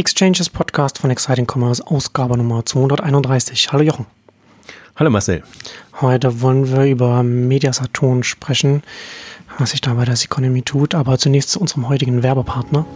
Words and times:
Exchanges 0.00 0.48
Podcast 0.48 0.96
von 0.96 1.10
Exciting 1.10 1.46
Commerce, 1.46 1.86
Ausgabe 1.86 2.34
Nummer 2.38 2.64
231. 2.64 3.70
Hallo 3.70 3.82
Jochen. 3.84 4.06
Hallo 4.96 5.10
Marcel. 5.10 5.42
Heute 6.00 6.40
wollen 6.40 6.74
wir 6.74 6.86
über 6.86 7.22
Mediasaturn 7.22 8.22
sprechen, 8.22 8.82
was 9.58 9.72
sich 9.72 9.82
da 9.82 9.92
bei 9.92 10.06
der 10.06 10.14
Economy 10.14 10.62
tut, 10.62 10.94
aber 10.94 11.18
zunächst 11.18 11.50
zu 11.50 11.60
unserem 11.60 11.90
heutigen 11.90 12.22
Werbepartner. 12.22 12.86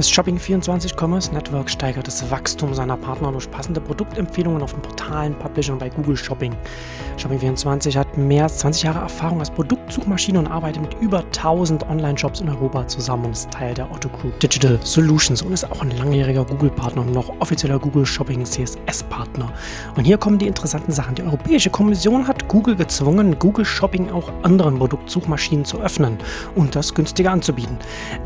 Das 0.00 0.10
Shopping24 0.10 0.98
Commerce 0.98 1.30
Network 1.30 1.68
steigert 1.68 2.06
das 2.06 2.30
Wachstum 2.30 2.72
seiner 2.72 2.96
Partner 2.96 3.32
durch 3.32 3.50
passende 3.50 3.82
Produktempfehlungen 3.82 4.62
auf 4.62 4.72
den 4.72 4.80
Portalen, 4.80 5.34
Publishern 5.34 5.76
bei 5.78 5.90
Google 5.90 6.16
Shopping. 6.16 6.56
Shopping24 7.18 7.98
hat 7.98 8.16
mehr 8.16 8.44
als 8.44 8.56
20 8.60 8.84
Jahre 8.84 9.00
Erfahrung 9.00 9.40
als 9.40 9.50
Produktsuchmaschine 9.50 10.38
und 10.38 10.46
arbeitet 10.46 10.80
mit 10.80 10.96
über 11.02 11.18
1000 11.18 11.86
Online-Shops 11.90 12.40
in 12.40 12.48
Europa 12.48 12.88
zusammen 12.88 13.26
und 13.26 13.32
ist 13.32 13.50
Teil 13.50 13.74
der 13.74 13.92
Otto 13.92 14.08
Group 14.08 14.40
Digital 14.40 14.78
Solutions 14.82 15.42
und 15.42 15.52
ist 15.52 15.70
auch 15.70 15.82
ein 15.82 15.90
langjähriger 15.90 16.46
Google-Partner 16.46 17.02
und 17.02 17.12
noch 17.12 17.38
offizieller 17.38 17.78
Google 17.78 18.06
Shopping 18.06 18.42
CSS-Partner. 18.42 19.52
Und 19.96 20.04
hier 20.04 20.16
kommen 20.16 20.38
die 20.38 20.46
interessanten 20.46 20.92
Sachen. 20.92 21.16
Die 21.16 21.22
Europäische 21.24 21.68
Kommission 21.68 22.26
hat 22.26 22.48
Google 22.48 22.74
gezwungen, 22.74 23.38
Google 23.38 23.66
Shopping 23.66 24.10
auch 24.10 24.32
anderen 24.44 24.78
Produktsuchmaschinen 24.78 25.66
zu 25.66 25.78
öffnen 25.82 26.16
und 26.54 26.74
das 26.74 26.94
günstiger 26.94 27.32
anzubieten. 27.32 27.76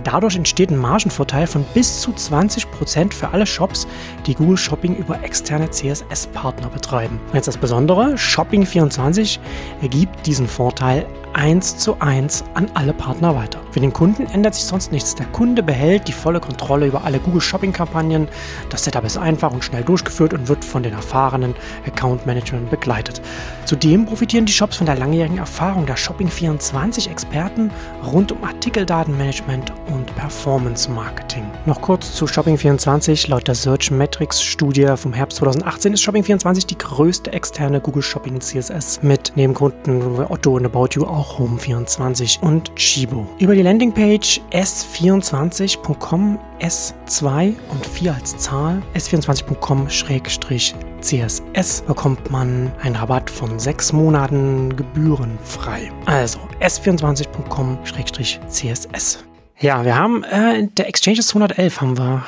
Dadurch 0.05 0.37
entsteht 0.37 0.71
ein 0.71 0.79
Margenvorteil 0.79 1.49
von 1.49 1.64
bis 1.73 2.01
zu 2.01 2.11
20% 2.13 3.13
für 3.13 3.29
alle 3.31 3.47
Shops, 3.47 3.87
die 4.27 4.35
Google 4.35 4.57
Shopping 4.57 4.97
über 4.97 5.23
externe 5.23 5.71
CSS-Partner 5.71 6.69
betreiben. 6.69 7.21
Jetzt 7.33 7.49
das 7.49 7.57
Besondere, 7.57 8.15
Shopping24 8.15 9.39
ergibt 9.81 10.27
diesen 10.27 10.49
Vorteil 10.49 11.07
eins 11.35 11.77
zu 11.77 12.01
eins 12.01 12.45
an 12.55 12.71
alle 12.75 12.95
Partner 12.95 13.35
weiter. 13.35 13.61
Für 13.73 13.81
den 13.81 13.93
Kunden 13.93 14.27
ändert 14.27 14.55
sich 14.55 14.65
sonst 14.65 14.93
nichts. 14.93 15.15
Der 15.15 15.27
Kunde 15.27 15.63
behält 15.63 16.09
die 16.09 16.13
volle 16.13 16.41
Kontrolle 16.41 16.87
über 16.87 17.05
alle 17.05 17.19
Google 17.19 17.41
Shopping 17.41 17.73
Kampagnen. 17.73 18.29
Das 18.71 18.85
Setup 18.85 19.05
ist 19.05 19.19
einfach 19.19 19.53
und 19.53 19.65
schnell 19.65 19.83
durchgeführt 19.83 20.33
und 20.33 20.49
wird 20.49 20.65
von 20.65 20.83
den 20.83 20.95
erfahrenen 20.95 21.55
Account 21.87 22.25
Management 22.25 22.71
begleitet. 22.71 23.21
Zudem 23.65 24.07
profitieren 24.07 24.47
die 24.47 24.53
Shops 24.53 24.77
von 24.77 24.87
der 24.87 24.97
langjährigen 24.97 25.39
Erfahrung 25.39 25.87
der 25.87 25.97
Shopping24 25.97 27.11
Experten 27.11 27.71
rund 28.05 28.33
um 28.33 28.45
Artikeldatenmanagement 28.45 29.73
und 29.93 30.15
Performance 30.17 30.91
Marketing. 30.91 31.45
Noch 31.67 31.81
kurz 31.81 32.15
zu 32.15 32.27
Shopping24. 32.27 33.29
Laut 33.29 33.49
der 33.49 33.55
Search 33.55 33.91
Metrics 33.91 34.43
Studie 34.43 34.95
vom 34.97 35.13
Herbst 35.13 35.39
2018 35.39 35.95
ist 35.95 36.03
Shopping24 36.03 36.67
die 36.67 36.79
größte 36.79 37.33
externe 37.33 37.81
Google 37.81 38.03
Shopping 38.03 38.41
CSS 38.41 39.03
mit 39.03 39.33
Nebenkunden 39.35 40.25
Otto 40.29 40.55
und 40.55 40.67
About 40.67 40.89
You 40.93 41.05
auch 41.05 41.25
auch 41.25 41.39
Home24 41.39 42.41
und 42.41 42.75
Chibo. 42.77 43.27
Über 43.39 43.55
die 43.55 43.63
Landingpage 43.63 44.43
s24.com 44.53 46.39
S2 46.61 47.55
und 47.71 47.87
4 47.87 48.15
als 48.15 48.37
Zahl 48.37 48.83
s24.com-css 48.95 51.83
bekommt 51.83 52.31
man 52.31 52.71
einen 52.83 52.97
Rabatt 52.97 53.31
von 53.31 53.59
6 53.59 53.93
Monaten 53.93 54.77
gebührenfrei. 54.77 55.91
Also 56.07 56.41
s24.com-css. 56.61 59.24
Ja, 59.61 59.85
wir 59.85 59.97
haben 59.97 60.25
äh, 60.25 60.59
in 60.59 60.75
der 60.75 60.89
Exchanges 60.89 61.29
211 61.29 61.81
haben 61.81 61.97
wir 61.97 62.27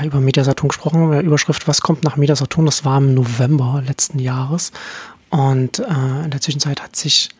äh, 0.00 0.06
über 0.06 0.20
Mediasaturn 0.20 0.68
gesprochen, 0.68 1.04
über 1.04 1.20
Überschrift 1.20 1.66
Was 1.66 1.80
kommt 1.80 2.04
nach 2.04 2.16
Mediasaturn? 2.16 2.66
Das 2.66 2.84
war 2.84 2.98
im 2.98 3.14
November 3.14 3.82
letzten 3.86 4.18
Jahres. 4.18 4.72
Und 5.30 5.78
äh, 5.78 6.24
in 6.24 6.30
der 6.30 6.40
Zwischenzeit 6.40 6.82
hat 6.82 6.94
sich 6.94 7.30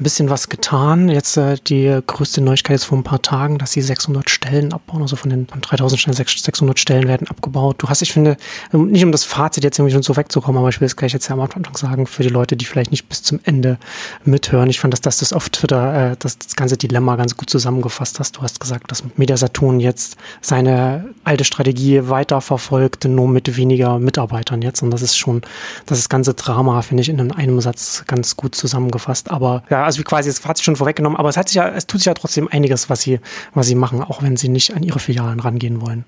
ein 0.00 0.04
bisschen 0.04 0.30
was 0.30 0.48
getan. 0.48 1.10
Jetzt 1.10 1.36
äh, 1.36 1.56
die 1.66 2.00
größte 2.06 2.40
Neuigkeit 2.40 2.76
ist 2.76 2.84
vor 2.84 2.96
ein 2.96 3.04
paar 3.04 3.20
Tagen, 3.20 3.58
dass 3.58 3.72
sie 3.72 3.82
600 3.82 4.30
Stellen 4.30 4.72
abbauen. 4.72 5.02
Also 5.02 5.16
von 5.16 5.28
den 5.28 5.46
3000 5.46 6.00
Stellen 6.00 6.16
600 6.16 6.78
Stellen 6.78 7.06
werden 7.06 7.28
abgebaut. 7.28 7.76
Du 7.78 7.88
hast, 7.90 8.00
ich 8.00 8.12
finde, 8.12 8.38
ähm, 8.72 8.86
nicht 8.86 9.04
um 9.04 9.12
das 9.12 9.24
Fazit 9.24 9.62
jetzt 9.62 9.78
irgendwie 9.78 9.92
schon 9.92 10.02
so 10.02 10.16
wegzukommen, 10.16 10.58
aber 10.58 10.70
ich 10.70 10.80
will 10.80 10.86
es 10.86 10.96
gleich 10.96 11.12
jetzt 11.12 11.28
ja 11.28 11.34
am 11.34 11.40
Anfang 11.40 11.76
sagen 11.76 12.06
für 12.06 12.22
die 12.22 12.30
Leute, 12.30 12.56
die 12.56 12.64
vielleicht 12.64 12.90
nicht 12.90 13.10
bis 13.10 13.22
zum 13.22 13.40
Ende 13.44 13.76
mithören. 14.24 14.70
Ich 14.70 14.80
fand, 14.80 14.94
dass, 14.94 15.02
dass 15.02 15.18
das 15.18 15.34
auf 15.34 15.50
Twitter 15.50 16.12
äh, 16.12 16.16
das, 16.18 16.38
das 16.38 16.56
ganze 16.56 16.78
Dilemma 16.78 17.16
ganz 17.16 17.36
gut 17.36 17.50
zusammengefasst 17.50 18.18
hast. 18.20 18.38
Du 18.38 18.42
hast 18.42 18.58
gesagt, 18.58 18.90
dass 18.90 19.04
Mediasaturn 19.16 19.80
jetzt 19.80 20.16
seine 20.40 21.10
alte 21.24 21.44
Strategie 21.44 22.08
weiterverfolgt, 22.08 23.04
nur 23.04 23.28
mit 23.28 23.54
weniger 23.54 23.98
Mitarbeitern 23.98 24.62
jetzt. 24.62 24.82
Und 24.82 24.92
das 24.92 25.02
ist 25.02 25.18
schon, 25.18 25.42
das 25.84 25.98
ist 25.98 26.08
ganze 26.08 26.32
Drama, 26.32 26.80
finde 26.80 27.02
ich, 27.02 27.10
in 27.10 27.32
einem 27.32 27.60
Satz 27.60 28.04
ganz 28.06 28.36
gut 28.36 28.54
zusammengefasst. 28.54 29.30
Aber 29.30 29.62
ja, 29.68 29.89
also 29.90 30.02
quasi 30.04 30.28
das 30.28 30.38
Fazit 30.38 30.64
schon 30.64 30.76
vorweggenommen, 30.76 31.18
aber 31.18 31.28
es 31.28 31.36
hat 31.36 31.48
sich 31.48 31.56
ja, 31.56 31.68
es 31.68 31.86
tut 31.86 32.00
sich 32.00 32.06
ja 32.06 32.14
trotzdem 32.14 32.48
einiges, 32.48 32.88
was 32.88 33.02
sie, 33.02 33.20
was 33.54 33.66
sie 33.66 33.74
machen, 33.74 34.02
auch 34.02 34.22
wenn 34.22 34.36
sie 34.36 34.48
nicht 34.48 34.74
an 34.74 34.82
ihre 34.82 34.98
Filialen 34.98 35.40
rangehen 35.40 35.80
wollen. 35.80 36.04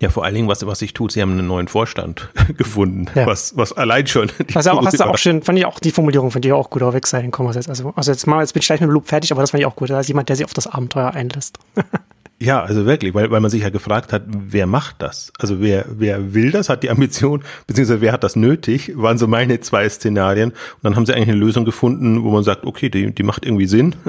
Ja, 0.00 0.10
vor 0.10 0.24
allen 0.24 0.34
Dingen, 0.34 0.48
was, 0.48 0.66
was 0.66 0.80
sich 0.80 0.92
tut, 0.92 1.12
sie 1.12 1.22
haben 1.22 1.32
einen 1.32 1.46
neuen 1.46 1.68
Vorstand 1.68 2.28
gefunden, 2.56 3.06
ja. 3.14 3.26
was, 3.26 3.56
was 3.56 3.72
allein 3.72 4.06
schon. 4.06 4.30
Was 4.52 4.66
auch, 4.66 4.84
hast 4.84 5.00
du 5.00 5.04
auch 5.04 5.18
schön, 5.18 5.42
fand 5.42 5.58
ich 5.58 5.64
auch 5.64 5.78
die 5.78 5.90
Formulierung, 5.90 6.30
finde 6.30 6.48
ich 6.48 6.54
auch 6.54 6.68
gut, 6.68 6.82
auf 6.82 6.94
Wegseiten 6.94 7.30
kommen 7.30 7.52
jetzt. 7.52 7.68
Also, 7.68 7.92
also 7.96 8.12
jetzt 8.12 8.26
mal, 8.26 8.40
jetzt 8.40 8.52
bin 8.52 8.60
ich 8.60 8.66
gleich 8.66 8.80
mit 8.80 8.88
dem 8.88 8.92
Loop 8.92 9.08
fertig, 9.08 9.32
aber 9.32 9.40
das 9.40 9.50
fand 9.52 9.60
ich 9.60 9.66
auch 9.66 9.76
gut. 9.76 9.90
Da 9.90 10.00
ist 10.00 10.08
jemand, 10.08 10.28
der 10.28 10.36
sich 10.36 10.44
auf 10.44 10.52
das 10.52 10.66
Abenteuer 10.66 11.12
einlässt. 11.12 11.58
Ja, 12.38 12.62
also 12.62 12.84
wirklich, 12.84 13.14
weil, 13.14 13.30
weil 13.30 13.40
man 13.40 13.50
sich 13.50 13.62
ja 13.62 13.70
gefragt 13.70 14.12
hat, 14.12 14.24
wer 14.26 14.66
macht 14.66 14.96
das? 14.98 15.32
Also 15.38 15.60
wer, 15.60 15.86
wer 15.88 16.34
will 16.34 16.50
das, 16.50 16.68
hat 16.68 16.82
die 16.82 16.90
Ambition, 16.90 17.42
beziehungsweise 17.66 18.02
wer 18.02 18.12
hat 18.12 18.24
das 18.24 18.36
nötig, 18.36 18.92
waren 18.96 19.16
so 19.16 19.26
meine 19.26 19.60
zwei 19.60 19.88
Szenarien. 19.88 20.50
Und 20.50 20.82
dann 20.82 20.96
haben 20.96 21.06
sie 21.06 21.14
eigentlich 21.14 21.30
eine 21.30 21.38
Lösung 21.38 21.64
gefunden, 21.64 22.22
wo 22.24 22.30
man 22.30 22.44
sagt, 22.44 22.64
okay, 22.64 22.90
die, 22.90 23.14
die 23.14 23.22
macht 23.22 23.44
irgendwie 23.44 23.66
Sinn. 23.66 23.94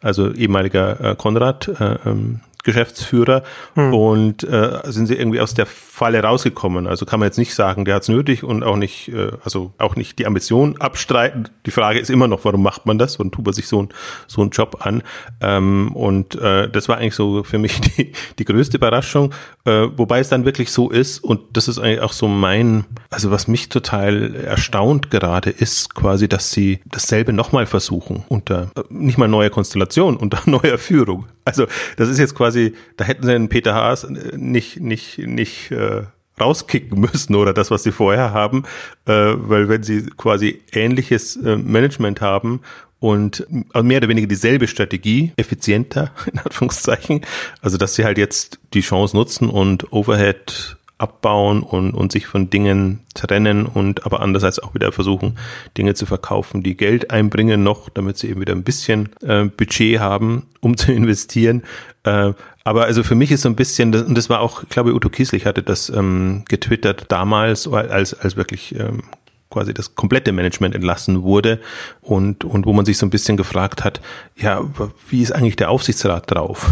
Also 0.00 0.32
ehemaliger 0.32 1.00
äh, 1.00 1.16
Konrad, 1.16 1.68
äh, 1.68 1.96
ähm, 2.06 2.40
Geschäftsführer 2.64 3.42
hm. 3.74 3.94
und 3.94 4.44
äh, 4.44 4.80
sind 4.84 5.06
sie 5.06 5.14
irgendwie 5.14 5.40
aus 5.40 5.54
der 5.54 5.66
Falle 5.66 6.22
rausgekommen. 6.22 6.86
Also 6.86 7.06
kann 7.06 7.20
man 7.20 7.26
jetzt 7.26 7.38
nicht 7.38 7.54
sagen, 7.54 7.84
der 7.84 7.96
hat 7.96 8.02
es 8.02 8.08
nötig 8.08 8.44
und 8.44 8.62
auch 8.62 8.76
nicht, 8.76 9.08
äh, 9.08 9.32
also 9.44 9.72
auch 9.78 9.96
nicht 9.96 10.18
die 10.18 10.26
Ambition 10.26 10.80
abstreiten. 10.80 11.48
Die 11.66 11.70
Frage 11.70 11.98
ist 11.98 12.10
immer 12.10 12.28
noch, 12.28 12.44
warum 12.44 12.62
macht 12.62 12.86
man 12.86 12.98
das? 12.98 13.18
Warum 13.18 13.32
tut 13.32 13.44
man 13.44 13.54
sich 13.54 13.68
so, 13.68 13.82
ein, 13.82 13.88
so 14.26 14.40
einen 14.42 14.50
Job 14.50 14.78
an? 14.80 15.02
Ähm, 15.40 15.92
und 15.94 16.34
äh, 16.36 16.68
das 16.68 16.88
war 16.88 16.98
eigentlich 16.98 17.14
so 17.14 17.42
für 17.44 17.58
mich 17.58 17.80
die, 17.96 18.12
die 18.38 18.44
größte 18.44 18.76
Überraschung, 18.76 19.32
äh, 19.64 19.88
wobei 19.96 20.20
es 20.20 20.28
dann 20.28 20.44
wirklich 20.44 20.70
so 20.70 20.90
ist 20.90 21.22
und 21.24 21.40
das 21.52 21.68
ist 21.68 21.78
eigentlich 21.78 22.00
auch 22.00 22.12
so 22.12 22.28
mein, 22.28 22.84
also 23.10 23.30
was 23.30 23.48
mich 23.48 23.68
total 23.68 24.34
erstaunt 24.34 25.10
gerade 25.10 25.50
ist, 25.50 25.94
quasi, 25.94 26.28
dass 26.28 26.50
sie 26.50 26.80
dasselbe 26.86 27.32
nochmal 27.32 27.66
versuchen 27.66 28.24
unter 28.28 28.70
äh, 28.76 28.82
nicht 28.90 29.18
mal 29.18 29.28
neue 29.28 29.50
Konstellation, 29.50 30.16
unter 30.18 30.38
neuer 30.46 30.78
Führung. 30.78 31.26
Also 31.48 31.66
das 31.96 32.10
ist 32.10 32.18
jetzt 32.18 32.34
quasi, 32.34 32.74
da 32.98 33.06
hätten 33.06 33.24
sie 33.24 33.32
den 33.32 33.48
Peter 33.48 33.74
Haas 33.74 34.04
äh, 34.04 34.36
nicht, 34.36 34.80
nicht, 34.80 35.18
nicht 35.18 35.70
äh, 35.70 36.02
rauskicken 36.38 37.00
müssen 37.00 37.34
oder 37.34 37.54
das, 37.54 37.70
was 37.70 37.82
sie 37.82 37.92
vorher 37.92 38.32
haben, 38.32 38.64
äh, 39.06 39.12
weil 39.12 39.68
wenn 39.68 39.82
sie 39.82 40.02
quasi 40.16 40.62
ähnliches 40.72 41.36
äh, 41.36 41.56
Management 41.56 42.20
haben 42.20 42.60
und 43.00 43.46
also 43.72 43.86
mehr 43.86 43.98
oder 43.98 44.08
weniger 44.08 44.26
dieselbe 44.26 44.68
Strategie, 44.68 45.32
effizienter 45.36 46.12
in 46.32 46.38
Anführungszeichen, 46.38 47.22
also 47.62 47.78
dass 47.78 47.94
sie 47.94 48.04
halt 48.04 48.18
jetzt 48.18 48.58
die 48.74 48.82
Chance 48.82 49.16
nutzen 49.16 49.48
und 49.48 49.90
Overhead 49.92 50.76
abbauen 50.98 51.62
und, 51.62 51.92
und 51.92 52.12
sich 52.12 52.26
von 52.26 52.50
Dingen 52.50 53.00
trennen 53.14 53.66
und 53.66 54.04
aber 54.04 54.20
andererseits 54.20 54.58
auch 54.58 54.74
wieder 54.74 54.92
versuchen, 54.92 55.38
Dinge 55.76 55.94
zu 55.94 56.06
verkaufen, 56.06 56.62
die 56.62 56.76
Geld 56.76 57.10
einbringen 57.10 57.62
noch, 57.62 57.88
damit 57.88 58.18
sie 58.18 58.28
eben 58.28 58.40
wieder 58.40 58.52
ein 58.52 58.64
bisschen 58.64 59.10
äh, 59.22 59.44
Budget 59.44 60.00
haben, 60.00 60.46
um 60.60 60.76
zu 60.76 60.92
investieren. 60.92 61.62
Äh, 62.04 62.32
aber 62.64 62.84
also 62.84 63.02
für 63.02 63.14
mich 63.14 63.30
ist 63.30 63.42
so 63.42 63.48
ein 63.48 63.56
bisschen, 63.56 63.94
und 63.94 64.18
das 64.18 64.28
war 64.28 64.40
auch, 64.40 64.62
ich 64.62 64.68
glaube, 64.68 64.92
Uto 64.92 65.08
Kieslich 65.08 65.46
hatte 65.46 65.62
das 65.62 65.88
ähm, 65.88 66.44
getwittert 66.48 67.06
damals, 67.08 67.66
als, 67.66 68.12
als 68.12 68.36
wirklich 68.36 68.74
ähm, 68.74 69.04
quasi 69.50 69.72
das 69.72 69.94
komplette 69.94 70.32
Management 70.32 70.74
entlassen 70.74 71.22
wurde 71.22 71.60
und, 72.00 72.44
und 72.44 72.66
wo 72.66 72.72
man 72.72 72.84
sich 72.84 72.98
so 72.98 73.06
ein 73.06 73.10
bisschen 73.10 73.36
gefragt 73.36 73.84
hat, 73.84 74.00
ja, 74.36 74.62
wie 75.08 75.22
ist 75.22 75.32
eigentlich 75.32 75.56
der 75.56 75.70
Aufsichtsrat 75.70 76.30
drauf? 76.30 76.70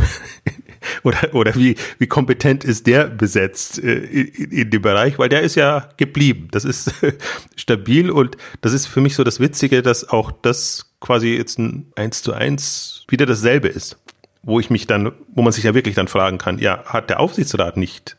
oder, 1.03 1.35
oder 1.35 1.55
wie, 1.55 1.77
wie 1.99 2.07
kompetent 2.07 2.65
ist 2.65 2.87
der 2.87 3.05
besetzt 3.05 3.83
äh, 3.83 3.95
in, 3.95 4.51
in, 4.51 4.71
dem 4.71 4.83
Bereich? 4.83 5.19
Weil 5.19 5.29
der 5.29 5.43
ist 5.43 5.55
ja 5.55 5.89
geblieben. 5.97 6.49
Das 6.51 6.65
ist 6.65 6.93
stabil 7.57 8.11
und 8.11 8.37
das 8.61 8.73
ist 8.73 8.87
für 8.87 9.01
mich 9.01 9.15
so 9.15 9.25
das 9.25 9.41
Witzige, 9.41 9.83
dass 9.83 10.09
auch 10.09 10.31
das 10.31 10.93
quasi 11.01 11.37
jetzt 11.37 11.59
ein 11.59 11.93
eins 11.97 12.23
zu 12.23 12.33
eins 12.33 13.05
wieder 13.09 13.27
dasselbe 13.27 13.69
ist 13.69 13.99
wo 14.47 14.61
ich 14.61 14.71
mich 14.71 14.87
dann, 14.87 15.11
wo 15.35 15.43
man 15.43 15.53
sich 15.53 15.65
ja 15.65 15.75
wirklich 15.75 15.97
dann 15.97 16.07
fragen 16.07 16.39
kann, 16.39 16.61
ja, 16.61 16.85
hat 16.85 17.11
der 17.11 17.19
Aufsichtsrat 17.19 17.77
nicht, 17.77 18.17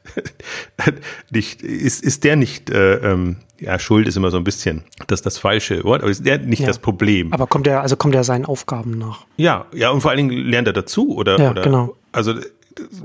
nicht 1.31 1.61
ist, 1.61 2.03
ist 2.03 2.25
der 2.25 2.35
nicht, 2.35 2.69
äh, 2.69 2.95
ähm, 2.95 3.37
ja, 3.59 3.79
Schuld 3.79 4.09
ist 4.09 4.17
immer 4.17 4.29
so 4.29 4.35
ein 4.35 4.43
bisschen 4.43 4.83
das 5.07 5.21
das 5.21 5.37
falsche 5.37 5.85
Wort, 5.85 6.01
aber 6.01 6.11
ist 6.11 6.25
der 6.25 6.39
nicht 6.39 6.59
ja. 6.59 6.67
das 6.67 6.79
Problem. 6.79 7.31
Aber 7.31 7.47
kommt 7.47 7.65
er, 7.65 7.81
also 7.81 7.95
kommt 7.95 8.13
er 8.13 8.25
seinen 8.25 8.43
Aufgaben 8.43 8.97
nach? 8.97 9.25
Ja, 9.37 9.67
ja, 9.73 9.89
und 9.89 10.01
vor 10.01 10.11
allen 10.11 10.27
Dingen 10.27 10.45
lernt 10.45 10.67
er 10.67 10.73
dazu, 10.73 11.15
oder? 11.15 11.39
Ja, 11.39 11.51
oder, 11.51 11.61
genau. 11.61 11.95
Also 12.11 12.33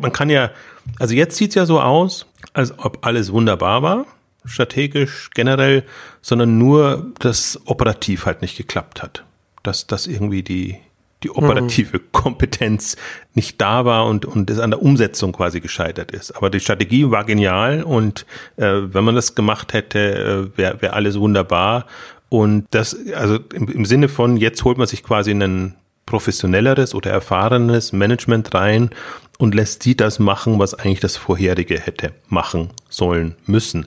man 0.01 0.13
kann 0.13 0.29
ja, 0.29 0.51
also 0.99 1.15
jetzt 1.15 1.37
sieht's 1.37 1.55
ja 1.55 1.65
so 1.65 1.81
aus, 1.81 2.27
als 2.55 2.77
ob 2.77 3.07
alles 3.07 3.33
wunderbar 3.33 3.85
war, 3.85 4.07
strategisch, 4.45 5.31
generell, 5.33 5.85
sondern 6.23 6.59
nur 6.59 7.13
das 7.21 7.61
operativ 7.67 8.27
halt 8.27 8.43
nicht 8.43 8.57
geklappt 8.57 9.01
hat. 9.01 9.25
Dass 9.63 9.87
das 9.87 10.09
irgendwie 10.09 10.43
die, 10.43 10.79
die 11.23 11.31
operative 11.31 11.99
mhm. 11.99 12.13
Kompetenz 12.13 12.97
nicht 13.35 13.61
da 13.61 13.85
war 13.85 14.07
und, 14.07 14.25
und 14.25 14.51
es 14.51 14.59
an 14.59 14.71
der 14.71 14.83
Umsetzung 14.83 15.33
quasi 15.33 15.61
gescheitert 15.61 16.11
ist. 16.11 16.33
Aber 16.33 16.51
die 16.51 16.61
Strategie 16.61 17.11
war 17.11 17.25
genial 17.25 17.83
und 17.83 18.27
äh, 18.57 18.65
wenn 18.65 19.05
man 19.05 19.15
das 19.15 19.35
gemacht 19.35 19.73
hätte, 19.73 20.51
äh, 20.55 20.59
wäre 20.59 20.83
wär 20.83 20.95
alles 20.95 21.19
wunderbar. 21.19 21.87
Und 22.29 22.67
das, 22.71 22.97
also 23.15 23.39
im, 23.53 23.69
im 23.69 23.85
Sinne 23.85 24.09
von, 24.09 24.37
jetzt 24.37 24.65
holt 24.65 24.79
man 24.79 24.87
sich 24.87 25.03
quasi 25.03 25.33
ein 25.33 25.75
professionelleres 26.07 26.95
oder 26.95 27.11
erfahrenes 27.11 27.93
Management 27.93 28.55
rein 28.55 28.91
und 29.39 29.55
lässt 29.55 29.85
die 29.85 29.97
das 29.97 30.19
machen, 30.19 30.59
was 30.59 30.75
eigentlich 30.75 31.01
das 31.01 31.17
vorherige 31.17 31.79
hätte 31.79 32.13
machen 32.29 32.71
sollen 32.89 33.35
müssen. 33.47 33.87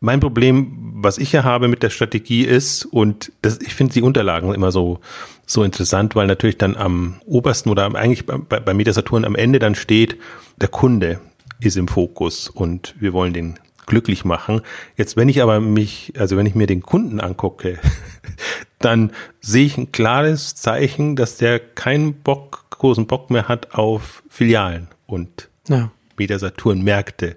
Mein 0.00 0.20
Problem, 0.20 0.94
was 0.96 1.18
ich 1.18 1.32
ja 1.32 1.44
habe 1.44 1.68
mit 1.68 1.82
der 1.82 1.90
Strategie 1.90 2.44
ist, 2.44 2.84
und 2.84 3.32
das, 3.42 3.60
ich 3.60 3.74
finde 3.74 3.94
die 3.94 4.02
Unterlagen 4.02 4.54
immer 4.54 4.70
so, 4.70 5.00
so 5.46 5.62
interessant, 5.62 6.16
weil 6.16 6.26
natürlich 6.26 6.58
dann 6.58 6.76
am 6.76 7.20
obersten 7.24 7.70
oder 7.70 7.94
eigentlich 7.94 8.26
bei, 8.26 8.36
bei 8.36 8.74
Media 8.74 8.92
Saturn 8.92 9.24
am 9.24 9.36
Ende 9.36 9.58
dann 9.58 9.74
steht, 9.74 10.18
der 10.60 10.68
Kunde 10.68 11.20
ist 11.60 11.76
im 11.76 11.88
Fokus 11.88 12.48
und 12.48 12.94
wir 12.98 13.12
wollen 13.12 13.32
den 13.32 13.58
glücklich 13.86 14.24
machen. 14.24 14.60
Jetzt, 14.96 15.16
wenn 15.16 15.28
ich 15.28 15.40
aber 15.40 15.60
mich, 15.60 16.12
also 16.18 16.36
wenn 16.36 16.46
ich 16.46 16.54
mir 16.54 16.66
den 16.66 16.82
Kunden 16.82 17.20
angucke, 17.20 17.78
dann 18.78 19.12
sehe 19.40 19.64
ich 19.64 19.78
ein 19.78 19.92
klares 19.92 20.54
Zeichen, 20.56 21.16
dass 21.16 21.36
der 21.36 21.60
keinen 21.60 22.14
Bock, 22.14 22.66
großen 22.70 23.06
Bock 23.06 23.30
mehr 23.30 23.48
hat 23.48 23.74
auf 23.74 24.22
Filialen 24.28 24.88
und 25.06 25.48
ja. 25.68 25.90
Media 26.18 26.38
Saturn 26.38 26.82
Märkte. 26.82 27.36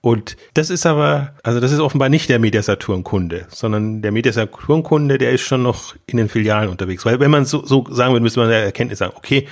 Und 0.00 0.36
das 0.54 0.70
ist 0.70 0.86
aber, 0.86 1.34
also 1.42 1.58
das 1.58 1.72
ist 1.72 1.80
offenbar 1.80 2.08
nicht 2.08 2.28
der 2.28 2.38
Mediasaturn-Kunde, 2.38 3.46
sondern 3.48 4.00
der 4.00 4.12
Mediasaturn-Kunde, 4.12 5.18
der 5.18 5.32
ist 5.32 5.42
schon 5.42 5.62
noch 5.62 5.96
in 6.06 6.18
den 6.18 6.28
Filialen 6.28 6.70
unterwegs. 6.70 7.04
Weil 7.04 7.18
wenn 7.18 7.30
man 7.30 7.44
so, 7.44 7.64
so 7.64 7.84
sagen 7.90 8.12
würde, 8.12 8.22
müsste 8.22 8.40
man 8.40 8.48
der 8.48 8.62
Erkenntnis 8.64 9.00
sagen, 9.00 9.14
okay, 9.16 9.48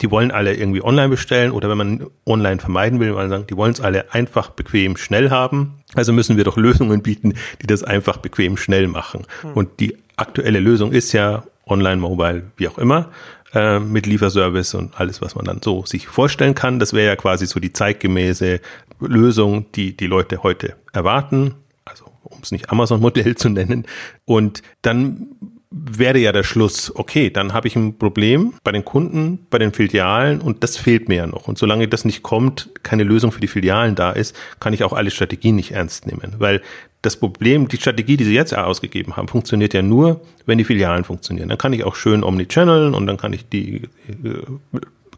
die 0.00 0.10
wollen 0.10 0.32
alle 0.32 0.54
irgendwie 0.54 0.82
online 0.82 1.08
bestellen 1.08 1.52
oder 1.52 1.68
wenn 1.68 1.78
man 1.78 2.06
online 2.26 2.60
vermeiden 2.60 2.98
will, 2.98 3.12
man 3.12 3.28
sagen, 3.28 3.46
die 3.48 3.56
wollen 3.56 3.72
es 3.72 3.80
alle 3.80 4.12
einfach, 4.12 4.50
bequem, 4.50 4.96
schnell 4.96 5.30
haben. 5.30 5.74
Also 5.94 6.12
müssen 6.12 6.36
wir 6.36 6.44
doch 6.44 6.56
Lösungen 6.56 7.02
bieten, 7.02 7.34
die 7.62 7.66
das 7.68 7.84
einfach, 7.84 8.16
bequem, 8.16 8.56
schnell 8.56 8.88
machen. 8.88 9.24
Hm. 9.42 9.52
Und 9.52 9.80
die 9.80 9.96
aktuelle 10.16 10.58
Lösung 10.58 10.90
ist 10.90 11.12
ja 11.12 11.44
online, 11.66 11.96
mobile, 12.00 12.50
wie 12.56 12.68
auch 12.68 12.78
immer, 12.78 13.10
äh, 13.54 13.78
mit 13.78 14.06
Lieferservice 14.06 14.74
und 14.74 14.98
alles, 15.00 15.22
was 15.22 15.34
man 15.34 15.44
dann 15.44 15.60
so 15.62 15.84
sich 15.84 16.08
vorstellen 16.08 16.54
kann. 16.54 16.78
Das 16.78 16.92
wäre 16.92 17.06
ja 17.06 17.16
quasi 17.16 17.46
so 17.46 17.60
die 17.60 17.72
zeitgemäße 17.72 18.60
Lösung, 19.00 19.66
die 19.72 19.96
die 19.96 20.06
Leute 20.06 20.42
heute 20.42 20.76
erwarten. 20.92 21.54
Also 21.84 22.06
um 22.22 22.38
es 22.42 22.52
nicht 22.52 22.70
Amazon-Modell 22.70 23.34
zu 23.36 23.48
nennen. 23.48 23.86
Und 24.24 24.62
dann 24.82 25.28
wäre 25.70 26.18
ja 26.18 26.30
der 26.30 26.44
Schluss, 26.44 26.94
okay, 26.94 27.30
dann 27.30 27.52
habe 27.52 27.66
ich 27.66 27.74
ein 27.74 27.98
Problem 27.98 28.54
bei 28.62 28.70
den 28.70 28.84
Kunden, 28.84 29.46
bei 29.50 29.58
den 29.58 29.72
Filialen 29.72 30.40
und 30.40 30.62
das 30.62 30.76
fehlt 30.76 31.08
mir 31.08 31.16
ja 31.16 31.26
noch. 31.26 31.48
Und 31.48 31.58
solange 31.58 31.88
das 31.88 32.04
nicht 32.04 32.22
kommt, 32.22 32.70
keine 32.84 33.02
Lösung 33.02 33.32
für 33.32 33.40
die 33.40 33.48
Filialen 33.48 33.96
da 33.96 34.12
ist, 34.12 34.36
kann 34.60 34.72
ich 34.72 34.84
auch 34.84 34.92
alle 34.92 35.10
Strategien 35.10 35.56
nicht 35.56 35.72
ernst 35.72 36.06
nehmen. 36.06 36.36
Weil 36.38 36.62
das 37.04 37.16
Problem, 37.16 37.68
die 37.68 37.76
Strategie, 37.76 38.16
die 38.16 38.24
sie 38.24 38.34
jetzt 38.34 38.56
ausgegeben 38.56 39.16
haben, 39.16 39.28
funktioniert 39.28 39.74
ja 39.74 39.82
nur, 39.82 40.20
wenn 40.46 40.58
die 40.58 40.64
Filialen 40.64 41.04
funktionieren. 41.04 41.48
Dann 41.48 41.58
kann 41.58 41.72
ich 41.72 41.84
auch 41.84 41.96
schön 41.96 42.24
Omnichannel 42.24 42.94
und 42.94 43.06
dann 43.06 43.16
kann 43.16 43.32
ich 43.32 43.48
die 43.48 43.82
äh, 44.08 44.42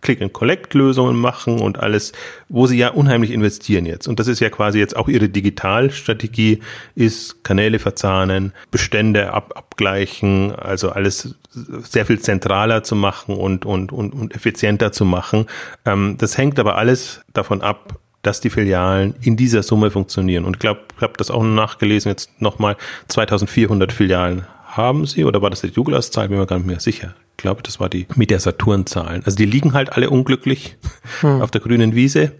Click-and-Collect-Lösungen 0.00 1.16
machen 1.16 1.60
und 1.60 1.78
alles, 1.78 2.12
wo 2.48 2.66
sie 2.66 2.78
ja 2.78 2.90
unheimlich 2.90 3.30
investieren 3.30 3.86
jetzt. 3.86 4.06
Und 4.06 4.20
das 4.20 4.28
ist 4.28 4.40
ja 4.40 4.50
quasi 4.50 4.78
jetzt 4.78 4.96
auch 4.96 5.08
ihre 5.08 5.28
Digitalstrategie, 5.28 6.60
ist 6.94 7.42
Kanäle 7.44 7.78
verzahnen, 7.78 8.52
Bestände 8.70 9.32
ab 9.32 9.54
abgleichen, 9.56 10.54
also 10.54 10.90
alles 10.90 11.34
sehr 11.50 12.06
viel 12.06 12.18
zentraler 12.18 12.82
zu 12.82 12.96
machen 12.96 13.36
und, 13.36 13.66
und, 13.66 13.92
und, 13.92 14.14
und 14.14 14.34
effizienter 14.34 14.90
zu 14.90 15.04
machen. 15.04 15.46
Ähm, 15.84 16.16
das 16.18 16.38
hängt 16.38 16.58
aber 16.58 16.76
alles 16.76 17.20
davon 17.34 17.60
ab, 17.60 17.98
dass 18.26 18.40
die 18.40 18.50
Filialen 18.50 19.14
in 19.20 19.37
dieser 19.37 19.62
Summe 19.62 19.90
funktionieren. 19.90 20.44
Und 20.44 20.56
ich 20.56 20.61
glaube, 20.61 20.81
ich 20.96 21.02
habe 21.02 21.14
das 21.17 21.31
auch 21.31 21.44
nachgelesen, 21.44 22.11
jetzt 22.11 22.43
nochmal 22.43 22.76
2400 23.08 23.93
Filialen 23.93 24.46
haben 24.67 25.06
sie, 25.06 25.25
oder 25.25 25.40
war 25.43 25.50
das 25.50 25.62
die 25.62 25.70
Douglas-Zahl, 25.70 26.28
bin 26.28 26.38
mir 26.38 26.46
gar 26.46 26.58
nicht 26.58 26.67
mehr 26.67 26.81
sicher. 26.81 27.14
Ich 27.32 27.37
glaube, 27.38 27.62
das 27.62 27.81
war 27.81 27.88
die 27.88 28.06
mit 28.14 28.31
der 28.31 28.40
Saturn-Zahlen. 28.40 29.23
Also 29.25 29.37
die 29.37 29.46
liegen 29.46 29.73
halt 29.75 29.93
alle 29.93 30.11
unglücklich 30.11 30.76
hm. 31.20 31.40
auf 31.40 31.50
der 31.50 31.61
grünen 31.61 31.94
Wiese. 31.94 32.32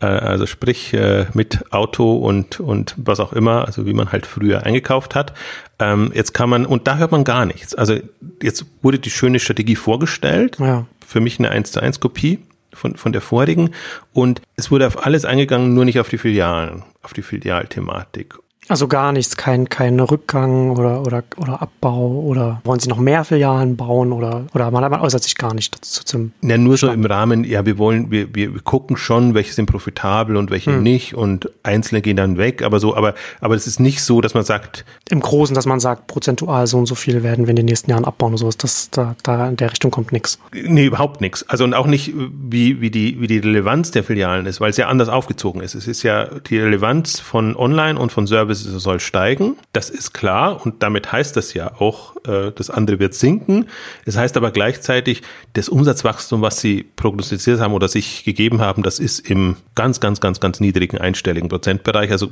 Äh, 0.00 0.06
also 0.06 0.46
sprich 0.46 0.94
äh, 0.94 1.26
mit 1.34 1.72
Auto 1.72 2.16
und, 2.16 2.58
und 2.60 2.94
was 2.96 3.20
auch 3.20 3.32
immer, 3.32 3.66
also 3.66 3.86
wie 3.86 3.94
man 3.94 4.12
halt 4.12 4.26
früher 4.26 4.64
eingekauft 4.64 5.14
hat. 5.14 5.34
Ähm, 5.78 6.10
jetzt 6.14 6.34
kann 6.34 6.48
man, 6.48 6.66
und 6.66 6.86
da 6.86 6.96
hört 6.96 7.12
man 7.12 7.24
gar 7.24 7.46
nichts. 7.46 7.74
Also 7.74 7.96
jetzt 8.42 8.64
wurde 8.82 8.98
die 8.98 9.10
schöne 9.10 9.38
Strategie 9.38 9.76
vorgestellt. 9.76 10.56
Ja. 10.58 10.86
Für 11.06 11.20
mich 11.20 11.38
eine 11.38 11.50
1 11.50 11.72
zu 11.72 11.80
1 11.80 12.00
Kopie 12.00 12.38
von, 12.72 12.96
von 12.96 13.12
der 13.12 13.20
vorigen. 13.20 13.70
Und 14.12 14.42
es 14.56 14.70
wurde 14.70 14.86
auf 14.86 15.04
alles 15.04 15.24
eingegangen, 15.24 15.74
nur 15.74 15.84
nicht 15.84 16.00
auf 16.00 16.08
die 16.08 16.18
Filialen, 16.18 16.84
auf 17.02 17.12
die 17.12 17.22
Filialthematik. 17.22 18.34
Also 18.68 18.86
gar 18.86 19.12
nichts, 19.12 19.36
kein, 19.36 19.68
kein 19.68 19.98
Rückgang 19.98 20.70
oder, 20.70 21.00
oder, 21.00 21.24
oder 21.38 21.62
Abbau 21.62 22.20
oder 22.20 22.60
wollen 22.64 22.80
Sie 22.80 22.88
noch 22.88 22.98
mehr 22.98 23.24
Filialen 23.24 23.76
bauen 23.76 24.12
oder, 24.12 24.44
oder 24.54 24.70
man, 24.70 24.90
man 24.90 25.00
äußert 25.00 25.22
sich 25.22 25.36
gar 25.36 25.54
nicht 25.54 25.74
dazu 25.74 26.04
zum. 26.04 26.32
Ja, 26.42 26.58
nur 26.58 26.76
so 26.76 26.90
im 26.90 27.04
Rahmen, 27.06 27.44
ja, 27.44 27.64
wir 27.64 27.78
wollen, 27.78 28.10
wir, 28.10 28.34
wir 28.34 28.60
gucken 28.60 28.98
schon, 28.98 29.32
welche 29.32 29.54
sind 29.54 29.66
profitabel 29.66 30.36
und 30.36 30.50
welche 30.50 30.72
hm. 30.72 30.82
nicht 30.82 31.14
und 31.14 31.50
einzelne 31.62 32.02
gehen 32.02 32.16
dann 32.16 32.36
weg, 32.36 32.62
aber 32.62 32.78
so, 32.78 32.94
aber, 32.94 33.14
aber 33.40 33.54
es 33.54 33.66
ist 33.66 33.80
nicht 33.80 34.02
so, 34.02 34.20
dass 34.20 34.34
man 34.34 34.44
sagt. 34.44 34.84
Im 35.08 35.20
Großen, 35.20 35.54
dass 35.54 35.64
man 35.64 35.80
sagt, 35.80 36.06
prozentual 36.06 36.66
so 36.66 36.76
und 36.76 36.86
so 36.86 36.94
viel 36.94 37.22
werden 37.22 37.46
wir 37.46 37.50
in 37.50 37.56
den 37.56 37.66
nächsten 37.66 37.90
Jahren 37.90 38.04
abbauen 38.04 38.32
oder 38.32 38.38
sowas, 38.38 38.58
das, 38.58 38.90
da, 38.90 39.16
da 39.22 39.48
in 39.48 39.56
der 39.56 39.70
Richtung 39.70 39.90
kommt 39.90 40.12
nichts. 40.12 40.38
Nee, 40.52 40.84
überhaupt 40.84 41.22
nichts. 41.22 41.48
Also 41.48 41.64
und 41.64 41.72
auch 41.72 41.86
nicht, 41.86 42.12
wie, 42.14 42.82
wie 42.82 42.90
die, 42.90 43.18
wie 43.20 43.26
die 43.26 43.38
Relevanz 43.38 43.92
der 43.92 44.04
Filialen 44.04 44.44
ist, 44.44 44.60
weil 44.60 44.70
es 44.70 44.76
ja 44.76 44.88
anders 44.88 45.08
aufgezogen 45.08 45.62
ist. 45.62 45.74
Es 45.74 45.88
ist 45.88 46.02
ja 46.02 46.26
die 46.26 46.58
Relevanz 46.58 47.18
von 47.18 47.56
Online 47.56 47.98
und 47.98 48.12
von 48.12 48.26
Service 48.26 48.57
soll 48.60 49.00
steigen. 49.00 49.56
Das 49.72 49.90
ist 49.90 50.12
klar 50.12 50.64
und 50.64 50.82
damit 50.82 51.12
heißt 51.12 51.36
das 51.36 51.54
ja 51.54 51.72
auch, 51.80 52.16
äh, 52.26 52.52
das 52.54 52.70
andere 52.70 52.98
wird 52.98 53.14
sinken. 53.14 53.66
Es 54.04 54.16
heißt 54.16 54.36
aber 54.36 54.50
gleichzeitig, 54.50 55.22
das 55.54 55.68
Umsatzwachstum, 55.68 56.42
was 56.42 56.60
Sie 56.60 56.82
prognostiziert 56.82 57.60
haben 57.60 57.74
oder 57.74 57.88
sich 57.88 58.24
gegeben 58.24 58.60
haben, 58.60 58.82
das 58.82 58.98
ist 58.98 59.28
im 59.28 59.56
ganz, 59.74 60.00
ganz, 60.00 60.20
ganz, 60.20 60.40
ganz 60.40 60.60
niedrigen 60.60 60.98
einstelligen 60.98 61.48
Prozentbereich. 61.48 62.10
Also 62.10 62.30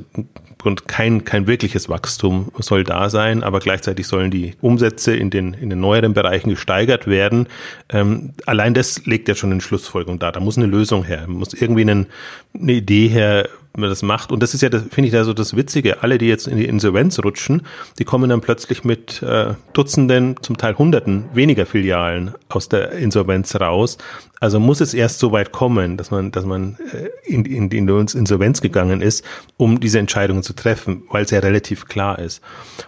und 0.64 0.88
kein, 0.88 1.25
kein 1.25 1.46
wirkliches 1.46 1.88
Wachstum 1.88 2.50
soll 2.58 2.82
da 2.82 3.08
sein, 3.08 3.43
aber 3.43 3.61
gleichzeitig 3.61 4.06
sollen 4.06 4.31
die 4.31 4.55
Umsätze 4.61 5.14
in 5.14 5.31
den, 5.31 5.55
in 5.55 5.70
den 5.70 5.81
neueren 5.81 6.12
Bereichen 6.12 6.50
gesteigert 6.50 7.06
werden. 7.06 7.46
Ähm, 7.88 8.34
allein 8.46 8.75
das 8.75 9.06
legt 9.06 9.28
ja 9.28 9.34
schon 9.34 9.52
eine 9.52 9.61
Schlussfolgerung 9.61 10.19
da. 10.19 10.32
Da 10.32 10.40
muss 10.40 10.56
eine 10.56 10.67
Lösung 10.67 11.05
her, 11.05 11.26
muss 11.28 11.55
irgendwie 11.55 11.82
eine, 11.82 12.06
eine 12.55 12.73
Idee 12.73 13.08
her, 13.08 13.49
man 13.78 13.88
das 13.88 14.02
macht. 14.02 14.32
Und 14.32 14.43
das 14.43 14.55
ist 14.55 14.62
ja, 14.62 14.70
finde 14.70 15.06
ich, 15.06 15.12
da 15.12 15.25
so 15.25 15.32
das 15.32 15.56
Witzige. 15.56 16.02
Alle, 16.02 16.19
die 16.19 16.26
jetzt 16.26 16.46
in 16.46 16.56
die 16.56 16.67
Insolvenz 16.67 17.18
rutschen, 17.18 17.62
die 17.99 18.04
kommen 18.04 18.30
dann 18.30 18.40
plötzlich 18.40 18.85
mit 18.85 19.23
äh, 19.23 19.54
Dutzenden, 19.73 20.37
zum 20.42 20.56
Teil 20.56 20.76
Hunderten 20.76 21.25
weniger 21.33 21.66
Filialen 21.66 22.35
aus 22.49 22.68
der 22.68 22.92
Insolvenz 22.92 23.54
raus. 23.56 23.99
Also 24.40 24.61
muss 24.61 24.80
es 24.80 24.95
erst 24.95 25.18
so 25.18 25.33
weit 25.33 25.52
kommen, 25.52 25.97
dass 25.97 26.11
man, 26.11 26.30
dass 26.33 26.45
man 26.45 26.76
äh, 26.92 27.09
in, 27.25 27.45
in 27.45 27.68
die 27.68 27.78
Insolvenz 27.78 28.61
gegangen 28.61 29.00
ist, 29.00 29.25
um 29.56 29.80
diese 29.80 29.99
Entscheidungen 29.99 30.42
zu 30.42 30.52
treffen, 30.52 31.02
weil 31.11 31.25
es 31.25 31.30
ja 31.30 31.38
relativ 31.40 31.87
klar 31.87 32.18
ist. 32.18 32.42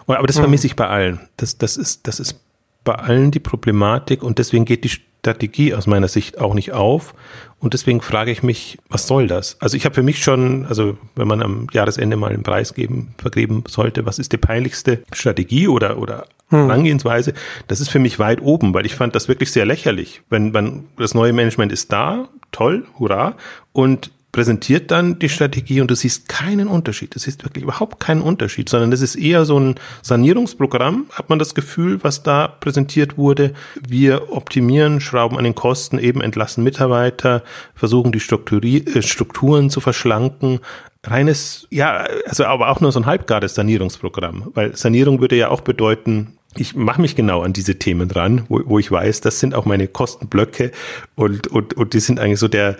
Aber 0.07 0.27
das 0.27 0.37
vermisse 0.37 0.67
ich 0.67 0.75
bei 0.75 0.87
allen. 0.87 1.19
Das, 1.37 1.57
das 1.57 1.77
ist, 1.77 2.07
das 2.07 2.19
ist 2.19 2.39
bei 2.83 2.95
allen 2.95 3.31
die 3.31 3.39
Problematik 3.39 4.23
und 4.23 4.39
deswegen 4.39 4.65
geht 4.65 4.83
die 4.83 4.89
Strategie 5.19 5.73
aus 5.73 5.87
meiner 5.87 6.07
Sicht 6.07 6.39
auch 6.39 6.53
nicht 6.53 6.71
auf. 6.73 7.13
Und 7.59 7.73
deswegen 7.73 8.01
frage 8.01 8.31
ich 8.31 8.41
mich, 8.41 8.77
was 8.87 9.05
soll 9.05 9.27
das? 9.27 9.57
Also 9.59 9.75
ich 9.75 9.83
habe 9.83 9.93
für 9.93 10.03
mich 10.03 10.23
schon, 10.23 10.65
also 10.65 10.97
wenn 11.15 11.27
man 11.27 11.41
am 11.41 11.67
Jahresende 11.73 12.15
mal 12.15 12.31
einen 12.31 12.43
Preis 12.43 12.73
geben, 12.73 13.13
vergeben 13.17 13.65
sollte, 13.67 14.05
was 14.05 14.17
ist 14.17 14.31
die 14.31 14.37
peinlichste 14.37 15.03
Strategie 15.11 15.67
oder, 15.67 15.97
oder 15.97 16.25
hm. 16.49 16.67
Herangehensweise, 16.67 17.33
das 17.67 17.81
ist 17.81 17.89
für 17.89 17.99
mich 17.99 18.17
weit 18.17 18.41
oben, 18.41 18.73
weil 18.73 18.85
ich 18.85 18.95
fand 18.95 19.13
das 19.13 19.27
wirklich 19.27 19.51
sehr 19.51 19.65
lächerlich. 19.65 20.21
Wenn 20.29 20.51
man, 20.51 20.85
das 20.97 21.13
neue 21.13 21.33
Management 21.33 21.73
ist 21.73 21.91
da, 21.91 22.29
toll, 22.51 22.85
hurra, 22.97 23.35
und 23.73 24.11
präsentiert 24.39 24.89
dann 24.89 25.19
die 25.19 25.27
Strategie 25.27 25.81
und 25.81 25.91
du 25.91 25.95
siehst 25.95 26.29
keinen 26.29 26.69
Unterschied. 26.69 27.13
Du 27.13 27.19
siehst 27.19 27.43
wirklich 27.43 27.65
überhaupt 27.65 27.99
keinen 27.99 28.21
Unterschied, 28.21 28.69
sondern 28.69 28.89
das 28.89 29.01
ist 29.01 29.17
eher 29.17 29.43
so 29.43 29.59
ein 29.59 29.75
Sanierungsprogramm, 30.01 31.07
hat 31.11 31.29
man 31.29 31.39
das 31.39 31.55
Gefühl, 31.55 32.01
was 32.05 32.23
da 32.23 32.47
präsentiert 32.47 33.17
wurde. 33.17 33.51
Wir 33.85 34.31
optimieren, 34.31 35.01
schrauben 35.01 35.37
an 35.37 35.43
den 35.43 35.55
Kosten, 35.55 35.99
eben 35.99 36.21
entlassen 36.21 36.63
Mitarbeiter, 36.63 37.43
versuchen 37.75 38.13
die 38.13 38.19
äh, 38.19 39.01
Strukturen 39.01 39.69
zu 39.69 39.81
verschlanken. 39.81 40.61
Reines, 41.03 41.67
ja, 41.69 42.07
also 42.25 42.45
aber 42.45 42.69
auch 42.69 42.79
nur 42.79 42.93
so 42.93 43.01
ein 43.01 43.05
halbgares 43.05 43.55
Sanierungsprogramm, 43.55 44.51
weil 44.53 44.73
Sanierung 44.73 45.19
würde 45.19 45.35
ja 45.35 45.49
auch 45.49 45.59
bedeuten, 45.59 46.39
ich 46.55 46.75
mache 46.75 47.01
mich 47.01 47.15
genau 47.15 47.41
an 47.41 47.53
diese 47.53 47.77
Themen 47.77 48.09
dran, 48.09 48.45
wo, 48.49 48.61
wo 48.65 48.79
ich 48.79 48.89
weiß, 48.89 49.21
das 49.21 49.39
sind 49.39 49.53
auch 49.53 49.65
meine 49.65 49.87
Kostenblöcke 49.87 50.71
und, 51.15 51.47
und, 51.47 51.75
und 51.75 51.93
die 51.93 51.99
sind 51.99 52.19
eigentlich 52.19 52.39
so 52.39 52.47
der, 52.47 52.77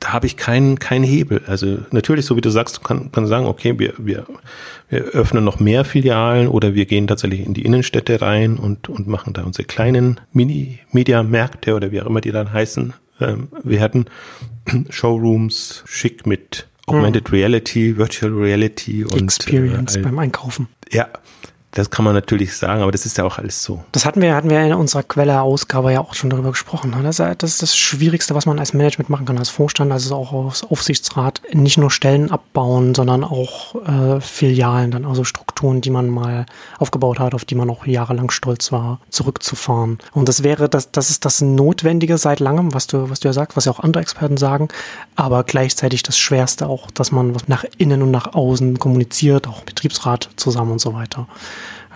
da 0.00 0.12
habe 0.12 0.26
ich 0.26 0.36
keinen 0.36 0.78
keinen 0.78 1.04
Hebel. 1.04 1.42
Also 1.46 1.78
natürlich, 1.90 2.26
so 2.26 2.36
wie 2.36 2.40
du 2.40 2.50
sagst, 2.50 2.76
du 2.76 2.80
kannst 2.80 3.12
kann 3.12 3.26
sagen, 3.26 3.46
okay, 3.46 3.78
wir, 3.78 3.94
wir, 3.98 4.26
wir 4.88 5.00
öffnen 5.00 5.44
noch 5.44 5.60
mehr 5.60 5.84
Filialen 5.84 6.48
oder 6.48 6.74
wir 6.74 6.86
gehen 6.86 7.06
tatsächlich 7.06 7.44
in 7.44 7.54
die 7.54 7.62
Innenstädte 7.62 8.20
rein 8.20 8.56
und, 8.56 8.88
und 8.88 9.06
machen 9.06 9.32
da 9.32 9.42
unsere 9.44 9.64
kleinen 9.64 10.20
Mini-Media-Märkte 10.32 11.74
oder 11.74 11.92
wie 11.92 12.00
auch 12.00 12.06
immer 12.06 12.20
die 12.20 12.32
dann 12.32 12.52
heißen. 12.52 12.94
Ähm, 13.20 13.48
wir 13.62 13.80
hatten 13.80 14.06
Showrooms 14.90 15.84
schick 15.86 16.26
mit 16.26 16.66
Augmented 16.86 17.28
hm. 17.28 17.34
Reality, 17.34 17.96
Virtual 17.96 18.32
Reality 18.32 19.04
und 19.04 19.22
Experience 19.22 19.96
äh, 19.96 20.00
beim 20.00 20.18
Einkaufen. 20.18 20.68
Ja, 20.92 21.08
das 21.76 21.90
kann 21.90 22.06
man 22.06 22.14
natürlich 22.14 22.56
sagen, 22.56 22.80
aber 22.80 22.90
das 22.90 23.04
ist 23.04 23.18
ja 23.18 23.24
auch 23.24 23.36
alles 23.36 23.62
so. 23.62 23.84
Das 23.92 24.06
hatten 24.06 24.22
wir, 24.22 24.34
hatten 24.34 24.48
wir 24.48 24.62
in 24.62 24.72
unserer 24.72 25.02
Quelle-Ausgabe 25.02 25.92
ja 25.92 26.00
auch 26.00 26.14
schon 26.14 26.30
darüber 26.30 26.50
gesprochen. 26.50 26.90
Ne? 26.90 27.02
Das, 27.02 27.20
ist 27.42 27.60
das 27.60 27.76
Schwierigste, 27.76 28.34
was 28.34 28.46
man 28.46 28.58
als 28.58 28.72
Management 28.72 29.10
machen 29.10 29.26
kann, 29.26 29.36
als 29.36 29.50
Vorstand, 29.50 29.92
also 29.92 30.14
auch 30.14 30.46
als 30.46 30.64
Aufsichtsrat. 30.64 31.42
Nicht 31.52 31.76
nur 31.76 31.90
Stellen 31.90 32.30
abbauen, 32.30 32.94
sondern 32.94 33.24
auch 33.24 33.74
äh, 33.86 34.22
Filialen, 34.22 34.90
dann 34.90 35.04
also 35.04 35.22
Strukturen, 35.24 35.82
die 35.82 35.90
man 35.90 36.08
mal 36.08 36.46
aufgebaut 36.78 37.18
hat, 37.18 37.34
auf 37.34 37.44
die 37.44 37.54
man 37.54 37.68
auch 37.68 37.86
jahrelang 37.86 38.30
stolz 38.30 38.72
war, 38.72 39.00
zurückzufahren. 39.10 39.98
Und 40.12 40.30
das 40.30 40.42
wäre, 40.42 40.70
das, 40.70 40.92
das 40.92 41.10
ist 41.10 41.26
das 41.26 41.42
Notwendige 41.42 42.16
seit 42.16 42.40
langem, 42.40 42.72
was 42.72 42.86
du, 42.86 43.10
was 43.10 43.20
du 43.20 43.28
ja 43.28 43.34
sagst, 43.34 43.54
was 43.54 43.66
ja 43.66 43.72
auch 43.72 43.80
andere 43.80 44.02
Experten 44.02 44.38
sagen, 44.38 44.68
aber 45.14 45.44
gleichzeitig 45.44 46.02
das 46.02 46.18
Schwerste 46.18 46.68
auch, 46.68 46.90
dass 46.90 47.12
man 47.12 47.36
nach 47.48 47.64
innen 47.76 48.00
und 48.02 48.10
nach 48.10 48.32
außen 48.32 48.78
kommuniziert, 48.78 49.46
auch 49.46 49.62
Betriebsrat 49.64 50.30
zusammen 50.36 50.72
und 50.72 50.80
so 50.80 50.94
weiter. 50.94 51.26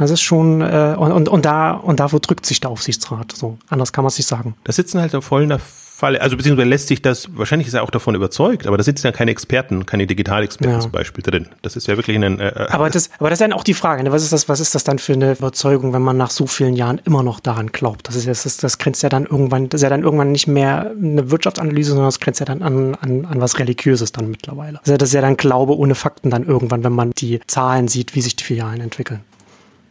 Das 0.00 0.11
ist 0.11 0.23
schon, 0.23 0.62
äh, 0.62 0.97
und, 0.99 1.12
und, 1.12 1.28
und 1.28 1.45
da, 1.45 1.73
und 1.73 2.00
da 2.00 2.07
drückt 2.07 2.47
sich 2.47 2.61
der 2.61 2.71
Aufsichtsrat. 2.71 3.33
So, 3.33 3.59
anders 3.69 3.92
kann 3.92 4.02
man 4.02 4.09
es 4.09 4.19
nicht 4.19 4.26
sagen. 4.26 4.54
Da 4.64 4.73
sitzen 4.73 5.00
halt 5.00 5.12
voll 5.23 5.42
in 5.42 5.50
der 5.50 5.61
Falle, 6.00 6.23
also 6.23 6.38
beziehungsweise 6.38 6.66
lässt 6.66 6.88
sich 6.88 7.02
das, 7.02 7.28
wahrscheinlich 7.37 7.69
ist 7.69 7.75
er 7.75 7.83
auch 7.83 7.90
davon 7.90 8.14
überzeugt, 8.14 8.66
aber 8.66 8.78
da 8.78 8.83
sitzen 8.83 9.07
ja 9.07 9.12
keine 9.12 9.30
Experten, 9.30 9.85
keine 9.85 10.07
Digitalexperten 10.07 10.76
ja. 10.76 10.80
zum 10.80 10.90
Beispiel 10.90 11.23
drin. 11.23 11.49
Das 11.61 11.76
ist 11.76 11.87
ja 11.88 11.99
wirklich 11.99 12.16
ein. 12.16 12.40
Äh, 12.40 12.49
äh, 12.49 12.69
aber 12.71 12.88
das, 12.88 13.11
aber 13.19 13.28
das 13.28 13.38
ist 13.38 13.42
dann 13.42 13.52
auch 13.52 13.64
die 13.64 13.75
Frage, 13.75 14.02
ne? 14.02 14.11
was 14.11 14.23
ist 14.23 14.33
das, 14.33 14.49
was 14.49 14.61
ist 14.61 14.75
das 14.75 14.83
dann 14.83 14.99
für 14.99 15.12
eine 15.12 15.33
Überzeugung, 15.33 15.92
wenn 15.92 16.00
man 16.00 16.16
nach 16.16 16.30
so 16.30 16.47
vielen 16.47 16.75
Jahren 16.75 17.02
immer 17.04 17.23
noch 17.23 17.38
daran 17.38 17.66
glaubt? 17.66 18.09
Das 18.09 18.16
ist 18.16 18.26
das, 18.26 18.45
das, 18.45 18.57
das 18.57 18.78
grenzt 18.78 19.02
ja 19.02 19.11
dann 19.11 19.26
irgendwann, 19.26 19.69
das 19.69 19.80
ist 19.80 19.83
ja 19.83 19.90
dann 19.90 20.02
irgendwann 20.02 20.33
nicht 20.33 20.47
mehr 20.47 20.90
eine 20.99 21.30
Wirtschaftsanalyse, 21.30 21.90
sondern 21.90 22.07
das 22.07 22.19
grenzt 22.19 22.40
ja 22.40 22.47
dann 22.47 22.62
an, 22.62 22.95
an, 22.95 23.26
an 23.26 23.40
was 23.42 23.59
Religiöses 23.59 24.11
dann 24.11 24.30
mittlerweile. 24.30 24.78
Also 24.78 24.97
das 24.97 25.11
ist 25.11 25.14
ja 25.14 25.21
dann 25.21 25.37
Glaube 25.37 25.76
ohne 25.76 25.95
Fakten 25.95 26.30
dann 26.30 26.47
irgendwann, 26.47 26.83
wenn 26.83 26.95
man 26.95 27.11
die 27.11 27.40
Zahlen 27.47 27.88
sieht, 27.88 28.14
wie 28.14 28.23
sich 28.23 28.37
die 28.37 28.45
Filialen 28.45 28.80
entwickeln. 28.80 29.21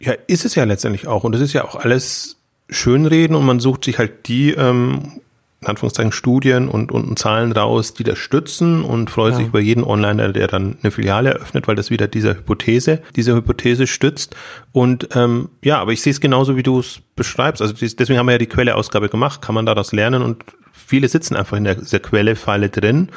Ja, 0.00 0.14
ist 0.26 0.44
es 0.44 0.54
ja 0.54 0.64
letztendlich 0.64 1.06
auch. 1.06 1.24
Und 1.24 1.34
es 1.34 1.40
ist 1.40 1.52
ja 1.52 1.64
auch 1.64 1.76
alles 1.76 2.36
Schönreden 2.70 3.36
und 3.36 3.44
man 3.44 3.60
sucht 3.60 3.84
sich 3.84 3.98
halt 3.98 4.28
die, 4.28 4.52
ähm, 4.52 5.20
in 5.60 5.66
Anführungszeichen, 5.66 6.12
Studien 6.12 6.68
und, 6.68 6.90
und 6.90 7.18
Zahlen 7.18 7.52
raus, 7.52 7.92
die 7.92 8.02
das 8.02 8.18
stützen 8.18 8.82
und 8.82 9.10
freut 9.10 9.32
ja. 9.32 9.38
sich 9.38 9.48
über 9.48 9.60
jeden 9.60 9.84
Onliner, 9.84 10.32
der 10.32 10.46
dann 10.46 10.78
eine 10.82 10.90
Filiale 10.90 11.34
eröffnet, 11.34 11.68
weil 11.68 11.76
das 11.76 11.90
wieder 11.90 12.08
dieser 12.08 12.34
Hypothese, 12.34 13.02
diese 13.14 13.34
Hypothese 13.34 13.86
stützt. 13.86 14.34
Und 14.72 15.08
ähm, 15.14 15.50
ja, 15.62 15.78
aber 15.78 15.92
ich 15.92 16.00
sehe 16.00 16.12
es 16.12 16.20
genauso, 16.20 16.56
wie 16.56 16.62
du 16.62 16.80
es 16.80 17.00
beschreibst. 17.14 17.60
Also 17.60 17.74
deswegen 17.74 18.18
haben 18.18 18.26
wir 18.26 18.32
ja 18.32 18.38
die 18.38 18.46
Quelleausgabe 18.46 19.10
gemacht, 19.10 19.42
kann 19.42 19.54
man 19.54 19.66
daraus 19.66 19.92
lernen 19.92 20.22
und 20.22 20.44
viele 20.72 21.08
sitzen 21.08 21.36
einfach 21.36 21.58
in 21.58 21.64
der, 21.64 21.74
dieser 21.74 22.00
Quellefalle 22.00 22.70
drin 22.70 23.10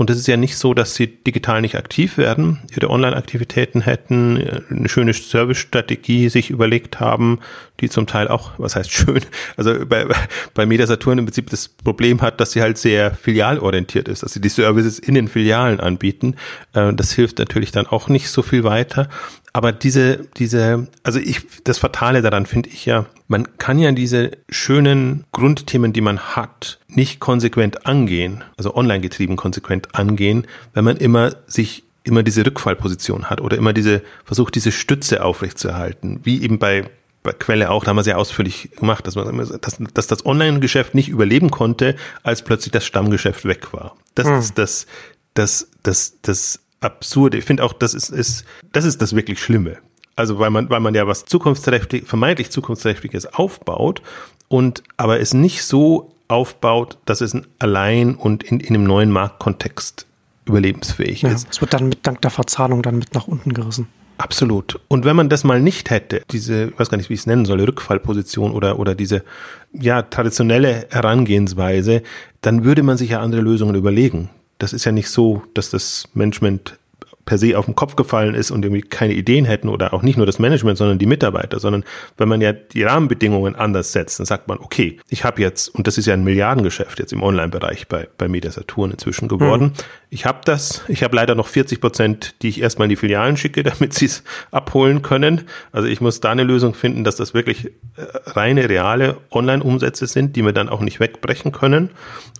und 0.00 0.08
es 0.08 0.16
ist 0.16 0.28
ja 0.28 0.38
nicht 0.38 0.56
so, 0.56 0.72
dass 0.72 0.94
sie 0.94 1.08
digital 1.08 1.60
nicht 1.60 1.76
aktiv 1.76 2.16
werden, 2.16 2.60
ihre 2.74 2.88
Online-Aktivitäten 2.88 3.82
hätten, 3.82 4.62
eine 4.70 4.88
schöne 4.88 5.12
Service-Strategie 5.12 6.30
sich 6.30 6.48
überlegt 6.48 7.00
haben, 7.00 7.38
die 7.80 7.90
zum 7.90 8.06
Teil 8.06 8.28
auch, 8.28 8.52
was 8.56 8.76
heißt 8.76 8.90
schön, 8.90 9.20
also 9.58 9.84
bei, 9.84 10.06
bei 10.54 10.64
Media 10.64 10.86
Saturn 10.86 11.18
im 11.18 11.26
Prinzip 11.26 11.50
das 11.50 11.68
Problem 11.68 12.22
hat, 12.22 12.40
dass 12.40 12.52
sie 12.52 12.62
halt 12.62 12.78
sehr 12.78 13.10
filialorientiert 13.10 14.08
ist, 14.08 14.22
dass 14.22 14.32
sie 14.32 14.40
die 14.40 14.48
Services 14.48 14.98
in 14.98 15.14
den 15.14 15.28
Filialen 15.28 15.80
anbieten. 15.80 16.36
Äh, 16.72 16.94
das 16.94 17.12
hilft 17.12 17.38
natürlich 17.38 17.70
dann 17.70 17.86
auch 17.86 18.08
nicht 18.08 18.30
so 18.30 18.40
viel 18.40 18.64
weiter 18.64 19.10
aber 19.52 19.72
diese, 19.72 20.28
diese, 20.36 20.88
also 21.02 21.18
ich, 21.18 21.42
das 21.64 21.78
Fatale 21.78 22.22
daran 22.22 22.46
finde 22.46 22.68
ich 22.68 22.86
ja, 22.86 23.06
man 23.28 23.58
kann 23.58 23.78
ja 23.78 23.90
diese 23.92 24.32
schönen 24.48 25.24
Grundthemen, 25.32 25.92
die 25.92 26.00
man 26.00 26.18
hat, 26.20 26.78
nicht 26.88 27.20
konsequent 27.20 27.86
angehen, 27.86 28.44
also 28.56 28.74
online 28.74 29.00
getrieben 29.00 29.36
konsequent 29.36 29.94
angehen, 29.94 30.46
wenn 30.72 30.84
man 30.84 30.96
immer 30.96 31.32
sich 31.46 31.84
immer 32.02 32.22
diese 32.22 32.46
Rückfallposition 32.46 33.28
hat 33.28 33.40
oder 33.40 33.56
immer 33.56 33.72
diese, 33.72 34.02
versucht 34.24 34.54
diese 34.54 34.72
Stütze 34.72 35.22
aufrechtzuerhalten, 35.22 36.20
wie 36.22 36.42
eben 36.42 36.58
bei, 36.58 36.84
bei 37.22 37.32
Quelle 37.32 37.70
auch, 37.70 37.84
da 37.84 37.90
haben 37.90 37.96
wir 37.96 38.04
sehr 38.04 38.18
ausführlich 38.18 38.70
gemacht, 38.76 39.06
dass, 39.06 39.16
man, 39.16 39.36
dass, 39.60 39.78
dass 39.92 40.06
das 40.06 40.24
Online-Geschäft 40.24 40.94
nicht 40.94 41.08
überleben 41.08 41.50
konnte, 41.50 41.96
als 42.22 42.42
plötzlich 42.42 42.72
das 42.72 42.86
Stammgeschäft 42.86 43.44
weg 43.44 43.72
war. 43.72 43.96
Das 44.14 44.26
hm. 44.26 44.38
ist 44.38 44.58
das, 44.58 44.86
das, 45.34 45.68
das, 45.82 46.16
das 46.22 46.60
absurde. 46.80 47.38
Ich 47.38 47.44
finde 47.44 47.64
auch, 47.64 47.72
das 47.72 47.94
ist, 47.94 48.10
ist, 48.10 48.44
das 48.72 48.84
ist 48.84 49.00
das 49.02 49.14
wirklich 49.14 49.42
Schlimme. 49.42 49.78
Also 50.16 50.38
weil 50.38 50.50
man, 50.50 50.68
weil 50.68 50.80
man 50.80 50.94
ja 50.94 51.06
was 51.06 51.24
zukunftsträchtig, 51.24 52.06
vermeintlich 52.06 52.50
zukunftsträchtiges 52.50 53.26
aufbaut 53.34 54.02
und 54.48 54.82
aber 54.96 55.20
es 55.20 55.32
nicht 55.32 55.62
so 55.64 56.14
aufbaut, 56.28 56.98
dass 57.04 57.20
es 57.20 57.36
allein 57.58 58.14
und 58.14 58.42
in, 58.42 58.60
in 58.60 58.74
einem 58.74 58.84
neuen 58.84 59.10
Marktkontext 59.10 60.06
überlebensfähig 60.44 61.22
ja, 61.22 61.30
ist. 61.30 61.48
Es 61.50 61.60
wird 61.60 61.72
dann 61.72 61.88
mit 61.88 62.06
dank 62.06 62.20
der 62.22 62.30
Verzahnung 62.30 62.82
dann 62.82 62.98
mit 62.98 63.14
nach 63.14 63.28
unten 63.28 63.52
gerissen. 63.54 63.88
Absolut. 64.18 64.78
Und 64.88 65.06
wenn 65.06 65.16
man 65.16 65.30
das 65.30 65.44
mal 65.44 65.60
nicht 65.60 65.88
hätte, 65.88 66.22
diese, 66.30 66.66
ich 66.66 66.78
weiß 66.78 66.90
gar 66.90 66.98
nicht, 66.98 67.08
wie 67.08 67.14
ich 67.14 67.20
es 67.20 67.26
nennen 67.26 67.46
soll, 67.46 67.60
Rückfallposition 67.60 68.52
oder, 68.52 68.78
oder 68.78 68.94
diese, 68.94 69.24
ja, 69.72 70.02
traditionelle 70.02 70.86
Herangehensweise, 70.90 72.02
dann 72.42 72.64
würde 72.64 72.82
man 72.82 72.98
sich 72.98 73.10
ja 73.10 73.20
andere 73.20 73.40
Lösungen 73.40 73.74
überlegen 73.74 74.28
das 74.60 74.72
ist 74.72 74.84
ja 74.84 74.92
nicht 74.92 75.08
so, 75.08 75.42
dass 75.54 75.70
das 75.70 76.08
Management 76.14 76.78
per 77.24 77.38
se 77.38 77.56
auf 77.56 77.66
den 77.66 77.76
Kopf 77.76 77.96
gefallen 77.96 78.34
ist 78.34 78.50
und 78.50 78.64
irgendwie 78.64 78.82
keine 78.82 79.14
Ideen 79.14 79.44
hätten 79.44 79.68
oder 79.68 79.94
auch 79.94 80.02
nicht 80.02 80.16
nur 80.16 80.26
das 80.26 80.38
Management, 80.38 80.78
sondern 80.78 80.98
die 80.98 81.06
Mitarbeiter, 81.06 81.60
sondern 81.60 81.84
wenn 82.16 82.28
man 82.28 82.40
ja 82.40 82.52
die 82.52 82.82
Rahmenbedingungen 82.82 83.54
anders 83.54 83.92
setzt, 83.92 84.18
dann 84.18 84.26
sagt 84.26 84.48
man, 84.48 84.58
okay, 84.58 84.98
ich 85.08 85.22
habe 85.22 85.40
jetzt, 85.40 85.68
und 85.68 85.86
das 85.86 85.96
ist 85.96 86.06
ja 86.06 86.14
ein 86.14 86.24
Milliardengeschäft 86.24 86.98
jetzt 86.98 87.12
im 87.12 87.22
Online-Bereich 87.22 87.88
bei, 87.88 88.08
bei 88.18 88.26
Media 88.26 88.50
Saturn 88.50 88.90
inzwischen 88.90 89.28
geworden, 89.28 89.66
mhm. 89.66 89.72
Ich 90.12 90.26
habe 90.26 90.40
das, 90.44 90.82
ich 90.88 91.04
habe 91.04 91.14
leider 91.14 91.36
noch 91.36 91.46
40 91.46 91.80
Prozent, 91.80 92.34
die 92.42 92.48
ich 92.48 92.60
erstmal 92.60 92.86
in 92.86 92.90
die 92.90 92.96
Filialen 92.96 93.36
schicke, 93.36 93.62
damit 93.62 93.94
sie 93.94 94.06
es 94.06 94.24
abholen 94.50 95.02
können. 95.02 95.42
Also 95.72 95.88
ich 95.88 96.00
muss 96.00 96.20
da 96.20 96.30
eine 96.30 96.42
Lösung 96.42 96.74
finden, 96.74 97.04
dass 97.04 97.16
das 97.16 97.32
wirklich 97.32 97.66
äh, 97.66 97.70
reine, 98.26 98.68
reale 98.68 99.18
Online-Umsätze 99.30 100.06
sind, 100.06 100.34
die 100.34 100.44
wir 100.44 100.52
dann 100.52 100.68
auch 100.68 100.80
nicht 100.80 100.98
wegbrechen 100.98 101.52
können 101.52 101.90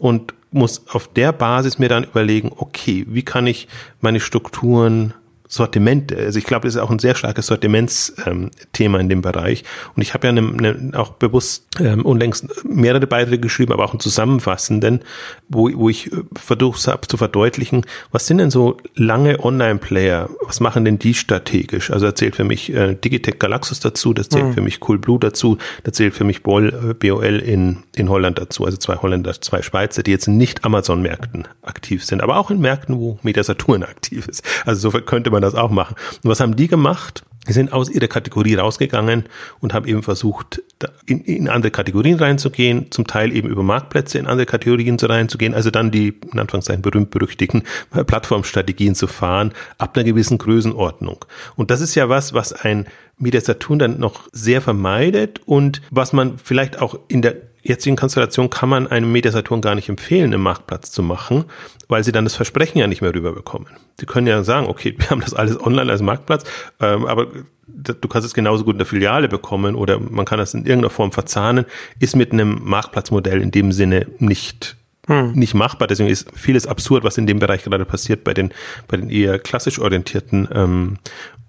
und 0.00 0.34
muss 0.50 0.88
auf 0.88 1.06
der 1.06 1.30
Basis 1.32 1.78
mir 1.78 1.88
dann 1.88 2.02
überlegen, 2.02 2.50
okay, 2.54 3.06
wie 3.08 3.22
kann 3.22 3.46
ich 3.46 3.68
meine 4.00 4.18
Strukturen 4.18 5.14
Sortiment, 5.52 6.16
also 6.16 6.38
ich 6.38 6.44
glaube, 6.44 6.68
das 6.68 6.76
ist 6.76 6.80
auch 6.80 6.92
ein 6.92 7.00
sehr 7.00 7.16
starkes 7.16 7.48
Sortimentsthema 7.48 8.98
ähm, 8.98 9.00
in 9.00 9.08
dem 9.08 9.20
Bereich. 9.20 9.64
Und 9.96 10.02
ich 10.02 10.14
habe 10.14 10.28
ja 10.28 10.32
ne, 10.32 10.42
ne, 10.42 10.92
auch 10.96 11.10
bewusst 11.10 11.66
ähm, 11.80 12.06
unlängst 12.06 12.64
mehrere 12.64 13.04
Beiträge 13.08 13.40
geschrieben, 13.40 13.72
aber 13.72 13.84
auch 13.84 13.90
einen 13.90 13.98
zusammenfassenden, 13.98 15.00
wo, 15.48 15.68
wo 15.74 15.88
ich 15.88 16.12
äh, 16.12 16.22
versucht 16.38 16.86
habe 16.86 17.08
zu 17.08 17.16
verdeutlichen, 17.16 17.84
was 18.12 18.28
sind 18.28 18.38
denn 18.38 18.52
so 18.52 18.76
lange 18.94 19.44
Online-Player, 19.44 20.30
was 20.46 20.60
machen 20.60 20.84
denn 20.84 21.00
die 21.00 21.14
strategisch? 21.14 21.90
Also 21.90 22.06
erzählt 22.06 22.36
für 22.36 22.44
mich 22.44 22.72
äh, 22.72 22.94
Digitech 22.94 23.40
Galaxus 23.40 23.80
dazu, 23.80 24.14
das 24.14 24.28
zählt 24.28 24.46
mhm. 24.46 24.54
für 24.54 24.62
mich 24.62 24.78
Coolblue 24.78 25.18
dazu, 25.18 25.58
da 25.82 25.92
zählt 25.92 26.14
für 26.14 26.22
mich 26.22 26.44
Bol, 26.44 26.68
äh, 26.68 26.94
BOL 26.94 27.40
in, 27.40 27.78
in 27.96 28.08
Holland 28.08 28.38
dazu, 28.38 28.64
also 28.64 28.76
zwei 28.76 28.94
Holländer, 28.98 29.32
zwei 29.40 29.62
Schweizer, 29.62 30.04
die 30.04 30.12
jetzt 30.12 30.28
nicht 30.28 30.64
Amazon-Märkten 30.64 31.48
aktiv 31.62 32.04
sind, 32.04 32.22
aber 32.22 32.36
auch 32.36 32.52
in 32.52 32.60
Märkten, 32.60 32.98
wo 32.98 33.18
Media 33.22 33.42
Saturn 33.42 33.82
aktiv 33.82 34.28
ist. 34.28 34.44
Also 34.64 34.90
so 34.90 35.00
könnte 35.00 35.30
man 35.30 35.39
man 35.40 35.50
das 35.50 35.54
auch 35.54 35.70
machen. 35.70 35.96
Und 36.22 36.30
was 36.30 36.40
haben 36.40 36.56
die 36.56 36.68
gemacht? 36.68 37.24
Die 37.48 37.54
sind 37.54 37.72
aus 37.72 37.88
ihrer 37.88 38.06
Kategorie 38.06 38.54
rausgegangen 38.54 39.24
und 39.60 39.72
haben 39.72 39.86
eben 39.86 40.02
versucht, 40.02 40.62
in, 41.06 41.22
in 41.22 41.48
andere 41.48 41.70
Kategorien 41.70 42.18
reinzugehen, 42.18 42.90
zum 42.90 43.06
Teil 43.06 43.34
eben 43.34 43.48
über 43.48 43.62
Marktplätze 43.62 44.18
in 44.18 44.26
andere 44.26 44.44
Kategorien 44.44 44.98
reinzugehen, 45.00 45.54
also 45.54 45.70
dann 45.70 45.90
die, 45.90 46.14
in 46.32 46.38
Anführungszeichen, 46.38 46.82
berühmt-berüchtigten 46.82 47.62
Plattformstrategien 48.06 48.94
zu 48.94 49.06
fahren, 49.06 49.52
ab 49.78 49.96
einer 49.96 50.04
gewissen 50.04 50.36
Größenordnung. 50.36 51.24
Und 51.56 51.70
das 51.70 51.80
ist 51.80 51.94
ja 51.94 52.10
was, 52.10 52.34
was 52.34 52.52
ein 52.52 52.86
Media 53.20 53.40
Saturn 53.40 53.78
dann 53.78 53.98
noch 53.98 54.28
sehr 54.32 54.60
vermeidet 54.60 55.40
und 55.46 55.82
was 55.90 56.12
man 56.12 56.38
vielleicht 56.38 56.80
auch 56.80 56.98
in 57.08 57.22
der 57.22 57.36
jetzigen 57.62 57.96
Konstellation 57.96 58.50
kann 58.50 58.68
man 58.68 58.86
einem 58.86 59.12
Mediasaturn 59.12 59.60
gar 59.60 59.74
nicht 59.74 59.88
empfehlen, 59.88 60.32
einen 60.32 60.42
Marktplatz 60.42 60.90
zu 60.90 61.02
machen, 61.02 61.44
weil 61.88 62.04
sie 62.04 62.12
dann 62.12 62.24
das 62.24 62.34
Versprechen 62.34 62.78
ja 62.78 62.86
nicht 62.86 63.02
mehr 63.02 63.14
rüberbekommen. 63.14 63.68
Sie 63.98 64.06
können 64.06 64.26
ja 64.26 64.42
sagen, 64.42 64.66
okay, 64.66 64.94
wir 64.98 65.10
haben 65.10 65.20
das 65.20 65.34
alles 65.34 65.60
online 65.60 65.90
als 65.90 66.02
Marktplatz, 66.02 66.44
ähm, 66.80 67.06
aber 67.06 67.26
du 67.66 68.08
kannst 68.08 68.26
es 68.26 68.34
genauso 68.34 68.64
gut 68.64 68.74
in 68.74 68.78
der 68.78 68.86
Filiale 68.86 69.28
bekommen 69.28 69.74
oder 69.74 70.00
man 70.00 70.24
kann 70.24 70.38
das 70.38 70.54
in 70.54 70.60
irgendeiner 70.60 70.90
Form 70.90 71.12
verzahnen, 71.12 71.66
ist 71.98 72.16
mit 72.16 72.32
einem 72.32 72.60
Marktplatzmodell 72.64 73.40
in 73.40 73.50
dem 73.50 73.72
Sinne 73.72 74.06
nicht 74.18 74.76
hm. 75.10 75.32
nicht 75.32 75.54
machbar. 75.54 75.88
Deswegen 75.88 76.08
ist 76.08 76.30
vieles 76.34 76.66
absurd, 76.66 77.02
was 77.02 77.18
in 77.18 77.26
dem 77.26 77.40
Bereich 77.40 77.64
gerade 77.64 77.84
passiert 77.84 78.22
bei 78.22 78.32
den, 78.32 78.52
bei 78.86 78.96
den 78.96 79.10
eher 79.10 79.38
klassisch 79.40 79.80
orientierten 79.80 80.48
ähm, 80.54 80.98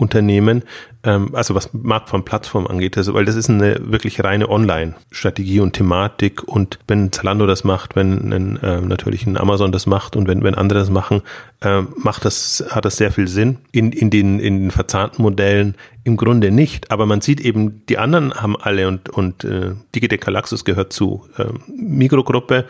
Unternehmen, 0.01 0.63
ähm, 1.03 1.29
also 1.33 1.53
was 1.53 1.71
Markt 1.73 2.09
von 2.09 2.25
Plattform 2.25 2.65
angeht, 2.65 2.97
also, 2.97 3.13
weil 3.13 3.25
das 3.25 3.35
ist 3.35 3.51
eine 3.51 3.77
wirklich 3.91 4.23
reine 4.23 4.49
Online-Strategie 4.49 5.59
und 5.59 5.73
Thematik 5.73 6.43
und 6.43 6.79
wenn 6.87 7.11
Zalando 7.11 7.45
das 7.45 7.63
macht, 7.63 7.95
wenn 7.95 8.33
ein, 8.33 8.57
äh, 8.63 8.81
natürlich 8.81 9.27
ein 9.27 9.37
Amazon 9.37 9.71
das 9.71 9.85
macht 9.85 10.15
und 10.15 10.27
wenn, 10.27 10.43
wenn 10.43 10.55
andere 10.55 10.79
das 10.79 10.89
machen, 10.89 11.21
äh, 11.61 11.83
macht 11.95 12.25
das, 12.25 12.65
hat 12.71 12.83
das 12.83 12.97
sehr 12.97 13.11
viel 13.11 13.27
Sinn. 13.27 13.59
In, 13.71 13.91
in, 13.91 14.09
den, 14.09 14.39
in 14.39 14.59
den 14.59 14.71
verzahnten 14.71 15.21
Modellen 15.21 15.75
im 16.03 16.17
Grunde 16.17 16.49
nicht, 16.49 16.89
aber 16.89 17.05
man 17.05 17.21
sieht 17.21 17.39
eben, 17.39 17.85
die 17.85 17.99
anderen 17.99 18.33
haben 18.33 18.57
alle 18.59 18.87
und, 18.87 19.09
und 19.09 19.43
äh, 19.43 19.73
Digitec 19.93 20.21
Galaxus 20.21 20.65
gehört 20.65 20.93
zu 20.93 21.27
äh, 21.37 21.45
Mikrogruppe 21.67 22.65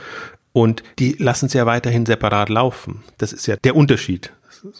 und 0.53 0.83
die 0.99 1.13
lassen 1.13 1.45
es 1.45 1.53
ja 1.53 1.65
weiterhin 1.65 2.05
separat 2.05 2.49
laufen. 2.49 3.03
Das 3.17 3.33
ist 3.33 3.47
ja 3.47 3.55
der 3.57 3.75
Unterschied, 3.75 4.31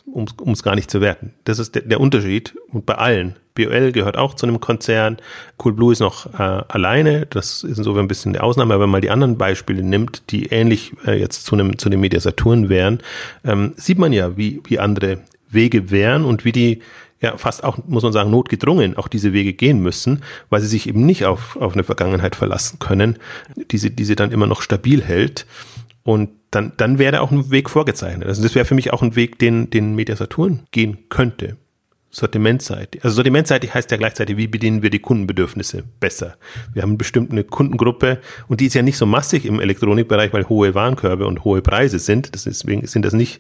um 0.06 0.52
es 0.52 0.64
gar 0.64 0.76
nicht 0.76 0.92
zu 0.92 1.02
werten. 1.02 1.34
Das 1.44 1.60
ist 1.60 1.76
der, 1.76 1.84
der 1.84 2.00
Unterschied 2.00 2.56
und 2.70 2.86
bei 2.86 2.96
allen. 2.96 3.36
BOL 3.54 3.92
gehört 3.92 4.18
auch 4.18 4.36
zu 4.36 4.46
einem 4.46 4.60
Konzern. 4.60 5.18
Coolblue 5.58 5.94
ist 5.94 6.00
noch 6.00 6.34
äh, 6.34 6.64
alleine. 6.68 7.26
Das 7.26 7.64
ist 7.64 7.78
insofern 7.78 8.06
ein 8.06 8.08
bisschen 8.08 8.34
eine 8.34 8.44
Ausnahme. 8.44 8.74
Aber 8.74 8.84
wenn 8.84 8.90
man 8.90 9.00
mal 9.00 9.02
die 9.02 9.10
anderen 9.10 9.38
Beispiele 9.38 9.84
nimmt, 9.84 10.32
die 10.32 10.48
ähnlich 10.48 10.94
äh, 11.06 11.20
jetzt 11.20 11.46
zu 11.46 11.56
einem, 11.56 11.78
zu 11.78 11.90
dem 11.90 12.00
Media 12.00 12.20
Saturn 12.20 12.70
wären, 12.70 13.00
ähm, 13.44 13.74
sieht 13.76 13.98
man 13.98 14.14
ja, 14.14 14.38
wie, 14.38 14.62
wie 14.66 14.80
andere 14.80 15.20
Wege 15.50 15.92
wären 15.92 16.24
und 16.24 16.46
wie 16.46 16.54
die 16.54 16.82
ja 17.22 17.38
fast 17.38 17.64
auch, 17.64 17.78
muss 17.88 18.04
man 18.04 18.14
sagen, 18.14 18.32
notgedrungen 18.32 18.98
auch 18.98 19.08
diese 19.08 19.34
Wege 19.34 19.54
gehen 19.54 19.82
müssen, 19.82 20.24
weil 20.50 20.62
sie 20.62 20.68
sich 20.68 20.90
eben 20.90 21.06
nicht 21.06 21.26
auf, 21.26 21.56
auf 21.58 21.74
eine 21.74 21.84
Vergangenheit 21.84 22.36
verlassen 22.36 22.80
können, 22.80 23.18
die 23.56 23.78
sie, 23.78 23.92
die 23.92 24.06
sie 24.06 24.16
dann 24.16 24.32
immer 24.32 24.48
noch 24.48 24.62
stabil 24.62 25.02
hält. 25.02 25.46
Und 26.04 26.30
dann, 26.50 26.74
dann 26.78 26.98
wäre 26.98 27.22
auch 27.22 27.32
ein 27.32 27.52
Weg 27.52 27.70
vorgezeichnet. 27.70 28.28
Also 28.28 28.42
das 28.42 28.56
wäre 28.56 28.66
für 28.66 28.76
mich 28.76 28.92
auch 28.92 29.02
ein 29.02 29.16
Weg, 29.16 29.40
den, 29.40 29.70
den 29.70 29.96
Media 29.96 30.16
Saturn 30.16 30.62
gehen 30.72 30.98
könnte. 31.10 31.58
Sortimentseitig. 32.14 33.04
Also 33.06 33.16
sortimentseitig 33.16 33.74
heißt 33.74 33.90
ja 33.90 33.96
gleichzeitig, 33.96 34.36
wie 34.36 34.48
bedienen 34.48 34.84
wir 34.84 34.90
die 34.90 35.00
Kundenbedürfnisse 35.00 35.84
besser. 36.02 36.36
Wir 36.74 36.82
haben 36.82 36.98
bestimmt 36.98 37.32
eine 37.32 37.46
Kundengruppe 37.46 38.20
und 38.50 38.60
die 38.60 38.66
ist 38.66 38.74
ja 38.74 38.82
nicht 38.82 38.98
so 38.98 39.06
massig 39.06 39.46
im 39.46 39.62
Elektronikbereich, 39.62 40.34
weil 40.34 40.50
hohe 40.50 40.76
Warenkörbe 40.76 41.26
und 41.26 41.46
hohe 41.46 41.62
Preise 41.62 42.00
sind. 42.00 42.36
Deswegen 42.36 42.86
sind 42.86 43.06
das 43.06 43.14
nicht 43.14 43.40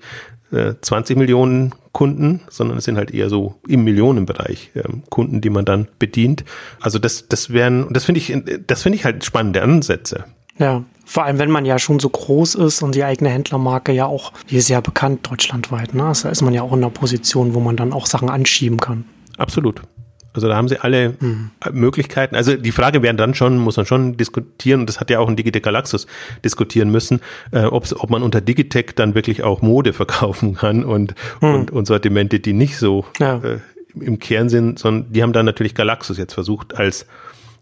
äh, 0.51 0.75
20 0.79 1.17
Millionen 1.17 1.75
Kunden, 1.91 2.41
sondern 2.49 2.77
es 2.77 2.85
sind 2.85 2.95
halt 2.95 3.11
eher 3.11 3.27
so 3.27 3.55
im 3.67 3.83
Millionenbereich 3.83 4.71
äh, 4.75 4.83
Kunden, 5.09 5.41
die 5.41 5.49
man 5.49 5.65
dann 5.65 5.89
bedient. 5.99 6.45
Also 6.79 6.97
das, 6.97 7.27
das 7.27 7.51
wären, 7.51 7.91
das 7.91 8.05
finde 8.05 8.19
ich, 8.19 8.33
das 8.67 8.83
finde 8.83 8.97
ich 8.97 9.03
halt 9.03 9.25
spannende 9.25 9.61
Ansätze. 9.61 10.25
Ja, 10.61 10.83
vor 11.05 11.25
allem, 11.25 11.39
wenn 11.39 11.51
man 11.51 11.65
ja 11.65 11.79
schon 11.79 11.99
so 11.99 12.07
groß 12.07 12.55
ist 12.55 12.83
und 12.83 12.95
die 12.95 13.03
eigene 13.03 13.29
Händlermarke 13.29 13.91
ja 13.91 14.05
auch, 14.05 14.31
die 14.49 14.55
ist 14.55 14.69
ja 14.69 14.79
bekannt 14.79 15.29
deutschlandweit, 15.29 15.93
ne? 15.93 16.05
Also 16.05 16.23
da 16.23 16.29
ist 16.29 16.41
man 16.41 16.53
ja 16.53 16.61
auch 16.61 16.71
in 16.71 16.79
einer 16.79 16.91
Position, 16.91 17.53
wo 17.53 17.59
man 17.59 17.75
dann 17.75 17.91
auch 17.91 18.05
Sachen 18.05 18.29
anschieben 18.29 18.79
kann. 18.79 19.05
Absolut. 19.37 19.81
Also 20.33 20.47
da 20.47 20.55
haben 20.55 20.69
sie 20.69 20.79
alle 20.79 21.15
mhm. 21.19 21.49
Möglichkeiten. 21.73 22.35
Also 22.35 22.55
die 22.55 22.71
Frage 22.71 23.01
wäre 23.01 23.13
dann 23.15 23.33
schon, 23.33 23.57
muss 23.57 23.75
man 23.75 23.85
schon 23.85 24.15
diskutieren, 24.15 24.81
und 24.81 24.85
das 24.87 24.99
hat 24.99 25.09
ja 25.09 25.19
auch 25.19 25.27
ein 25.27 25.35
Digitec 25.35 25.63
Galaxus 25.63 26.07
diskutieren 26.45 26.89
müssen, 26.89 27.19
äh, 27.51 27.65
ob 27.65 28.09
man 28.09 28.23
unter 28.23 28.39
Digitec 28.39 28.95
dann 28.95 29.13
wirklich 29.15 29.43
auch 29.43 29.61
Mode 29.61 29.91
verkaufen 29.93 30.53
kann 30.53 30.85
und, 30.85 31.15
mhm. 31.41 31.55
und, 31.55 31.71
und 31.71 31.85
Sortimente, 31.85 32.39
die 32.39 32.53
nicht 32.53 32.77
so 32.77 33.05
ja. 33.19 33.37
äh, 33.43 33.59
im 33.99 34.19
Kern 34.19 34.47
sind, 34.47 34.79
sondern 34.79 35.11
die 35.11 35.21
haben 35.21 35.33
dann 35.33 35.45
natürlich 35.45 35.75
Galaxus 35.75 36.17
jetzt 36.17 36.33
versucht 36.33 36.77
als 36.77 37.05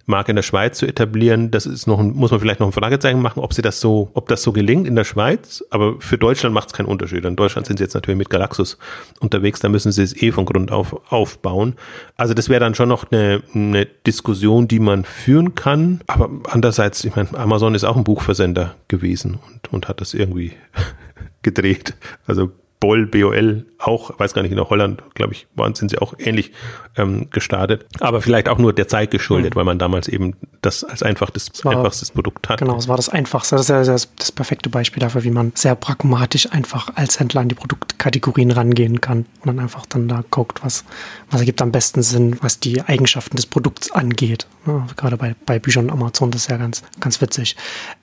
Marke 0.09 0.31
in 0.31 0.35
der 0.35 0.43
Schweiz 0.43 0.77
zu 0.77 0.85
etablieren. 0.85 1.51
Das 1.51 1.65
ist 1.65 1.87
noch, 1.87 1.99
ein, 1.99 2.11
muss 2.11 2.31
man 2.31 2.39
vielleicht 2.39 2.59
noch 2.59 2.67
ein 2.67 2.73
Fragezeichen 2.73 3.21
machen, 3.21 3.39
ob 3.39 3.53
sie 3.53 3.61
das 3.61 3.79
so, 3.79 4.09
ob 4.13 4.27
das 4.27 4.43
so 4.43 4.51
gelingt 4.51 4.87
in 4.87 4.95
der 4.95 5.05
Schweiz. 5.05 5.63
Aber 5.69 5.95
für 5.99 6.17
Deutschland 6.17 6.53
macht 6.53 6.67
es 6.69 6.73
keinen 6.73 6.87
Unterschied. 6.87 7.23
In 7.25 7.35
Deutschland 7.35 7.67
sind 7.67 7.77
sie 7.77 7.83
jetzt 7.83 7.93
natürlich 7.93 8.17
mit 8.17 8.29
Galaxus 8.29 8.77
unterwegs, 9.19 9.59
da 9.59 9.69
müssen 9.69 9.91
sie 9.91 10.03
es 10.03 10.21
eh 10.21 10.31
von 10.31 10.45
Grund 10.45 10.71
auf 10.71 10.89
aufbauen. 11.11 11.75
Also 12.17 12.33
das 12.33 12.49
wäre 12.49 12.59
dann 12.59 12.75
schon 12.75 12.89
noch 12.89 13.11
eine, 13.11 13.43
eine 13.53 13.85
Diskussion, 13.85 14.67
die 14.67 14.79
man 14.79 15.05
führen 15.05 15.55
kann. 15.55 16.01
Aber 16.07 16.29
andererseits, 16.49 17.03
ich 17.05 17.15
meine, 17.15 17.37
Amazon 17.37 17.75
ist 17.75 17.83
auch 17.83 17.95
ein 17.95 18.03
Buchversender 18.03 18.75
gewesen 18.87 19.39
und, 19.47 19.71
und 19.71 19.87
hat 19.87 20.01
das 20.01 20.13
irgendwie 20.13 20.53
gedreht. 21.43 21.93
Also 22.25 22.51
Boll, 22.79 23.07
BOL 23.07 23.65
auch, 23.79 24.17
weiß 24.19 24.33
gar 24.33 24.41
nicht, 24.41 24.51
in 24.51 24.59
Holland, 24.59 25.01
glaube 25.13 25.33
ich, 25.33 25.47
waren, 25.55 25.73
sind 25.73 25.89
sie 25.89 25.99
auch 25.99 26.13
ähnlich 26.17 26.51
ähm, 26.97 27.29
gestartet. 27.29 27.85
Aber 27.99 28.21
vielleicht 28.21 28.49
auch 28.49 28.57
nur 28.57 28.73
der 28.73 28.87
Zeit 28.87 29.11
geschuldet, 29.11 29.53
mhm. 29.53 29.59
weil 29.59 29.65
man 29.65 29.79
damals 29.79 30.07
eben 30.07 30.35
das 30.61 30.83
als 30.83 31.01
einfachstes, 31.01 31.49
war, 31.63 31.77
einfachstes 31.77 32.11
Produkt 32.11 32.49
hat. 32.49 32.59
Genau, 32.59 32.77
es 32.77 32.87
war 32.87 32.97
das 32.97 33.09
einfachste. 33.09 33.55
Das 33.55 33.63
ist 33.63 33.69
ja 33.69 33.83
das, 33.83 34.13
das, 34.15 34.31
perfekte 34.31 34.69
Beispiel 34.69 34.99
dafür, 34.99 35.23
wie 35.23 35.31
man 35.31 35.53
sehr 35.55 35.75
pragmatisch 35.75 36.51
einfach 36.51 36.89
als 36.95 37.19
Händler 37.19 37.41
an 37.41 37.49
die 37.49 37.55
Produktkategorien 37.55 38.51
rangehen 38.51 39.01
kann 39.01 39.19
und 39.41 39.47
dann 39.47 39.59
einfach 39.59 39.85
dann 39.85 40.07
da 40.07 40.23
guckt, 40.29 40.63
was, 40.63 40.83
was 41.29 41.39
ergibt 41.39 41.61
am 41.61 41.71
besten 41.71 42.01
Sinn, 42.01 42.37
was 42.41 42.59
die 42.59 42.81
Eigenschaften 42.81 43.35
des 43.37 43.45
Produkts 43.45 43.91
angeht. 43.91 44.47
Ja, 44.67 44.87
gerade 44.95 45.17
bei, 45.17 45.35
bei 45.45 45.59
Büchern 45.59 45.85
und 45.85 45.91
Amazon, 45.91 46.31
das 46.31 46.43
ist 46.43 46.49
ja 46.49 46.57
ganz, 46.57 46.83
ganz 46.99 47.21
witzig. 47.21 47.55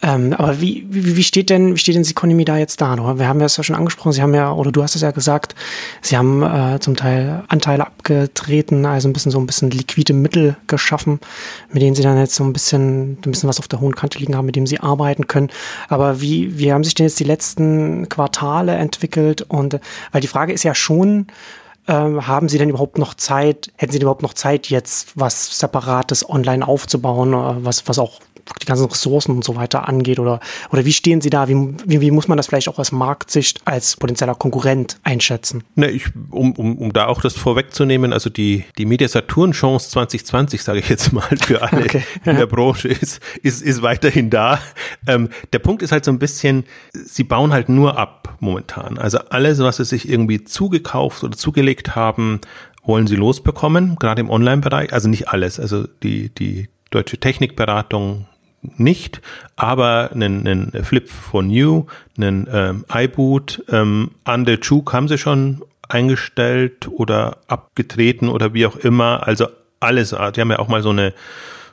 Ähm, 0.03 0.33
aber 0.33 0.61
wie, 0.61 0.87
wie, 0.89 1.17
wie 1.17 1.23
steht 1.23 1.51
denn, 1.51 1.75
wie 1.75 1.79
steht 1.79 1.95
denn 1.95 2.05
Seconomy 2.05 2.45
da 2.45 2.57
jetzt 2.57 2.81
da? 2.81 2.97
Wir 2.97 3.29
haben 3.29 3.41
ja 3.41 3.47
es 3.47 3.57
ja 3.57 3.63
schon 3.63 3.77
angesprochen, 3.77 4.13
Sie 4.13 4.23
haben 4.23 4.35
ja, 4.35 4.51
oder 4.67 4.73
du 4.73 4.83
hast 4.83 4.97
es 4.97 5.03
ja 5.03 5.11
gesagt, 5.13 5.55
Sie 6.03 6.17
haben 6.17 6.43
äh, 6.43 6.79
zum 6.81 6.97
Teil 6.97 7.45
Anteile 7.49 7.87
abgetreten, 7.87 8.85
also 8.85 9.09
ein 9.09 9.13
bisschen 9.13 9.33
so 9.33 9.39
ein 9.39 9.47
bisschen 9.47 9.71
liquide 9.71 10.13
Mittel 10.13 10.57
geschaffen, 10.67 11.21
mit 11.73 11.83
denen 11.83 11.95
Sie 11.95 12.03
dann 12.03 12.19
jetzt 12.19 12.35
so 12.35 12.45
ein 12.45 12.53
bisschen, 12.53 13.13
ein 13.13 13.31
bisschen 13.31 13.49
was 13.49 13.59
auf 13.59 13.69
der 13.69 13.81
hohen 13.81 13.95
Kante 13.95 14.19
liegen 14.19 14.37
haben, 14.37 14.47
mit 14.47 14.57
dem 14.57 14.67
Sie 14.67 14.81
arbeiten 14.81 15.27
können. 15.27 15.51
Aber 15.89 16.21
wie, 16.21 16.59
wie 16.59 16.73
haben 16.73 16.85
sich 16.85 16.95
denn 16.95 17.07
jetzt 17.07 17.21
die 17.21 17.25
letzten 17.25 18.09
Quartale 18.09 18.75
entwickelt? 18.75 19.43
Und 19.43 19.81
weil 20.13 20.21
die 20.21 20.29
Frage 20.29 20.53
ist 20.53 20.65
ja 20.65 20.75
schon, 20.75 21.29
ähm, 21.89 22.27
haben 22.27 22.49
Sie 22.49 22.59
denn 22.59 22.71
überhaupt 22.71 22.99
noch 22.99 23.15
Zeit, 23.15 23.71
hätten 23.77 23.93
Sie 23.93 23.99
überhaupt 23.99 24.23
noch 24.23 24.35
Zeit, 24.35 24.69
jetzt 24.69 25.13
was 25.15 25.59
Separates 25.59 26.29
online 26.29 26.67
aufzubauen, 26.67 27.33
äh, 27.33 27.65
was, 27.65 27.87
was 27.89 27.99
auch 27.99 28.21
die 28.61 28.67
ganzen 28.67 28.87
Ressourcen 28.87 29.33
und 29.33 29.45
so 29.45 29.57
weiter 29.57 29.89
angeht? 29.89 30.19
Oder, 30.19 30.41
oder 30.71 30.85
wie 30.85 30.93
stehen 30.93 31.21
Sie 31.21 31.31
da? 31.31 31.49
Wie, 31.49 31.75
wie, 31.85 32.01
wie 32.01 32.11
muss 32.11 32.29
man 32.29 32.37
das 32.37 32.47
vielleicht 32.47 32.69
auch 32.69 32.79
aus 32.79 32.93
Marktsicht 32.93 33.61
als 33.65 33.97
potenzieller 33.97 34.35
Konkurrent 34.35 34.99
einschätzen? 35.03 35.65
Ne, 35.75 35.91
ich, 35.91 36.07
um, 36.31 36.53
um, 36.53 36.79
um 36.79 36.93
da 36.93 37.07
auch 37.07 37.21
das 37.21 37.37
vorwegzunehmen, 37.37 38.13
also 38.13 38.31
die, 38.31 38.65
die 38.79 38.87
Media 38.87 39.09
Saturn 39.09 39.53
Chance 39.53 39.91
2020, 39.91 40.63
sage 40.63 40.79
ich 40.81 40.89
jetzt 40.89 41.13
mal, 41.13 41.29
für 41.43 41.63
alle 41.63 41.85
okay. 41.85 42.03
in 42.25 42.37
der 42.37 42.47
Branche 42.47 42.89
ist, 42.89 43.21
ist, 43.43 43.63
ist 43.63 43.83
weiterhin 43.83 44.31
da. 44.31 44.61
Ähm, 45.07 45.29
der 45.53 45.59
Punkt 45.59 45.83
ist 45.83 45.93
halt 45.93 46.05
so 46.05 46.11
ein 46.11 46.19
bisschen, 46.19 46.65
sie 46.93 47.25
bauen 47.25 47.53
halt 47.53 47.69
nur 47.69 47.99
ab 47.99 48.37
momentan. 48.41 48.99
Also 48.99 49.19
alles, 49.31 49.59
was 49.59 49.79
sie 49.79 49.85
sich 49.85 50.09
irgendwie 50.09 50.45
zugekauft 50.45 51.25
oder 51.25 51.37
zugelegt 51.37 51.97
haben, 51.97 52.41
wollen 52.85 53.07
sie 53.07 53.17
losbekommen, 53.17 53.97
gerade 53.97 54.21
im 54.21 54.31
Online-Bereich. 54.31 54.93
Also 54.93 55.09
nicht 55.09 55.29
alles. 55.29 55.59
Also 55.59 55.87
die, 56.03 56.31
die 56.31 56.69
deutsche 56.91 57.19
Technikberatung 57.19 58.27
nicht, 58.77 59.21
aber 59.57 60.11
einen, 60.13 60.47
einen 60.47 60.85
Flip 60.85 61.09
von 61.09 61.49
New, 61.49 61.87
einen 62.17 62.49
ähm, 62.53 62.85
iBoot, 62.93 63.65
ähm, 63.71 64.11
Under 64.27 64.59
Juke 64.61 64.93
haben 64.93 65.09
sie 65.09 65.19
schon 65.19 65.63
eingestellt 65.89 66.89
oder 66.91 67.39
abgetreten 67.47 68.29
oder 68.29 68.55
wie 68.55 68.67
auch 68.67 68.77
immer. 68.77 69.27
Also 69.27 69.47
alles, 69.81 70.11
die 70.11 70.41
haben 70.41 70.51
ja 70.51 70.59
auch 70.59 70.69
mal 70.69 70.83
so 70.83 70.91
eine 70.91 71.15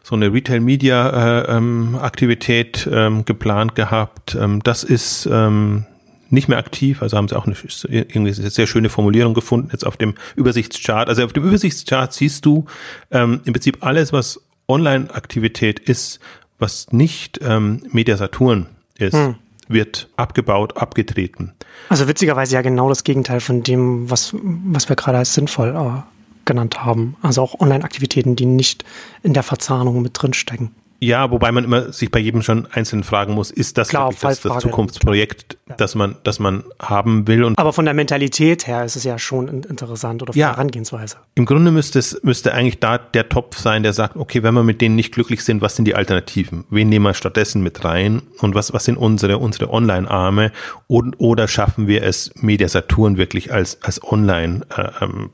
so 0.06 0.16
eine 0.16 0.34
Retail 0.34 0.60
Media 0.60 1.40
äh, 1.40 1.58
ähm, 1.58 1.98
Aktivität 2.00 2.88
ähm, 2.92 3.24
geplant 3.24 3.74
gehabt. 3.74 4.36
Ähm, 4.36 4.62
das 4.62 4.84
ist 4.84 5.30
ähm, 5.32 5.86
nicht 6.30 6.50
mehr 6.50 6.58
aktiv, 6.58 7.02
also 7.02 7.16
haben 7.16 7.30
sie 7.30 7.38
auch 7.38 7.46
eine, 7.46 7.56
irgendwie 7.88 8.34
eine 8.34 8.50
sehr 8.50 8.68
schöne 8.68 8.90
Formulierung 8.90 9.34
gefunden 9.34 9.70
jetzt 9.72 9.86
auf 9.86 9.96
dem 9.96 10.16
Übersichtschart. 10.36 11.08
Also 11.08 11.24
auf 11.24 11.32
dem 11.32 11.44
Übersichtschart 11.44 12.12
siehst 12.12 12.46
du 12.46 12.66
ähm, 13.12 13.42
im 13.46 13.54
Prinzip 13.54 13.78
alles, 13.80 14.12
was 14.12 14.42
Online-Aktivität 14.68 15.80
ist, 15.80 16.20
was 16.64 16.92
nicht 16.92 17.40
ähm, 17.44 17.84
Media 17.92 18.16
Saturn 18.16 18.68
ist, 18.98 19.14
hm. 19.14 19.36
wird 19.68 20.08
abgebaut, 20.16 20.78
abgetreten. 20.78 21.52
Also 21.90 22.08
witzigerweise 22.08 22.56
ja 22.56 22.62
genau 22.62 22.88
das 22.88 23.04
Gegenteil 23.04 23.42
von 23.42 23.64
dem, 23.64 24.10
was, 24.10 24.34
was 24.34 24.88
wir 24.88 24.96
gerade 24.96 25.18
als 25.18 25.34
sinnvoll 25.34 25.76
äh, 25.76 26.02
genannt 26.46 26.84
haben. 26.86 27.18
Also 27.22 27.42
auch 27.42 27.60
Online-Aktivitäten, 27.60 28.38
die 28.38 28.46
nicht 28.46 28.86
in 29.24 29.34
der 29.34 29.44
Verzahnung 29.44 30.02
mit 30.02 30.14
drinstecken. 30.14 30.72
Ja, 31.00 31.32
wobei 31.32 31.52
man 31.52 31.64
immer 31.64 31.92
sich 31.92 32.12
bei 32.12 32.20
jedem 32.20 32.42
schon 32.42 32.68
einzeln 32.72 33.04
fragen 33.04 33.34
muss, 33.34 33.52
ist 33.52 33.78
das 33.78 33.90
Klar, 33.90 34.14
das, 34.20 34.42
das, 34.42 34.60
Zukunftsprojekt, 34.60 35.58
ja. 35.68 35.76
das 35.76 35.96
man, 35.96 36.16
das 36.24 36.40
man 36.40 36.64
haben 36.82 37.28
will? 37.28 37.44
Und 37.44 37.60
Aber 37.60 37.74
von 37.74 37.86
der 37.86 37.94
Mentalität 37.94 38.68
her 38.68 38.86
ist 38.86 38.96
es 38.96 39.04
ja 39.04 39.20
schon 39.20 39.48
interessant 39.48 40.22
oder 40.22 40.34
von 40.34 40.40
ja, 40.40 40.48
der 40.48 40.58
Herangehensweise. 40.58 41.18
Im 41.36 41.46
Grunde 41.46 41.72
müsste 41.72 42.00
es, 42.00 42.22
müsste 42.24 42.54
eigentlich 42.54 42.80
da 42.80 42.98
der 42.98 43.28
Topf 43.28 43.58
sein, 43.58 43.84
der 43.84 43.94
sagt, 43.94 44.16
okay, 44.16 44.44
wenn 44.44 44.54
wir 44.54 44.64
mit 44.64 44.80
denen 44.80 44.96
nicht 44.96 45.14
glücklich 45.14 45.44
sind, 45.44 45.62
was 45.62 45.76
sind 45.76 45.86
die 45.86 45.96
Alternativen? 45.96 46.64
Wen 46.70 46.90
nehmen 46.90 47.06
wir 47.06 47.14
stattdessen 47.14 47.64
mit 47.64 47.84
rein? 47.84 48.22
Und 48.40 48.56
was, 48.56 48.74
was 48.74 48.86
sind 48.86 48.98
unsere, 48.98 49.38
unsere 49.38 49.70
Online-Arme? 49.70 50.52
oder 50.88 51.48
schaffen 51.48 51.88
wir 51.88 52.04
es, 52.04 52.32
Media 52.36 52.68
Saturn 52.68 53.18
wirklich 53.18 53.52
als, 53.52 53.82
als 53.82 54.04
Online, 54.04 54.62
äh, 54.76 54.90
ähm, 55.02 55.32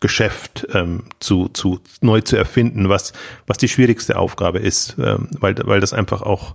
Geschäft 0.00 0.66
ähm, 0.72 1.04
zu, 1.20 1.48
zu 1.48 1.80
neu 2.00 2.20
zu 2.20 2.36
erfinden, 2.36 2.88
was, 2.88 3.12
was 3.46 3.58
die 3.58 3.68
schwierigste 3.68 4.16
Aufgabe 4.16 4.58
ist, 4.60 4.96
ähm, 4.98 5.28
weil, 5.40 5.56
weil 5.64 5.80
das 5.80 5.92
einfach 5.92 6.22
auch 6.22 6.54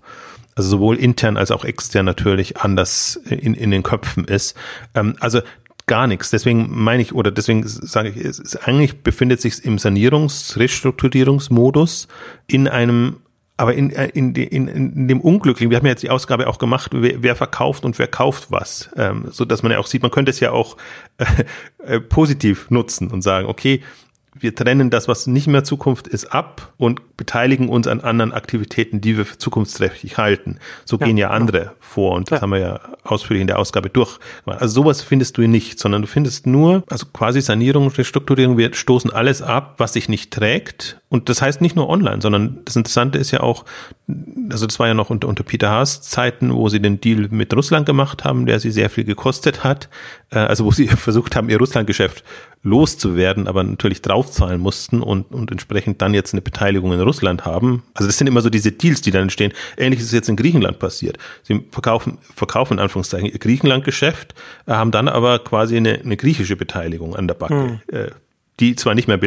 also 0.56 0.70
sowohl 0.70 0.98
intern 0.98 1.36
als 1.36 1.52
auch 1.52 1.66
extern 1.66 2.06
natürlich 2.06 2.58
anders 2.58 3.16
in, 3.26 3.54
in 3.54 3.72
den 3.72 3.84
Köpfen 3.84 4.26
ist. 4.26 4.56
Ähm, 4.94 5.16
also 5.20 5.42
gar 5.88 6.08
nichts. 6.08 6.30
Deswegen 6.30 6.68
meine 6.70 7.02
ich, 7.02 7.14
oder 7.14 7.32
deswegen 7.32 7.64
sage 7.68 8.10
ich, 8.10 8.18
es 8.18 8.40
ist, 8.40 8.68
eigentlich 8.68 9.02
befindet 9.02 9.42
sich 9.42 9.66
im 9.66 9.78
Sanierungs-, 9.78 10.58
Restrukturierungsmodus 10.58 12.08
in 12.48 12.68
einem 12.68 13.18
aber 13.56 13.76
in, 13.76 13.92
in, 13.92 14.34
in, 14.34 14.68
in 14.68 15.08
dem 15.08 15.22
Unglücklichen, 15.22 15.70
wir 15.70 15.78
haben 15.78 15.86
ja 15.86 15.92
jetzt 15.92 16.04
die 16.04 16.10
Ausgabe 16.10 16.48
auch 16.48 16.58
gemacht, 16.58 16.92
wer, 16.94 17.22
wer 17.22 17.36
verkauft 17.36 17.86
und 17.86 18.00
wer 18.00 18.08
kauft 18.08 18.52
was, 18.52 18.90
ähm, 18.98 19.26
so 19.30 19.46
dass 19.46 19.62
man 19.62 19.72
ja 19.72 19.80
auch 19.80 19.88
sieht, 19.88 20.02
man 20.02 20.12
könnte 20.12 20.32
es 20.32 20.40
ja 20.40 20.52
auch 20.52 20.76
äh, 21.18 21.26
äh, 21.96 22.00
positiv 22.00 22.70
nutzen 22.72 23.10
und 23.10 23.22
sagen, 23.22 23.48
okay, 23.48 23.82
wir 24.36 24.56
trennen 24.56 24.90
das, 24.90 25.08
was 25.08 25.28
nicht 25.28 25.48
mehr 25.48 25.64
Zukunft 25.64 26.08
ist, 26.08 26.26
ab 26.26 26.74
und 26.78 27.18
beteiligen 27.18 27.70
uns 27.70 27.88
an 27.88 28.02
anderen 28.02 28.34
Aktivitäten, 28.34 29.00
die 29.00 29.18
wir 29.18 29.26
für 29.26 29.38
zukunftsträchtig 29.38 30.18
halten. 30.18 30.58
So 30.86 30.98
ja, 30.98 31.06
gehen 31.06 31.18
ja 31.18 31.30
andere 31.30 31.66
ja. 31.66 31.74
vor 31.80 32.16
und 32.16 32.32
das 32.32 32.38
ja. 32.38 32.42
haben 32.42 32.52
wir 32.52 32.60
ja 32.60 32.80
ausführlich 33.04 33.42
in 33.42 33.48
der 33.48 33.60
Ausgabe 33.60 33.90
durch. 33.90 34.18
Also 34.46 34.82
sowas 34.82 35.02
findest 35.02 35.38
du 35.38 35.48
nicht, 35.48 35.80
sondern 35.80 36.02
du 36.02 36.08
findest 36.08 36.48
nur, 36.48 36.84
also 36.90 37.06
quasi 37.14 37.42
Sanierung, 37.42 37.90
Restrukturierung, 37.90 38.58
wir 38.58 38.74
stoßen 38.74 39.12
alles 39.12 39.42
ab, 39.42 39.76
was 39.78 39.94
sich 39.94 40.10
nicht 40.10 40.32
trägt. 40.32 41.00
Und 41.14 41.30
das 41.30 41.44
heißt 41.44 41.62
nicht 41.62 41.76
nur 41.76 41.90
online, 41.90 42.24
sondern 42.24 42.58
das 42.66 42.76
Interessante 42.76 43.20
ist 43.20 43.30
ja 43.30 43.42
auch, 43.42 43.66
also 44.50 44.66
das 44.66 44.80
war 44.80 44.88
ja 44.88 44.96
noch 44.96 45.12
unter, 45.12 45.28
unter 45.28 45.44
Peter 45.44 45.70
Haas 45.70 46.02
Zeiten, 46.02 46.52
wo 46.52 46.70
sie 46.70 46.82
den 46.82 47.02
Deal 47.02 47.28
mit 47.30 47.56
Russland 47.56 47.86
gemacht 47.86 48.24
haben, 48.24 48.48
der 48.48 48.60
sie 48.60 48.72
sehr 48.72 48.90
viel 48.90 49.04
gekostet 49.04 49.64
hat. 49.64 49.90
Äh, 50.32 50.40
also 50.40 50.66
wo 50.66 50.72
sie 50.72 50.88
versucht 50.88 51.36
haben, 51.36 51.50
ihr 51.50 51.60
Russlandgeschäft 51.60 52.24
loszuwerden, 52.64 53.48
aber 53.48 53.64
natürlich 53.64 54.02
draufzahlen 54.02 54.60
mussten 54.60 55.04
und, 55.04 55.32
und 55.32 55.52
entsprechend 55.52 56.02
dann 56.02 56.16
jetzt 56.16 56.34
eine 56.34 56.42
Beteiligung 56.42 56.92
in 56.94 57.02
Russland 57.02 57.46
haben. 57.46 57.84
Also 57.94 58.08
das 58.08 58.18
sind 58.18 58.26
immer 58.26 58.42
so 58.42 58.50
diese 58.50 58.72
Deals, 58.72 59.02
die 59.02 59.12
dann 59.12 59.22
entstehen. 59.22 59.54
Ähnlich 59.78 60.00
ist 60.00 60.08
es 60.08 60.14
jetzt 60.14 60.30
in 60.30 60.36
Griechenland 60.36 60.80
passiert. 60.80 61.20
Sie 61.44 61.64
verkaufen, 61.70 62.18
verkaufen 62.34 62.74
in 62.74 62.80
Anführungszeichen 62.80 63.28
ihr 63.28 63.38
Griechenland-Geschäft, 63.38 64.34
äh, 64.66 64.72
haben 64.72 64.90
dann 64.90 65.08
aber 65.08 65.38
quasi 65.38 65.78
eine, 65.78 66.00
eine 66.00 66.18
griechische 66.18 66.56
Beteiligung 66.56 67.16
an 67.16 67.28
der 67.28 67.36
Backe, 67.36 67.80
hm. 67.92 68.08
die 68.60 68.76
zwar 68.76 68.96
nicht 68.96 69.08
mehr 69.08 69.20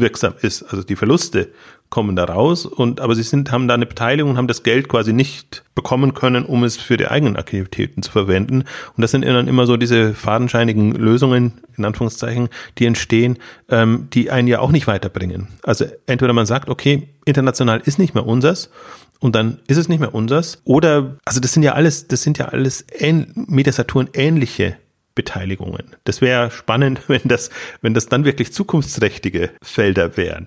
bilanzwirksam 0.00 0.34
ist, 0.42 0.62
also 0.64 0.82
die 0.82 0.96
Verluste 0.96 1.48
kommen 1.88 2.14
da 2.14 2.24
raus 2.24 2.66
und 2.66 3.00
aber 3.00 3.16
sie 3.16 3.22
sind 3.22 3.50
haben 3.50 3.66
da 3.66 3.74
eine 3.74 3.86
Beteiligung 3.86 4.32
und 4.32 4.36
haben 4.36 4.46
das 4.46 4.62
Geld 4.62 4.88
quasi 4.88 5.12
nicht 5.12 5.64
bekommen 5.74 6.14
können, 6.14 6.44
um 6.44 6.62
es 6.62 6.76
für 6.76 6.96
die 6.96 7.08
eigenen 7.08 7.36
Aktivitäten 7.36 8.02
zu 8.02 8.12
verwenden 8.12 8.64
und 8.96 9.02
das 9.02 9.10
sind 9.10 9.24
dann 9.24 9.48
immer 9.48 9.66
so 9.66 9.76
diese 9.76 10.14
fadenscheinigen 10.14 10.92
Lösungen 10.92 11.60
in 11.76 11.84
Anführungszeichen, 11.84 12.48
die 12.78 12.86
entstehen, 12.86 13.38
ähm, 13.68 14.08
die 14.12 14.30
einen 14.30 14.46
ja 14.46 14.60
auch 14.60 14.70
nicht 14.70 14.86
weiterbringen. 14.86 15.48
Also 15.62 15.86
entweder 16.06 16.32
man 16.32 16.46
sagt, 16.46 16.68
okay, 16.68 17.08
international 17.24 17.82
ist 17.84 17.98
nicht 17.98 18.14
mehr 18.14 18.26
unseres 18.26 18.70
und 19.18 19.34
dann 19.34 19.58
ist 19.66 19.76
es 19.76 19.88
nicht 19.88 20.00
mehr 20.00 20.14
unseres 20.14 20.62
oder 20.64 21.16
also 21.24 21.40
das 21.40 21.52
sind 21.52 21.64
ja 21.64 21.72
alles 21.72 22.06
das 22.06 22.22
sind 22.22 22.38
ja 22.38 22.46
alles 22.46 22.84
ähn, 22.96 23.32
Mediasaturn 23.34 24.08
ähnliche 24.14 24.76
Beteiligungen. 25.20 25.84
Das 26.04 26.22
wäre 26.22 26.50
spannend, 26.50 27.02
wenn 27.08 27.20
das, 27.24 27.50
wenn 27.82 27.92
das 27.92 28.06
dann 28.06 28.24
wirklich 28.24 28.54
zukunftsträchtige 28.54 29.50
Felder 29.62 30.16
wären. 30.16 30.46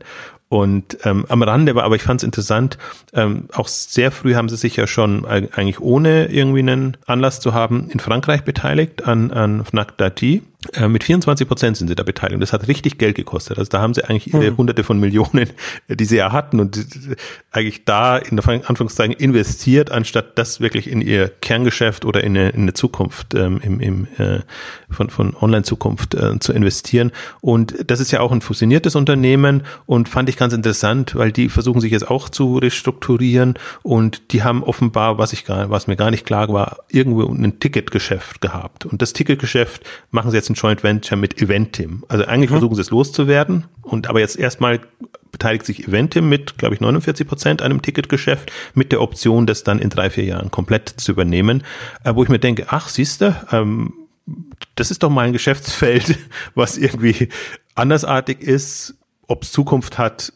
Und 0.49 0.97
ähm, 1.03 1.25
am 1.29 1.41
Rande 1.41 1.73
war, 1.75 1.83
aber 1.83 1.95
ich 1.95 2.03
fand 2.03 2.21
es 2.21 2.23
interessant, 2.23 2.77
ähm, 3.13 3.47
auch 3.53 3.67
sehr 3.67 4.11
früh 4.11 4.35
haben 4.35 4.49
sie 4.49 4.57
sich 4.57 4.75
ja 4.75 4.85
schon 4.85 5.25
eigentlich 5.25 5.79
ohne 5.79 6.27
irgendwie 6.27 6.59
einen 6.59 6.97
Anlass 7.07 7.39
zu 7.39 7.53
haben 7.53 7.89
in 7.89 7.99
Frankreich 7.99 8.43
beteiligt 8.43 9.03
an, 9.05 9.31
an 9.31 9.63
Fnac 9.65 9.97
Darty. 9.97 10.43
Äh, 10.73 10.87
mit 10.87 11.03
24 11.03 11.47
Prozent 11.47 11.77
sind 11.77 11.87
sie 11.87 11.95
da 11.95 12.03
beteiligt. 12.03 12.41
Das 12.41 12.53
hat 12.53 12.67
richtig 12.67 12.97
Geld 12.97 13.15
gekostet. 13.15 13.57
Also 13.57 13.69
da 13.69 13.81
haben 13.81 13.93
sie 13.93 14.03
eigentlich 14.03 14.33
ihre 14.33 14.51
mhm. 14.51 14.57
Hunderte 14.57 14.83
von 14.83 14.99
Millionen, 14.99 15.49
äh, 15.87 15.95
die 15.95 16.05
sie 16.05 16.17
ja 16.17 16.31
hatten 16.31 16.59
und 16.59 16.85
eigentlich 17.51 17.85
da 17.85 18.17
in 18.17 18.39
Anführungszeichen 18.39 19.15
investiert, 19.15 19.91
anstatt 19.91 20.37
das 20.37 20.59
wirklich 20.59 20.89
in 20.89 21.01
ihr 21.01 21.29
Kerngeschäft 21.29 22.05
oder 22.05 22.23
in 22.23 22.37
eine, 22.37 22.49
in 22.49 22.61
eine 22.63 22.73
Zukunft 22.73 23.33
ähm, 23.33 23.59
im, 23.63 23.79
im 23.79 24.07
äh, 24.17 24.39
von, 24.89 25.09
von 25.09 25.35
Online-Zukunft 25.35 26.15
äh, 26.15 26.39
zu 26.39 26.53
investieren. 26.53 27.11
Und 27.41 27.75
das 27.87 27.99
ist 27.99 28.11
ja 28.11 28.21
auch 28.21 28.31
ein 28.31 28.41
fusioniertes 28.41 28.95
Unternehmen 28.95 29.63
und 29.85 30.09
fand 30.09 30.29
ich 30.29 30.37
ganz 30.37 30.53
interessant, 30.53 31.15
weil 31.15 31.31
die 31.31 31.49
versuchen 31.49 31.81
sich 31.81 31.91
jetzt 31.91 32.09
auch 32.09 32.29
zu 32.29 32.57
restrukturieren 32.57 33.55
und 33.81 34.31
die 34.31 34.43
haben 34.43 34.63
offenbar, 34.63 35.17
was 35.17 35.33
ich 35.33 35.45
gar, 35.45 35.69
was 35.69 35.87
mir 35.87 35.95
gar 35.95 36.11
nicht 36.11 36.25
klar 36.25 36.47
war, 36.49 36.77
irgendwo 36.89 37.23
ein 37.27 37.59
Ticketgeschäft 37.59 38.41
gehabt. 38.41 38.85
Und 38.85 39.01
das 39.01 39.13
Ticketgeschäft 39.13 39.83
machen 40.11 40.31
sie 40.31 40.37
jetzt 40.37 40.49
ein 40.53 40.55
Joint 40.55 40.83
Venture 40.83 41.17
mit 41.17 41.41
Eventim. 41.41 42.03
Also 42.07 42.25
eigentlich 42.25 42.49
mhm. 42.49 42.55
versuchen 42.55 42.75
sie 42.75 42.81
es 42.81 42.91
loszuwerden 42.91 43.65
und 43.81 44.07
aber 44.07 44.19
jetzt 44.19 44.37
erstmal 44.37 44.81
beteiligt 45.31 45.65
sich 45.65 45.87
Eventim 45.87 46.29
mit, 46.29 46.57
glaube 46.57 46.75
ich, 46.75 46.81
49 46.81 47.27
Prozent 47.27 47.61
an 47.61 47.71
einem 47.71 47.81
Ticketgeschäft 47.81 48.51
mit 48.75 48.91
der 48.91 49.01
Option, 49.01 49.47
das 49.47 49.63
dann 49.63 49.79
in 49.79 49.89
drei, 49.89 50.09
vier 50.09 50.25
Jahren 50.25 50.51
komplett 50.51 50.89
zu 50.89 51.11
übernehmen. 51.11 51.63
Äh, 52.03 52.15
wo 52.15 52.23
ich 52.23 52.29
mir 52.29 52.39
denke, 52.39 52.67
ach, 52.69 52.87
siehste, 52.87 53.35
ähm, 53.51 53.93
das 54.75 54.91
ist 54.91 55.03
doch 55.03 55.09
mal 55.09 55.25
ein 55.25 55.33
Geschäftsfeld, 55.33 56.17
was 56.55 56.77
irgendwie 56.77 57.29
andersartig 57.75 58.41
ist, 58.41 58.95
ob 59.27 59.43
es 59.43 59.51
Zukunft 59.51 59.97
hat, 59.97 60.33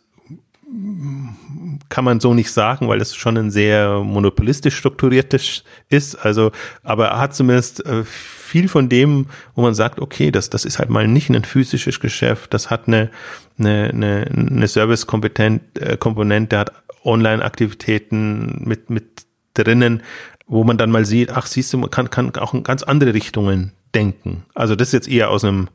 kann 1.89 2.03
man 2.03 2.19
so 2.19 2.33
nicht 2.33 2.51
sagen, 2.51 2.87
weil 2.87 3.01
es 3.01 3.15
schon 3.15 3.37
ein 3.37 3.51
sehr 3.51 3.99
monopolistisch 3.99 4.75
strukturiertes 4.75 5.63
ist. 5.89 6.15
Also, 6.15 6.51
aber 6.83 7.07
er 7.07 7.19
hat 7.19 7.35
zumindest 7.35 7.85
äh, 7.85 8.03
viel 8.03 8.67
von 8.67 8.89
dem, 8.89 9.27
wo 9.55 9.61
man 9.61 9.73
sagt, 9.73 9.99
okay, 9.99 10.31
das, 10.31 10.49
das 10.49 10.65
ist 10.65 10.79
halt 10.79 10.89
mal 10.89 11.07
nicht 11.07 11.29
ein 11.29 11.43
physisches 11.43 11.99
Geschäft, 11.99 12.53
das 12.53 12.69
hat 12.69 12.87
eine, 12.87 13.09
eine, 13.57 13.89
eine, 13.93 14.25
eine 14.31 14.67
Service-Komponente, 14.67 15.81
äh, 15.81 16.59
hat 16.59 16.71
Online-Aktivitäten 17.03 18.63
mit, 18.65 18.89
mit 18.89 19.25
drinnen, 19.53 20.03
wo 20.47 20.63
man 20.63 20.77
dann 20.77 20.91
mal 20.91 21.05
sieht, 21.05 21.31
ach, 21.31 21.45
siehst 21.45 21.73
du, 21.73 21.77
man 21.77 21.89
kann, 21.89 22.09
kann 22.09 22.33
auch 22.35 22.53
in 22.53 22.63
ganz 22.63 22.83
andere 22.83 23.13
Richtungen 23.13 23.73
denken. 23.93 24.45
Also 24.53 24.75
das 24.75 24.89
ist 24.89 24.93
jetzt 24.93 25.09
eher 25.09 25.29
aus 25.29 25.43
einem 25.43 25.69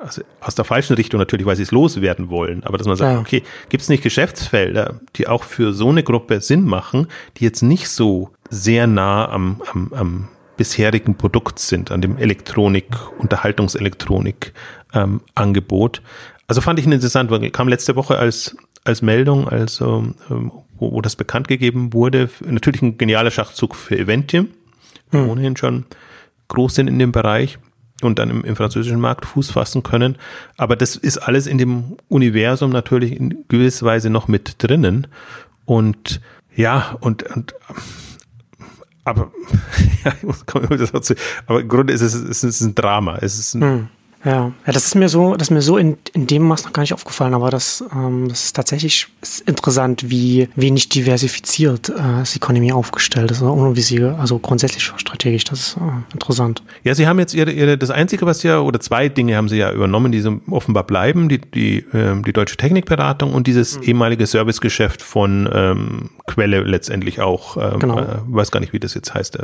also 0.00 0.22
aus 0.40 0.54
der 0.54 0.64
falschen 0.64 0.94
Richtung 0.94 1.20
natürlich, 1.20 1.46
weil 1.46 1.56
sie 1.56 1.62
es 1.62 1.70
loswerden 1.70 2.30
wollen, 2.30 2.64
aber 2.64 2.78
dass 2.78 2.86
man 2.86 2.96
sagt, 2.96 3.12
ja. 3.12 3.20
okay, 3.20 3.42
gibt 3.68 3.82
es 3.82 3.88
nicht 3.88 4.02
Geschäftsfelder, 4.02 5.00
die 5.16 5.28
auch 5.28 5.44
für 5.44 5.72
so 5.72 5.90
eine 5.90 6.02
Gruppe 6.02 6.40
Sinn 6.40 6.64
machen, 6.64 7.06
die 7.36 7.44
jetzt 7.44 7.62
nicht 7.62 7.88
so 7.88 8.30
sehr 8.48 8.86
nah 8.86 9.28
am, 9.28 9.62
am, 9.72 9.92
am 9.92 10.28
bisherigen 10.56 11.16
Produkt 11.16 11.58
sind, 11.58 11.90
an 11.90 12.00
dem 12.00 12.16
Elektronik, 12.16 12.86
Unterhaltungselektronik 13.18 14.52
ähm, 14.94 15.20
Angebot. 15.34 16.02
Also 16.48 16.60
fand 16.60 16.78
ich 16.78 16.86
interessant, 16.86 17.30
weil 17.30 17.50
kam 17.50 17.68
letzte 17.68 17.94
Woche 17.94 18.18
als, 18.18 18.56
als 18.84 19.02
Meldung, 19.02 19.48
also 19.48 20.04
ähm, 20.30 20.50
wo, 20.78 20.92
wo 20.92 21.00
das 21.00 21.16
bekannt 21.16 21.46
gegeben 21.46 21.92
wurde. 21.92 22.30
Natürlich 22.44 22.82
ein 22.82 22.98
genialer 22.98 23.30
Schachzug 23.30 23.76
für 23.76 23.98
Eventium, 23.98 24.48
hm. 25.10 25.28
ohnehin 25.28 25.56
schon 25.56 25.84
groß 26.48 26.74
sind 26.74 26.88
in 26.88 26.98
dem 26.98 27.12
Bereich 27.12 27.58
und 28.02 28.18
dann 28.18 28.30
im, 28.30 28.44
im, 28.44 28.56
französischen 28.56 29.00
Markt 29.00 29.26
Fuß 29.26 29.50
fassen 29.50 29.82
können. 29.82 30.16
Aber 30.56 30.76
das 30.76 30.96
ist 30.96 31.18
alles 31.18 31.46
in 31.46 31.58
dem 31.58 31.96
Universum 32.08 32.70
natürlich 32.70 33.12
in 33.16 33.44
gewisser 33.48 33.86
Weise 33.86 34.10
noch 34.10 34.28
mit 34.28 34.62
drinnen. 34.62 35.06
Und 35.64 36.20
ja, 36.54 36.96
und, 37.00 37.22
und 37.22 37.54
aber, 39.04 39.30
ja, 40.04 40.12
ich 40.14 40.22
muss, 40.22 40.44
dazu, 40.92 41.14
aber 41.46 41.60
im 41.60 41.68
Grunde 41.68 41.92
ist 41.92 42.00
es, 42.00 42.14
es 42.14 42.44
ist 42.44 42.60
ein 42.60 42.74
Drama. 42.74 43.18
Es 43.20 43.38
ist 43.38 43.54
ein, 43.54 43.62
hm. 43.62 43.88
Ja, 44.24 44.52
ja 44.66 44.72
das 44.72 44.86
ist 44.86 44.94
mir 44.94 45.08
so, 45.08 45.34
das 45.34 45.48
ist 45.48 45.50
mir 45.50 45.62
so 45.62 45.78
in, 45.78 45.96
in 46.12 46.26
dem 46.26 46.42
Maß 46.42 46.64
noch 46.64 46.72
gar 46.72 46.82
nicht 46.82 46.92
aufgefallen, 46.92 47.34
aber 47.34 47.50
das, 47.50 47.84
ähm, 47.94 48.28
das 48.28 48.44
ist 48.44 48.56
tatsächlich 48.56 49.06
ist 49.22 49.40
interessant, 49.48 50.10
wie 50.10 50.48
wenig 50.56 50.88
diversifiziert 50.88 51.88
äh, 51.88 51.94
das 52.20 52.36
Economy 52.36 52.72
aufgestellt 52.72 53.30
ist, 53.30 53.42
oder 53.42 53.76
wie 53.76 53.80
sie, 53.80 54.02
also 54.02 54.38
grundsätzlich 54.38 54.92
strategisch, 54.96 55.44
das 55.44 55.60
ist 55.60 55.76
äh, 55.76 56.12
interessant. 56.12 56.62
Ja, 56.84 56.94
sie 56.94 57.06
haben 57.06 57.18
jetzt 57.18 57.34
ihre, 57.34 57.50
ihre, 57.50 57.78
das 57.78 57.90
Einzige, 57.90 58.26
was 58.26 58.42
ja, 58.42 58.60
oder 58.60 58.80
zwei 58.80 59.08
Dinge 59.08 59.36
haben 59.36 59.48
sie 59.48 59.56
ja 59.56 59.72
übernommen, 59.72 60.12
die 60.12 60.20
so 60.20 60.40
offenbar 60.50 60.84
bleiben, 60.84 61.28
die, 61.28 61.40
die, 61.40 61.78
äh, 61.92 62.20
die 62.22 62.32
deutsche 62.32 62.56
Technikberatung 62.56 63.32
und 63.32 63.46
dieses 63.46 63.78
mhm. 63.78 63.84
ehemalige 63.84 64.26
Servicegeschäft 64.26 65.02
von 65.02 65.48
ähm, 65.52 66.10
Quelle 66.26 66.60
letztendlich 66.60 67.20
auch, 67.20 67.56
ähm, 67.56 67.78
genau. 67.78 67.98
äh, 67.98 68.18
weiß 68.26 68.50
gar 68.50 68.60
nicht, 68.60 68.72
wie 68.72 68.80
das 68.80 68.94
jetzt 68.94 69.14
heißt. 69.14 69.38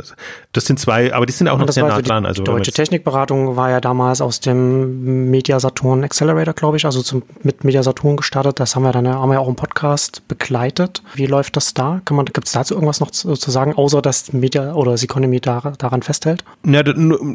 Das 0.53 0.65
sind 0.65 0.79
zwei, 0.79 1.13
aber 1.13 1.25
die 1.25 1.33
sind 1.33 1.47
auch 1.47 1.57
noch 1.57 1.69
sehr 1.69 1.85
nah 1.85 2.01
dran. 2.01 2.25
Also 2.25 2.43
die 2.43 2.51
deutsche 2.51 2.71
Technikberatung 2.71 3.55
war 3.55 3.69
ja 3.69 3.81
damals 3.81 4.21
aus 4.21 4.39
dem 4.39 4.66
Media 4.67 5.59
Saturn 5.59 6.03
Accelerator, 6.03 6.53
glaube 6.53 6.77
ich, 6.77 6.85
also 6.85 7.01
zum, 7.01 7.23
mit 7.43 7.63
Media 7.63 7.83
Saturn 7.83 8.17
gestartet. 8.17 8.59
Das 8.59 8.75
haben 8.75 8.83
wir 8.83 8.91
dann 8.91 9.07
haben 9.07 9.31
wir 9.31 9.39
auch 9.39 9.47
im 9.47 9.55
Podcast 9.55 10.27
begleitet. 10.27 11.01
Wie 11.15 11.25
läuft 11.25 11.55
das 11.55 11.73
da? 11.73 12.01
Kann 12.05 12.17
man, 12.17 12.25
gibt 12.25 12.47
es 12.47 12.53
dazu 12.53 12.73
irgendwas 12.73 12.99
noch 12.99 13.11
zu, 13.11 13.33
zu, 13.33 13.51
sagen, 13.51 13.73
außer 13.73 14.01
dass 14.01 14.33
Media 14.33 14.73
oder 14.73 14.91
das 14.91 15.03
Economy 15.03 15.39
da, 15.39 15.73
daran 15.77 16.01
festhält? 16.01 16.43
Ja, 16.65 16.81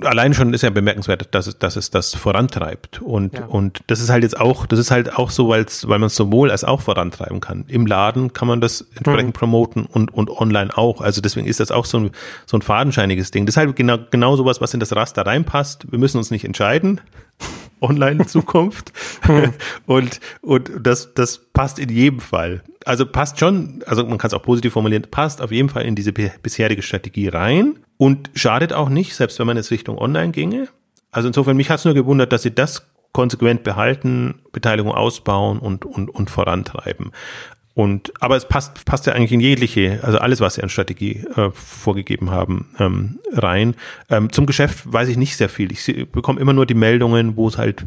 allein 0.05 0.35
schon 0.35 0.55
ist 0.55 0.63
ja 0.63 0.71
bemerkenswert, 0.71 1.35
dass 1.35 1.47
es, 1.47 1.59
dass 1.59 1.77
es 1.77 1.91
das 1.91 2.15
vorantreibt. 2.15 3.03
Und, 3.03 3.35
ja. 3.35 3.47
und 3.47 3.81
das 3.87 4.01
ist 4.01 4.11
halt 4.11 4.23
jetzt 4.23 4.39
auch, 4.39 4.67
das 4.67 4.79
ist 4.79 4.91
halt 4.91 5.17
auch 5.17 5.31
so, 5.31 5.49
weil 5.49 5.67
man 5.87 6.05
es 6.05 6.17
sowohl 6.17 6.51
als 6.51 6.65
auch 6.65 6.81
vorantreiben 6.81 7.41
kann. 7.41 7.65
Im 7.69 7.87
Laden 7.87 8.33
kann 8.33 8.49
man 8.49 8.61
das 8.61 8.87
entsprechend 8.95 9.29
hm. 9.29 9.33
promoten 9.33 9.87
und, 9.87 10.13
und 10.13 10.31
online 10.31 10.77
auch. 10.77 11.01
Also 11.01 11.21
deswegen 11.21 11.47
ist 11.47 11.61
das 11.61 11.71
auch 11.71 11.85
so 11.85 11.99
ein, 11.99 12.11
so 12.47 12.57
ein 12.57 12.63
fadenscheiniges 12.63 13.31
Ding. 13.31 13.47
Das 13.47 13.55
ist 13.55 13.57
halt 13.59 13.77
genau, 13.77 13.99
genau 14.11 14.37
sowas, 14.37 14.61
was 14.61 14.75
in 14.75 14.81
das 14.81 14.95
Raster 14.95 15.27
reinpasst. 15.27 15.91
Wir 15.91 15.99
müssen 15.99 16.19
uns 16.19 16.31
nicht 16.31 16.45
entscheiden. 16.45 17.01
Online-Zukunft. 17.83 18.93
und, 19.87 20.21
und 20.41 20.71
das, 20.81 21.15
das 21.15 21.39
passt 21.53 21.79
in 21.79 21.89
jedem 21.89 22.21
Fall. 22.21 22.63
Also 22.85 23.07
passt 23.07 23.39
schon, 23.39 23.83
also 23.87 24.05
man 24.05 24.19
kann 24.19 24.29
es 24.29 24.35
auch 24.35 24.43
positiv 24.43 24.73
formulieren, 24.73 25.07
passt 25.11 25.41
auf 25.41 25.53
jeden 25.53 25.69
Fall 25.69 25.85
in 25.85 25.95
diese 25.95 26.13
bisherige 26.13 26.83
Strategie 26.83 27.29
rein 27.29 27.79
und 27.97 28.31
schadet 28.35 28.73
auch 28.73 28.89
nicht, 28.89 29.15
selbst 29.15 29.39
wenn 29.39 29.47
man 29.47 29.57
jetzt 29.57 29.71
Richtung 29.71 29.99
Online 29.99 30.33
ginge. 30.33 30.69
Also 31.11 31.29
insofern, 31.29 31.57
mich 31.57 31.71
hat 31.71 31.79
es 31.79 31.85
nur 31.85 31.95
gewundert, 31.95 32.33
dass 32.33 32.43
sie 32.43 32.55
das 32.55 32.87
konsequent 33.13 33.63
behalten, 33.63 34.41
Beteiligung 34.53 34.93
ausbauen 34.93 35.59
und, 35.59 35.85
und, 35.85 36.09
und 36.09 36.31
vorantreiben. 36.31 37.13
Und 37.75 38.13
aber 38.21 38.37
es 38.37 38.47
passt 38.47 38.85
passt 38.85 39.07
ja 39.07 39.15
eigentlich 39.15 39.33
in 39.33 39.41
jegliche, 39.41 40.01
also 40.03 40.19
alles, 40.19 40.41
was 40.41 40.55
sie 40.55 40.63
an 40.63 40.69
Strategie 40.69 41.25
äh, 41.37 41.51
vorgegeben 41.53 42.31
haben, 42.31 42.69
ähm, 42.79 43.19
rein. 43.33 43.75
Ähm, 44.11 44.31
zum 44.31 44.45
Geschäft 44.45 44.93
weiß 44.93 45.09
ich 45.09 45.17
nicht 45.17 45.37
sehr 45.37 45.49
viel. 45.49 45.73
Ich 45.73 46.11
bekomme 46.13 46.41
immer 46.41 46.53
nur 46.53 46.67
die 46.67 46.75
Meldungen, 46.75 47.37
wo 47.37 47.49
es 47.49 47.57
halt, 47.57 47.87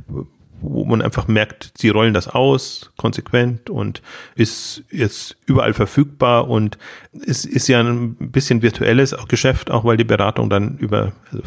wo 0.60 0.86
man 0.86 1.04
einfach 1.04 1.28
merkt, 1.28 1.72
sie 1.78 1.90
rollen 1.90 2.16
das 2.16 2.28
aus, 2.28 2.94
konsequent 2.98 3.70
und 3.70 4.02
ist 4.34 4.84
jetzt 4.90 5.38
überall 5.46 5.74
verfügbar 5.74 6.50
und 6.50 6.80
es 7.24 7.46
ist 7.46 7.68
ja 7.68 7.80
ein 7.82 8.16
bisschen 8.16 8.64
virtuelles 8.64 9.16
Geschäft, 9.28 9.70
auch 9.70 9.86
weil 9.86 9.98
die 9.98 10.04
Beratung 10.04 10.50
dann 10.50 10.78
über 10.78 11.14
also 11.32 11.44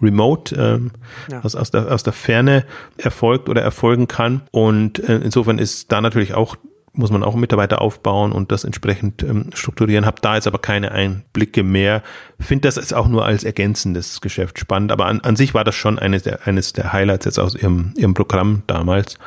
remote 0.00 0.56
ähm, 0.56 0.92
ja. 1.30 1.40
aus, 1.44 1.54
aus, 1.54 1.70
der, 1.70 1.92
aus 1.92 2.02
der 2.02 2.14
Ferne 2.14 2.64
erfolgt 2.96 3.48
oder 3.50 3.62
erfolgen 3.62 4.08
kann. 4.08 4.42
Und 4.50 4.98
äh, 4.98 5.18
insofern 5.18 5.58
ist 5.58 5.92
da 5.92 6.00
natürlich 6.00 6.34
auch 6.34 6.56
muss 6.94 7.10
man 7.10 7.22
auch 7.22 7.34
Mitarbeiter 7.34 7.80
aufbauen 7.80 8.32
und 8.32 8.52
das 8.52 8.64
entsprechend 8.64 9.22
ähm, 9.22 9.50
strukturieren. 9.54 10.04
Hab 10.04 10.20
da 10.20 10.34
jetzt 10.34 10.46
aber 10.46 10.58
keine 10.58 10.92
Einblicke 10.92 11.62
mehr. 11.62 12.02
Finde 12.38 12.68
das 12.68 12.76
ist 12.76 12.92
auch 12.92 13.08
nur 13.08 13.24
als 13.24 13.44
ergänzendes 13.44 14.20
Geschäft 14.20 14.58
spannend, 14.58 14.92
aber 14.92 15.06
an, 15.06 15.20
an 15.20 15.36
sich 15.36 15.54
war 15.54 15.64
das 15.64 15.74
schon 15.74 15.98
eines 15.98 16.22
der, 16.24 16.46
eines 16.46 16.72
der 16.74 16.92
Highlights 16.92 17.24
jetzt 17.24 17.38
aus 17.38 17.54
ihrem, 17.54 17.94
ihrem 17.96 18.14
Programm 18.14 18.62
damals. 18.66 19.18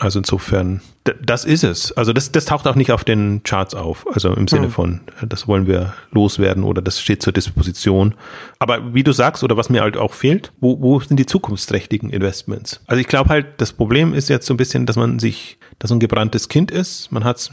Also 0.00 0.20
insofern, 0.20 0.80
das 1.22 1.44
ist 1.44 1.62
es. 1.62 1.92
Also 1.92 2.14
das, 2.14 2.32
das 2.32 2.46
taucht 2.46 2.66
auch 2.66 2.74
nicht 2.74 2.90
auf 2.90 3.04
den 3.04 3.42
Charts 3.42 3.74
auf. 3.74 4.06
Also 4.10 4.32
im 4.32 4.48
Sinne 4.48 4.64
hm. 4.64 4.70
von, 4.70 5.00
das 5.22 5.46
wollen 5.46 5.66
wir 5.66 5.92
loswerden 6.10 6.64
oder 6.64 6.80
das 6.80 7.02
steht 7.02 7.22
zur 7.22 7.34
Disposition. 7.34 8.14
Aber 8.58 8.94
wie 8.94 9.02
du 9.02 9.12
sagst, 9.12 9.44
oder 9.44 9.58
was 9.58 9.68
mir 9.68 9.82
halt 9.82 9.98
auch 9.98 10.14
fehlt, 10.14 10.52
wo, 10.58 10.80
wo 10.80 11.00
sind 11.00 11.18
die 11.18 11.26
zukunftsträchtigen 11.26 12.08
Investments? 12.08 12.80
Also 12.86 12.98
ich 12.98 13.08
glaube 13.08 13.28
halt, 13.28 13.46
das 13.58 13.74
Problem 13.74 14.14
ist 14.14 14.30
jetzt 14.30 14.46
so 14.46 14.54
ein 14.54 14.56
bisschen, 14.56 14.86
dass 14.86 14.96
man 14.96 15.18
sich, 15.18 15.58
dass 15.80 15.90
ein 15.90 15.98
gebranntes 15.98 16.48
Kind 16.48 16.70
ist. 16.70 17.10
Man 17.10 17.24
hat 17.24 17.38
es 17.38 17.52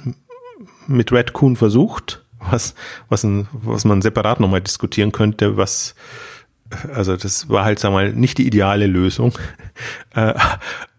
mit 0.86 1.12
Red 1.12 1.34
Coon 1.34 1.56
versucht, 1.56 2.24
was, 2.40 2.76
was, 3.10 3.24
ein, 3.24 3.48
was 3.52 3.84
man 3.86 4.04
separat 4.04 4.40
nochmal 4.40 4.62
diskutieren 4.62 5.12
könnte, 5.12 5.58
was, 5.58 5.96
also 6.94 7.18
das 7.18 7.50
war 7.50 7.66
halt, 7.66 7.80
sagen 7.80 7.96
mal, 7.96 8.14
nicht 8.14 8.38
die 8.38 8.46
ideale 8.46 8.86
Lösung. 8.86 9.34
Äh, 10.16 10.34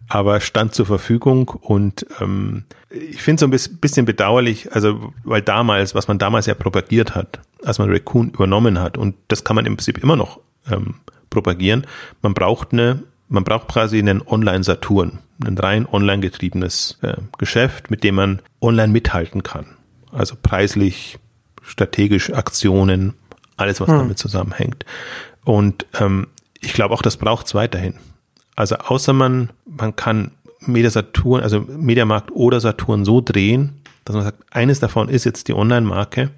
aber 0.07 0.39
stand 0.39 0.73
zur 0.73 0.85
Verfügung 0.87 1.49
und 1.49 2.05
ähm, 2.19 2.63
ich 2.89 3.21
finde 3.21 3.41
so 3.41 3.45
ein 3.45 3.79
bisschen 3.79 4.05
bedauerlich, 4.05 4.73
also 4.73 5.13
weil 5.23 5.41
damals, 5.41 5.93
was 5.93 6.07
man 6.07 6.17
damals 6.17 6.47
ja 6.47 6.55
propagiert 6.55 7.15
hat, 7.15 7.41
als 7.63 7.77
man 7.77 7.91
Raccoon 7.91 8.31
übernommen 8.31 8.79
hat 8.79 8.97
und 8.97 9.15
das 9.27 9.43
kann 9.43 9.55
man 9.55 9.65
im 9.65 9.77
Prinzip 9.77 9.99
immer 9.99 10.15
noch 10.15 10.39
ähm, 10.71 10.95
propagieren, 11.29 11.85
man 12.21 12.33
braucht 12.33 12.73
eine, 12.73 13.03
man 13.29 13.43
braucht 13.43 13.67
quasi 13.67 13.99
einen 13.99 14.21
Online-Saturn, 14.25 15.19
ein 15.45 15.57
rein 15.57 15.87
online 15.89 16.19
getriebenes 16.19 16.97
äh, 17.01 17.15
Geschäft, 17.37 17.89
mit 17.89 18.03
dem 18.03 18.15
man 18.15 18.41
online 18.59 18.91
mithalten 18.91 19.43
kann. 19.43 19.67
Also 20.11 20.35
preislich, 20.41 21.19
strategisch, 21.61 22.33
Aktionen, 22.33 23.13
alles, 23.55 23.79
was 23.79 23.89
hm. 23.89 23.99
damit 23.99 24.17
zusammenhängt. 24.17 24.85
Und 25.45 25.85
ähm, 25.99 26.27
ich 26.59 26.73
glaube 26.73 26.93
auch, 26.93 27.01
das 27.01 27.17
braucht 27.17 27.45
es 27.45 27.55
weiterhin. 27.55 27.93
Also 28.55 28.75
außer 28.75 29.13
man, 29.13 29.51
man 29.65 29.95
kann 29.95 30.31
Media 30.59 30.89
Saturn, 30.89 31.41
also 31.41 31.61
Mediamarkt 31.61 32.31
oder 32.31 32.59
Saturn 32.59 33.05
so 33.05 33.21
drehen, 33.21 33.81
dass 34.03 34.15
man 34.15 34.25
sagt, 34.25 34.43
eines 34.51 34.79
davon 34.79 35.07
ist 35.07 35.23
jetzt 35.23 35.47
die 35.47 35.53
Online-Marke 35.53 36.31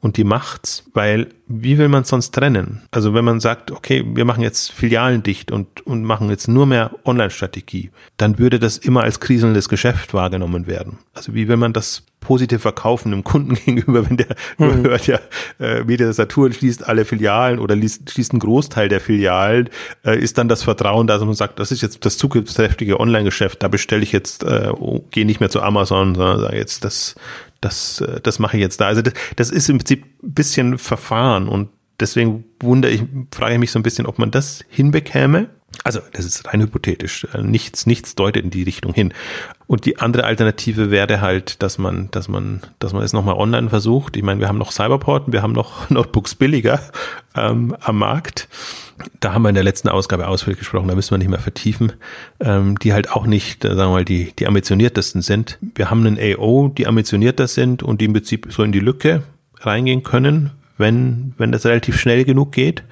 und 0.00 0.16
die 0.16 0.24
macht's, 0.24 0.84
weil 0.94 1.28
wie 1.48 1.78
will 1.78 1.88
man 1.88 2.02
es 2.02 2.08
sonst 2.08 2.32
trennen? 2.32 2.82
Also 2.90 3.14
wenn 3.14 3.24
man 3.24 3.40
sagt, 3.40 3.70
okay, 3.70 4.04
wir 4.06 4.24
machen 4.24 4.42
jetzt 4.42 4.72
Filialen 4.72 5.22
dicht 5.22 5.50
und, 5.50 5.86
und 5.86 6.04
machen 6.04 6.28
jetzt 6.28 6.48
nur 6.48 6.66
mehr 6.66 6.90
Online-Strategie, 7.04 7.90
dann 8.16 8.38
würde 8.38 8.58
das 8.58 8.78
immer 8.78 9.02
als 9.02 9.20
kriselndes 9.20 9.68
Geschäft 9.68 10.12
wahrgenommen 10.12 10.66
werden. 10.66 10.98
Also 11.14 11.34
wie 11.34 11.48
will 11.48 11.56
man 11.56 11.72
das 11.72 12.02
positiv 12.20 12.62
verkaufen 12.62 13.12
dem 13.12 13.22
Kunden 13.22 13.54
gegenüber, 13.64 14.08
wenn 14.08 14.16
der 14.16 14.34
mhm. 14.58 14.84
hört 14.88 15.06
ja, 15.06 15.20
äh, 15.60 15.84
Media 15.84 16.12
Saturn 16.12 16.52
schließt 16.52 16.86
alle 16.86 17.04
Filialen 17.04 17.60
oder 17.60 17.76
liest, 17.76 18.10
schließt 18.10 18.32
einen 18.32 18.40
Großteil 18.40 18.88
der 18.88 19.00
Filialen, 19.00 19.70
äh, 20.04 20.18
ist 20.18 20.36
dann 20.36 20.48
das 20.48 20.64
Vertrauen 20.64 21.06
da, 21.06 21.14
dass 21.14 21.24
man 21.24 21.34
sagt, 21.34 21.60
das 21.60 21.70
ist 21.70 21.82
jetzt 21.82 22.04
das 22.04 22.18
zukünftige 22.18 22.98
Online-Geschäft, 22.98 23.62
da 23.62 23.68
bestelle 23.68 24.02
ich 24.02 24.12
jetzt, 24.12 24.42
äh, 24.42 24.72
gehe 25.10 25.24
nicht 25.24 25.40
mehr 25.40 25.50
zu 25.50 25.62
Amazon, 25.62 26.16
sondern 26.16 26.40
sage 26.40 26.56
jetzt, 26.56 26.84
das, 26.84 27.14
das, 27.66 28.00
äh, 28.00 28.20
das 28.22 28.38
mache 28.38 28.56
ich 28.56 28.60
jetzt 28.60 28.80
da. 28.80 28.86
Also 28.86 29.02
das, 29.02 29.14
das 29.36 29.50
ist 29.50 29.68
im 29.68 29.78
Prinzip 29.78 30.04
ein 30.22 30.32
bisschen 30.32 30.78
verfahren 30.78 31.48
und 31.48 31.68
deswegen 32.00 32.44
wundere 32.60 32.92
ich, 32.92 33.02
frage 33.34 33.54
ich 33.54 33.60
mich 33.60 33.70
so 33.70 33.78
ein 33.78 33.82
bisschen, 33.82 34.06
ob 34.06 34.18
man 34.18 34.30
das 34.30 34.64
hinbekäme. 34.68 35.50
Also, 35.84 36.00
das 36.12 36.24
ist 36.24 36.46
rein 36.46 36.60
hypothetisch. 36.60 37.26
Äh, 37.32 37.42
nichts, 37.42 37.86
nichts 37.86 38.14
deutet 38.14 38.44
in 38.44 38.50
die 38.50 38.62
Richtung 38.62 38.92
hin. 38.92 39.12
Und 39.66 39.84
die 39.84 39.98
andere 39.98 40.24
Alternative 40.24 40.90
wäre 40.90 41.20
halt, 41.20 41.62
dass 41.62 41.78
man, 41.78 42.08
dass 42.12 42.28
man, 42.28 42.60
dass 42.78 42.92
man 42.92 43.02
es 43.02 43.12
nochmal 43.12 43.34
online 43.34 43.68
versucht. 43.68 44.16
Ich 44.16 44.22
meine, 44.22 44.40
wir 44.40 44.48
haben 44.48 44.58
noch 44.58 44.72
Cyberport, 44.72 45.32
wir 45.32 45.42
haben 45.42 45.52
noch 45.52 45.90
Notebooks 45.90 46.34
billiger 46.34 46.80
ähm, 47.34 47.76
am 47.80 47.98
Markt. 47.98 48.48
Da 49.20 49.34
haben 49.34 49.42
wir 49.42 49.50
in 49.50 49.54
der 49.54 49.64
letzten 49.64 49.88
Ausgabe 49.88 50.26
ausführlich 50.28 50.58
gesprochen, 50.58 50.88
da 50.88 50.94
müssen 50.94 51.10
wir 51.10 51.18
nicht 51.18 51.28
mehr 51.28 51.38
vertiefen, 51.38 51.92
ähm, 52.40 52.78
die 52.78 52.92
halt 52.92 53.10
auch 53.10 53.26
nicht, 53.26 53.64
äh, 53.64 53.68
sagen 53.68 53.90
wir 53.90 53.96
mal, 53.96 54.04
die, 54.04 54.32
die 54.38 54.46
ambitioniertesten 54.46 55.20
sind. 55.20 55.58
Wir 55.74 55.90
haben 55.90 56.06
einen 56.06 56.18
AO, 56.18 56.68
die 56.68 56.86
ambitionierter 56.86 57.46
sind 57.46 57.82
und 57.82 58.00
die 58.00 58.06
im 58.06 58.12
Prinzip 58.12 58.48
so 58.50 58.62
in 58.62 58.72
die 58.72 58.80
Lücke 58.80 59.22
reingehen 59.60 60.02
können, 60.02 60.52
wenn, 60.78 61.34
wenn 61.38 61.52
das 61.52 61.66
relativ 61.66 61.98
schnell 61.98 62.24
genug 62.24 62.52
geht. 62.52 62.84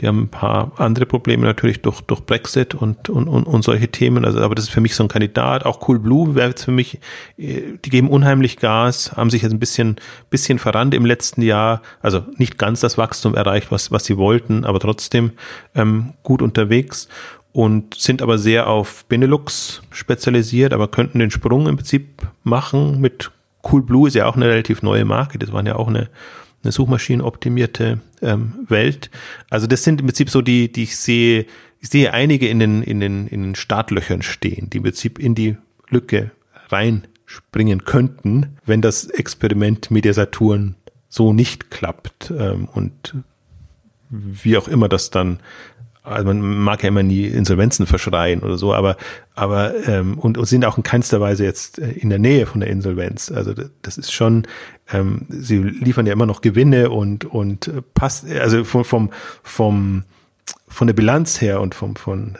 Die 0.00 0.06
haben 0.06 0.22
ein 0.22 0.28
paar 0.28 0.72
andere 0.76 1.06
Probleme 1.06 1.44
natürlich 1.44 1.82
durch, 1.82 2.00
durch 2.02 2.20
Brexit 2.20 2.74
und, 2.74 3.08
und, 3.08 3.28
und, 3.28 3.44
und 3.44 3.62
solche 3.62 3.88
Themen. 3.88 4.24
Also, 4.24 4.40
aber 4.40 4.54
das 4.54 4.64
ist 4.64 4.70
für 4.70 4.80
mich 4.80 4.94
so 4.94 5.04
ein 5.04 5.08
Kandidat. 5.08 5.66
Auch 5.66 5.86
Cool 5.86 5.98
Blue 5.98 6.34
wäre 6.34 6.48
jetzt 6.48 6.64
für 6.64 6.72
mich, 6.72 6.98
äh, 7.36 7.62
die 7.84 7.90
geben 7.90 8.08
unheimlich 8.08 8.56
Gas, 8.56 9.12
haben 9.16 9.30
sich 9.30 9.42
jetzt 9.42 9.52
ein 9.52 9.58
bisschen, 9.60 9.96
bisschen 10.30 10.58
verrannt 10.58 10.94
im 10.94 11.04
letzten 11.04 11.42
Jahr. 11.42 11.82
Also 12.00 12.24
nicht 12.36 12.58
ganz 12.58 12.80
das 12.80 12.96
Wachstum 12.98 13.34
erreicht, 13.34 13.70
was, 13.70 13.90
was 13.90 14.04
sie 14.04 14.16
wollten, 14.16 14.64
aber 14.64 14.80
trotzdem 14.80 15.32
ähm, 15.74 16.14
gut 16.22 16.42
unterwegs 16.42 17.08
und 17.52 17.94
sind 17.94 18.22
aber 18.22 18.38
sehr 18.38 18.68
auf 18.68 19.04
Benelux 19.06 19.82
spezialisiert, 19.90 20.72
aber 20.72 20.88
könnten 20.88 21.18
den 21.18 21.30
Sprung 21.30 21.66
im 21.66 21.76
Prinzip 21.76 22.22
machen 22.42 23.00
mit 23.00 23.30
Cool 23.62 23.82
Blue 23.82 24.08
ist 24.08 24.14
ja 24.14 24.26
auch 24.26 24.36
eine 24.36 24.48
relativ 24.48 24.82
neue 24.82 25.04
Marke. 25.04 25.38
Das 25.38 25.52
waren 25.52 25.66
ja 25.66 25.76
auch 25.76 25.88
eine 25.88 26.08
eine 26.62 26.72
suchmaschinenoptimierte 26.72 28.00
ähm, 28.22 28.66
Welt. 28.68 29.10
Also 29.48 29.66
das 29.66 29.82
sind 29.82 30.00
im 30.00 30.06
Prinzip 30.06 30.30
so 30.30 30.42
die, 30.42 30.70
die 30.70 30.84
ich 30.84 30.96
sehe, 30.96 31.46
ich 31.80 31.88
sehe 31.88 32.12
einige 32.12 32.48
in 32.48 32.58
den, 32.58 32.82
in 32.82 33.00
den, 33.00 33.26
in 33.26 33.42
den 33.42 33.54
Startlöchern 33.54 34.22
stehen, 34.22 34.68
die 34.70 34.78
im 34.78 34.84
Prinzip 34.84 35.18
in 35.18 35.34
die 35.34 35.56
Lücke 35.88 36.30
reinspringen 36.68 37.84
könnten, 37.84 38.58
wenn 38.66 38.82
das 38.82 39.06
Experiment 39.06 39.90
Media 39.90 40.12
Saturn 40.12 40.76
so 41.08 41.32
nicht 41.32 41.70
klappt 41.70 42.32
ähm, 42.36 42.68
und 42.72 43.16
wie 44.10 44.56
auch 44.56 44.68
immer 44.68 44.88
das 44.88 45.10
dann 45.10 45.40
also 46.02 46.26
man 46.26 46.40
mag 46.40 46.82
ja 46.82 46.88
immer 46.88 47.02
nie 47.02 47.26
Insolvenzen 47.26 47.86
verschreien 47.86 48.40
oder 48.40 48.56
so, 48.56 48.74
aber 48.74 48.96
aber 49.34 49.74
ähm, 49.86 50.18
und, 50.18 50.38
und 50.38 50.46
sind 50.46 50.64
auch 50.64 50.76
in 50.76 50.82
keinster 50.82 51.20
Weise 51.20 51.44
jetzt 51.44 51.78
äh, 51.78 51.90
in 51.90 52.08
der 52.08 52.18
Nähe 52.18 52.46
von 52.46 52.60
der 52.60 52.70
Insolvenz. 52.70 53.30
Also 53.30 53.52
das 53.82 53.98
ist 53.98 54.12
schon, 54.12 54.46
ähm, 54.92 55.26
sie 55.28 55.58
liefern 55.58 56.06
ja 56.06 56.12
immer 56.12 56.26
noch 56.26 56.40
Gewinne 56.40 56.90
und 56.90 57.24
und 57.24 57.68
äh, 57.68 57.82
passt, 57.94 58.26
also 58.30 58.64
vom 58.64 58.84
vom 58.84 59.10
vom 59.42 60.04
von 60.68 60.86
der 60.86 60.94
Bilanz 60.94 61.40
her 61.40 61.60
und 61.60 61.74
vom 61.74 61.96
von 61.96 62.38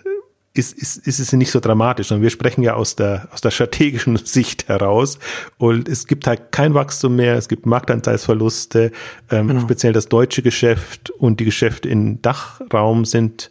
ist, 0.53 0.77
ist, 0.77 1.07
ist 1.07 1.21
es 1.21 1.33
nicht 1.33 1.51
so 1.53 1.61
dramatisch, 1.61 2.09
sondern 2.09 2.23
wir 2.23 2.31
sprechen 2.31 2.63
ja 2.63 2.75
aus 2.75 2.97
der, 2.97 3.29
aus 3.33 3.41
der 3.41 3.51
strategischen 3.51 4.17
Sicht 4.25 4.69
heraus 4.69 5.19
und 5.59 5.89
es 5.89 6.07
gibt 6.07 6.27
halt 6.27 6.51
kein 6.51 6.75
Wachstum 6.75 7.17
mehr, 7.17 7.37
es 7.37 7.49
gibt 7.49 7.67
Marktanteilsverluste, 7.67 8.91
ähm, 9.31 9.49
genau. 9.49 9.61
speziell 9.61 9.93
das 9.93 10.09
deutsche 10.09 10.43
Geschäft 10.43 11.11
und 11.11 11.41
die 11.41 11.45
Geschäfte 11.45 11.89
im 11.89 12.21
Dachraum 12.21 13.05
sind 13.05 13.51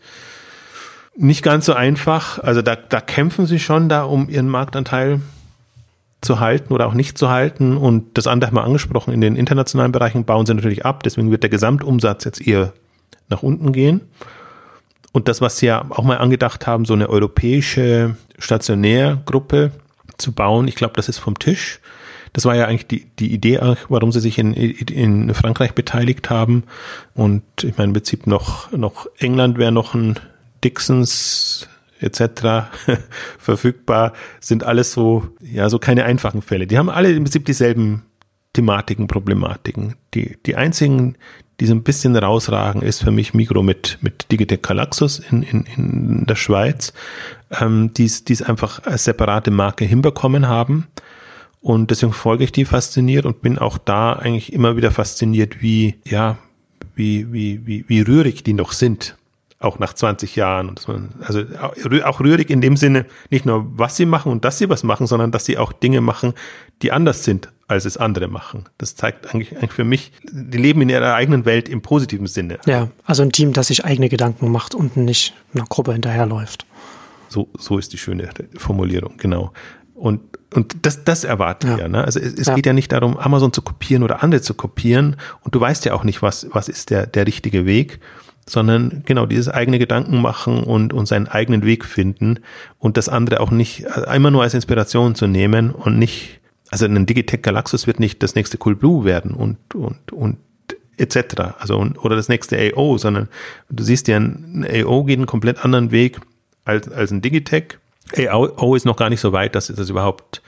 nicht 1.16 1.44
ganz 1.44 1.66
so 1.66 1.74
einfach. 1.74 2.40
Also 2.40 2.62
da, 2.62 2.76
da 2.76 3.02
kämpfen 3.02 3.46
sie 3.46 3.60
schon 3.60 3.90
da, 3.90 4.04
um 4.04 4.30
ihren 4.30 4.48
Marktanteil 4.48 5.22
zu 6.22 6.40
halten 6.40 6.74
oder 6.74 6.88
auch 6.88 6.94
nicht 6.94 7.18
zu 7.18 7.30
halten. 7.30 7.78
Und 7.78 8.18
das 8.18 8.28
andere 8.28 8.50
haben 8.50 8.56
wir 8.56 8.64
angesprochen, 8.64 9.14
in 9.14 9.22
den 9.22 9.36
internationalen 9.36 9.92
Bereichen 9.92 10.26
bauen 10.26 10.46
sie 10.46 10.54
natürlich 10.54 10.86
ab, 10.86 11.04
deswegen 11.04 11.32
wird 11.32 11.44
der 11.44 11.50
Gesamtumsatz 11.50 12.26
jetzt 12.26 12.46
eher 12.46 12.74
nach 13.30 13.44
unten 13.44 13.72
gehen. 13.72 14.02
Und 15.12 15.28
das, 15.28 15.42
was 15.42 15.58
Sie 15.58 15.66
ja 15.66 15.86
auch 15.90 16.04
mal 16.04 16.18
angedacht 16.18 16.68
haben, 16.68 16.86
so 16.86 16.94
eine 16.94 17.10
europäische 17.10 18.16
Stationärgruppe 18.38 19.72
zu 20.18 20.32
bauen, 20.34 20.68
ich 20.68 20.76
glaube, 20.76 20.94
das 20.96 21.10
ist 21.10 21.18
vom 21.18 21.40
Tisch. 21.40 21.80
Das 22.34 22.46
war 22.46 22.56
ja 22.56 22.66
eigentlich 22.66 22.88
die, 22.88 23.06
die 23.18 23.34
Idee, 23.34 23.60
warum 23.90 24.12
sie 24.12 24.20
sich 24.20 24.38
in, 24.38 24.54
in 24.54 25.34
Frankreich 25.34 25.74
beteiligt 25.74 26.30
haben. 26.30 26.64
Und 27.16 27.44
ich 27.64 27.78
meine, 27.78 27.90
im 27.90 27.94
Prinzip 27.94 28.28
noch, 28.28 28.72
noch 28.72 29.08
England 29.18 29.58
wäre 29.58 29.72
noch 29.72 29.96
ein 29.96 30.20
Dixons 30.64 31.68
etc. 32.00 32.70
verfügbar, 33.40 34.14
sind 34.40 34.64
alles 34.64 34.94
so, 34.94 35.28
ja, 35.42 35.70
so 35.70 35.80
keine 35.80 36.06
einfachen 36.06 36.42
Fälle. 36.42 36.68
Die 36.68 36.78
haben 36.78 36.90
alle 36.90 37.12
im 37.12 37.24
Prinzip 37.24 37.46
dieselben 37.46 38.04
Thematiken, 38.54 39.08
Problematiken. 39.08 39.96
Die, 40.14 40.38
die 40.46 40.56
einzigen, 40.56 41.18
die 41.60 41.66
so 41.66 41.74
ein 41.74 41.84
bisschen 41.84 42.16
rausragen, 42.16 42.82
ist 42.82 43.04
für 43.04 43.12
mich 43.12 43.34
Migro 43.34 43.62
mit, 43.62 43.98
mit 44.02 44.32
Digitec 44.32 44.64
Galaxus 44.64 45.20
in, 45.20 45.44
in, 45.44 45.66
in 45.76 46.26
der 46.26 46.36
Schweiz, 46.36 46.94
ähm, 47.60 47.92
die 47.94 48.06
es 48.06 48.42
einfach 48.42 48.84
als 48.86 49.04
separate 49.04 49.52
Marke 49.52 49.86
hinbekommen 49.86 50.48
haben. 50.48 50.88
Und 51.62 51.92
deswegen 51.92 52.14
folge 52.14 52.46
ich 52.46 52.52
die 52.54 52.66
fasziniert 52.66 53.26
und 53.26 53.42
bin 53.42 53.58
auch 53.58 53.78
da 53.78 54.14
eigentlich 54.14 54.54
immer 54.54 54.78
wieder 54.78 54.92
fasziniert, 54.92 55.62
wie, 55.62 55.96
ja, 56.06 56.38
wie, 56.96 57.32
wie, 57.34 57.66
wie, 57.66 57.86
wie 57.88 58.02
rührig 58.02 58.44
die 58.44 58.54
noch 58.54 58.72
sind. 58.72 59.16
Auch 59.62 59.78
nach 59.78 59.94
20 59.94 60.38
Jahren. 60.38 60.70
Und 60.70 60.88
man, 60.88 61.10
also 61.22 61.44
auch 62.06 62.20
rührig 62.22 62.50
in 62.50 62.62
dem 62.62 62.78
Sinne, 62.78 63.06
nicht 63.30 63.46
nur 63.46 63.66
was 63.78 63.98
sie 63.98 64.06
machen 64.06 64.32
und 64.32 64.46
dass 64.46 64.58
sie 64.58 64.70
was 64.70 64.84
machen, 64.84 65.06
sondern 65.06 65.32
dass 65.32 65.46
sie 65.46 65.58
auch 65.58 65.74
Dinge 65.74 66.00
machen, 66.00 66.34
die 66.82 66.94
anders 66.94 67.26
sind, 67.26 67.50
als 67.68 67.84
es 67.84 67.98
andere 67.98 68.30
machen. 68.30 68.66
Das 68.78 68.96
zeigt 68.96 69.28
eigentlich, 69.34 69.58
eigentlich 69.58 69.74
für 69.74 69.84
mich, 69.84 70.14
die 70.24 70.58
leben 70.58 70.82
in 70.82 70.90
ihrer 70.90 71.14
eigenen 71.14 71.46
Welt 71.46 71.68
im 71.68 71.82
positiven 71.82 72.28
Sinne. 72.28 72.60
Ja, 72.66 72.90
also 73.04 73.22
ein 73.22 73.32
Team, 73.32 73.52
das 73.52 73.68
sich 73.68 73.84
eigene 73.84 74.08
Gedanken 74.08 74.50
macht 74.50 74.76
und 74.76 74.96
nicht 74.96 75.34
einer 75.54 75.66
Gruppe 75.66 75.92
hinterherläuft. 75.92 76.66
So, 77.28 77.50
so 77.58 77.78
ist 77.78 77.94
die 77.94 77.98
schöne 77.98 78.30
Formulierung, 78.58 79.18
genau. 79.18 79.54
Und, 79.94 80.22
und 80.56 80.78
das, 80.82 81.04
das 81.04 81.26
erwarte 81.26 81.68
ich 81.68 81.74
ja. 81.74 81.80
ja 81.82 81.90
ne? 81.90 82.04
Also 82.04 82.20
es, 82.20 82.34
es 82.34 82.48
ja. 82.48 82.56
geht 82.56 82.66
ja 82.66 82.74
nicht 82.74 82.92
darum, 82.92 83.18
Amazon 83.18 83.52
zu 83.52 83.62
kopieren 83.62 84.02
oder 84.04 84.24
andere 84.24 84.42
zu 84.42 84.54
kopieren. 84.54 85.18
Und 85.42 85.54
du 85.54 85.60
weißt 85.60 85.84
ja 85.86 85.94
auch 85.94 86.06
nicht, 86.06 86.22
was, 86.22 86.48
was 86.54 86.70
ist 86.70 86.90
der, 86.90 87.06
der 87.06 87.28
richtige 87.28 87.66
Weg, 87.66 88.00
sondern 88.50 89.04
genau 89.06 89.26
dieses 89.26 89.50
eigene 89.50 89.80
Gedanken 89.80 90.22
machen 90.22 90.64
und, 90.64 90.94
und 90.94 91.06
seinen 91.08 91.28
eigenen 91.28 91.64
Weg 91.64 91.86
finden 91.86 92.40
und 92.78 92.98
das 92.98 93.10
andere 93.10 93.40
auch 93.40 93.52
nicht 93.52 93.88
einmal 93.88 94.32
nur 94.32 94.44
als 94.44 94.54
Inspiration 94.54 95.16
zu 95.16 95.28
nehmen 95.28 95.72
und 95.72 96.00
nicht, 96.00 96.40
also 96.70 96.86
ein 96.86 97.06
Digitech 97.06 97.42
Galaxus 97.42 97.88
wird 97.88 98.00
nicht 98.00 98.24
das 98.24 98.36
nächste 98.36 98.58
Cool 98.64 98.76
Blue 98.76 99.06
werden 99.06 99.32
und, 99.32 99.58
und, 99.76 100.12
und 100.12 100.38
etc. 100.98 101.56
Also 101.60 101.80
oder 102.02 102.16
das 102.16 102.30
nächste 102.30 102.58
AO, 102.76 102.98
sondern 102.98 103.30
du 103.70 103.84
siehst 103.84 104.08
ja, 104.08 104.18
ein 104.18 104.66
AO 104.70 105.04
geht 105.04 105.18
einen 105.18 105.28
komplett 105.28 105.64
anderen 105.64 105.92
Weg 105.92 106.20
als, 106.66 106.90
als 106.90 107.12
ein 107.12 107.22
Digitech 107.22 107.78
AO 108.18 108.76
ist 108.76 108.86
noch 108.86 108.96
gar 108.96 109.10
nicht 109.10 109.20
so 109.20 109.32
weit, 109.34 109.56
dass 109.56 109.68
das 109.68 109.90
überhaupt 109.90 110.42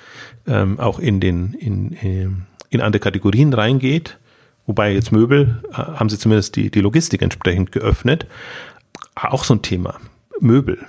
ähm, 0.47 0.79
auch 0.79 0.99
in 0.99 1.19
den 1.19 1.53
in, 1.53 1.97
ähm, 2.01 2.43
in 2.69 2.81
andere 2.81 2.99
Kategorien 2.99 3.53
reingeht. 3.53 4.17
Wobei 4.65 4.93
jetzt 4.93 5.11
Möbel 5.11 5.63
äh, 5.71 5.75
haben 5.75 6.09
sie 6.09 6.17
zumindest 6.17 6.55
die, 6.55 6.69
die 6.69 6.81
Logistik 6.81 7.21
entsprechend 7.21 7.71
geöffnet. 7.71 8.27
Auch 9.15 9.43
so 9.43 9.55
ein 9.55 9.61
Thema. 9.61 9.99
Möbel 10.39 10.79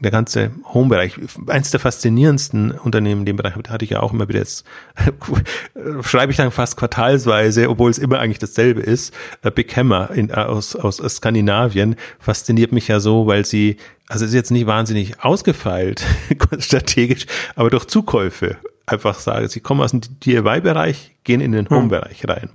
der 0.00 0.10
ganze 0.10 0.50
Home-Bereich, 0.74 1.14
eins 1.46 1.70
der 1.70 1.80
faszinierendsten 1.80 2.72
Unternehmen 2.72 3.22
in 3.22 3.26
dem 3.26 3.36
Bereich, 3.36 3.54
hatte 3.54 3.84
ich 3.84 3.92
ja 3.92 4.00
auch 4.00 4.12
immer 4.12 4.28
wieder 4.28 4.40
jetzt, 4.40 4.64
schreibe 6.02 6.32
ich 6.32 6.36
dann 6.36 6.50
fast 6.50 6.76
quartalsweise, 6.76 7.70
obwohl 7.70 7.90
es 7.90 7.98
immer 7.98 8.18
eigentlich 8.18 8.38
dasselbe 8.38 8.80
ist. 8.80 9.14
Äh, 9.42 9.50
Big 9.50 9.74
Hammer 9.76 10.10
in, 10.10 10.32
aus, 10.32 10.76
aus, 10.76 11.00
aus 11.00 11.16
Skandinavien 11.16 11.96
fasziniert 12.18 12.72
mich 12.72 12.88
ja 12.88 13.00
so, 13.00 13.26
weil 13.26 13.44
sie, 13.46 13.76
also 14.08 14.24
es 14.24 14.30
ist 14.30 14.34
jetzt 14.34 14.50
nicht 14.50 14.66
wahnsinnig 14.66 15.20
ausgefeilt, 15.24 16.04
strategisch, 16.58 17.26
aber 17.54 17.70
durch 17.70 17.86
Zukäufe 17.86 18.56
einfach 18.84 19.18
sagen, 19.18 19.48
sie 19.48 19.60
kommen 19.60 19.80
aus 19.80 19.92
dem 19.92 20.02
DIY-Bereich, 20.02 21.16
gehen 21.24 21.40
in 21.40 21.52
den 21.52 21.68
hm. 21.68 21.76
Home-Bereich 21.76 22.28
rein. 22.28 22.50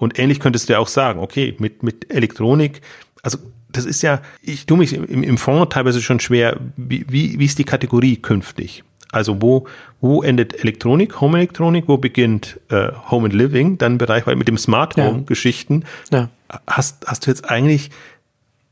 Und 0.00 0.18
ähnlich 0.18 0.40
könntest 0.40 0.68
du 0.68 0.72
ja 0.72 0.78
auch 0.78 0.88
sagen, 0.88 1.20
okay, 1.20 1.54
mit, 1.58 1.82
mit 1.82 2.10
Elektronik, 2.10 2.80
also 3.22 3.38
das 3.68 3.84
ist 3.84 4.02
ja, 4.02 4.22
ich 4.40 4.64
tue 4.66 4.78
mich 4.78 4.94
im, 4.94 5.22
im 5.22 5.38
Fonds 5.38 5.72
teilweise 5.72 6.00
schon 6.00 6.18
schwer, 6.20 6.58
wie, 6.76 7.04
wie, 7.08 7.38
wie 7.38 7.44
ist 7.44 7.58
die 7.58 7.64
Kategorie 7.64 8.16
künftig? 8.16 8.82
Also 9.12 9.42
wo, 9.42 9.66
wo 10.00 10.22
endet 10.22 10.58
Elektronik, 10.58 11.20
Home 11.20 11.36
Elektronik, 11.36 11.84
wo 11.86 11.98
beginnt 11.98 12.58
äh, 12.70 12.88
Home 13.10 13.26
and 13.26 13.34
Living, 13.34 13.76
dann 13.76 13.98
Bereich, 13.98 14.26
weil 14.26 14.36
mit 14.36 14.48
dem 14.48 14.56
Smart 14.56 14.96
Home 14.96 15.24
Geschichten 15.24 15.84
ja. 16.10 16.30
hast, 16.66 17.06
hast 17.06 17.26
du 17.26 17.30
jetzt 17.30 17.50
eigentlich 17.50 17.90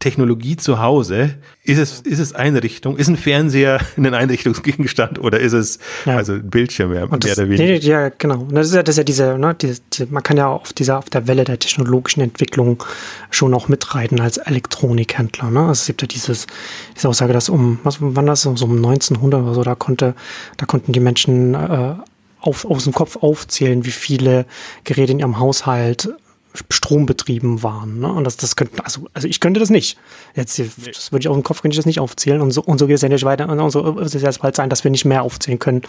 Technologie 0.01 0.57
zu 0.57 0.81
Hause, 0.81 1.35
ist 1.65 1.79
es, 1.79 2.01
ist 2.03 2.21
es 2.21 2.33
Einrichtung, 2.33 2.97
ist 2.97 3.09
ein 3.09 3.17
Fernseher 3.17 3.81
ein 3.97 4.15
Einrichtungsgegenstand 4.15 5.19
oder 5.19 5.41
ist 5.41 5.55
es 5.55 5.81
ja. 6.07 6.17
also 6.17 6.35
ein 6.35 6.49
Bildschirm 6.49 6.91
mehr, 6.91 7.09
mehr 7.09 7.19
das, 7.19 7.37
oder 7.37 7.49
weniger? 7.49 7.75
Ja, 7.85 8.09
genau. 8.11 8.47
Das 8.51 8.69
ist 8.69 8.75
ja, 8.75 8.85
das 8.85 8.95
ist 8.95 8.99
ja 8.99 9.05
diese, 9.05 9.39
ne, 9.39 9.57
diese, 9.57 9.81
man 10.09 10.23
kann 10.23 10.37
ja 10.37 10.47
auf 10.47 10.73
dieser, 10.73 10.99
auf 10.99 11.11
der 11.11 11.27
Welle 11.27 11.43
der 11.43 11.59
technologischen 11.59 12.21
Entwicklung 12.21 12.85
schon 13.31 13.53
auch 13.55 13.67
mitreiten 13.67 14.21
als 14.21 14.37
Elektronikhändler. 14.37 15.51
Ne? 15.51 15.61
Also 15.61 15.73
es 15.73 15.87
gibt 15.87 16.03
ja 16.03 16.07
dieses, 16.07 16.47
diese 16.95 17.09
Aussage, 17.09 17.33
dass 17.33 17.49
um, 17.49 17.81
was 17.83 17.97
wann 18.01 18.27
das, 18.27 18.43
so 18.43 18.51
um 18.51 18.77
1900 18.77 19.43
oder 19.43 19.55
so, 19.55 19.65
da 19.65 19.75
konnte, 19.75 20.15
da 20.59 20.67
konnten 20.67 20.93
die 20.93 21.01
Menschen 21.01 21.55
äh, 21.55 21.95
auf, 22.41 22.65
aus 22.65 22.85
dem 22.85 22.93
Kopf 22.93 23.17
aufzählen, 23.17 23.85
wie 23.85 23.91
viele 23.91 24.47
Geräte 24.85 25.11
in 25.11 25.19
ihrem 25.19 25.41
Haushalt 25.41 26.09
strombetrieben 26.71 27.63
waren. 27.63 28.01
Ne? 28.01 28.13
Und 28.13 28.25
das, 28.25 28.37
das 28.37 28.57
könnten, 28.57 28.81
also, 28.81 29.07
also 29.15 29.29
ich 29.29 29.41
könnte 29.41 29.61
das 29.61 29.71
nicht. 29.71 29.99
Jetzt, 30.35 30.59
das 30.59 31.13
würde 31.13 31.21
ich 31.21 31.29
auf 31.29 31.37
dem 31.37 31.43
Kopf, 31.43 31.63
könnte 31.63 31.75
ich 31.75 31.79
das 31.79 31.87
nicht 31.87 32.01
aufzählen. 32.01 32.41
Und 32.41 32.51
so, 32.51 32.63
und 32.63 32.79
so 32.79 32.87
geht 32.87 32.97
es 32.97 33.03
ja 33.03 33.09
nicht 33.09 33.25
weiter. 33.25 33.49
Und 33.49 33.71
so 33.71 33.97
wird 33.97 34.15
es 34.15 34.21
jetzt 34.21 34.41
bald 34.41 34.57
sein, 34.57 34.71
dass 34.71 34.85
wir 34.85 34.91
nicht 34.91 35.05
mehr 35.05 35.23
aufzählen 35.23 35.59
können, 35.59 35.83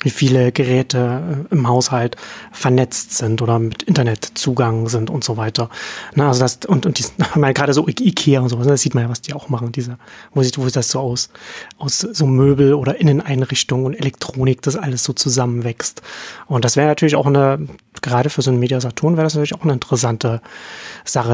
wie 0.00 0.10
viele 0.10 0.52
Geräte 0.52 1.46
äh, 1.50 1.54
im 1.54 1.68
Haushalt 1.68 2.16
vernetzt 2.52 3.16
sind 3.16 3.42
oder 3.42 3.58
mit 3.58 3.82
Internetzugang 3.82 4.88
sind 4.88 5.10
und 5.10 5.24
so 5.24 5.36
weiter. 5.36 5.70
Ne? 6.14 6.26
Also 6.26 6.40
das, 6.40 6.60
und, 6.66 6.86
und 6.86 6.98
die, 6.98 7.04
meine, 7.34 7.54
gerade 7.58 7.72
so 7.72 7.86
Ikea 7.86 8.40
und 8.40 8.48
so, 8.48 8.56
das 8.56 8.82
sieht 8.82 8.94
man 8.94 9.04
ja, 9.04 9.10
was 9.10 9.20
die 9.20 9.34
auch 9.34 9.48
machen, 9.48 9.72
diese, 9.72 9.98
wo 10.32 10.42
sieht, 10.42 10.58
wo 10.58 10.66
ist 10.66 10.76
das 10.76 10.90
so 10.90 11.00
aus, 11.00 11.30
aus 11.78 11.98
so 12.00 12.26
Möbel 12.26 12.74
oder 12.74 13.00
Inneneinrichtungen 13.00 13.86
und 13.86 13.94
Elektronik, 13.94 14.62
das 14.62 14.76
alles 14.76 15.04
so 15.04 15.12
zusammenwächst. 15.12 16.02
Und 16.46 16.64
das 16.64 16.76
wäre 16.76 16.88
natürlich 16.88 17.16
auch 17.16 17.26
eine, 17.26 17.68
gerade 18.00 18.30
für 18.30 18.42
so 18.42 18.50
einen 18.50 18.60
Mediasaturn 18.60 19.16
wäre 19.16 19.24
das 19.24 19.34
natürlich 19.34 19.54
auch 19.54 19.62
eine 19.62 19.74
interessante 19.74 19.97
Sache, 19.98 20.40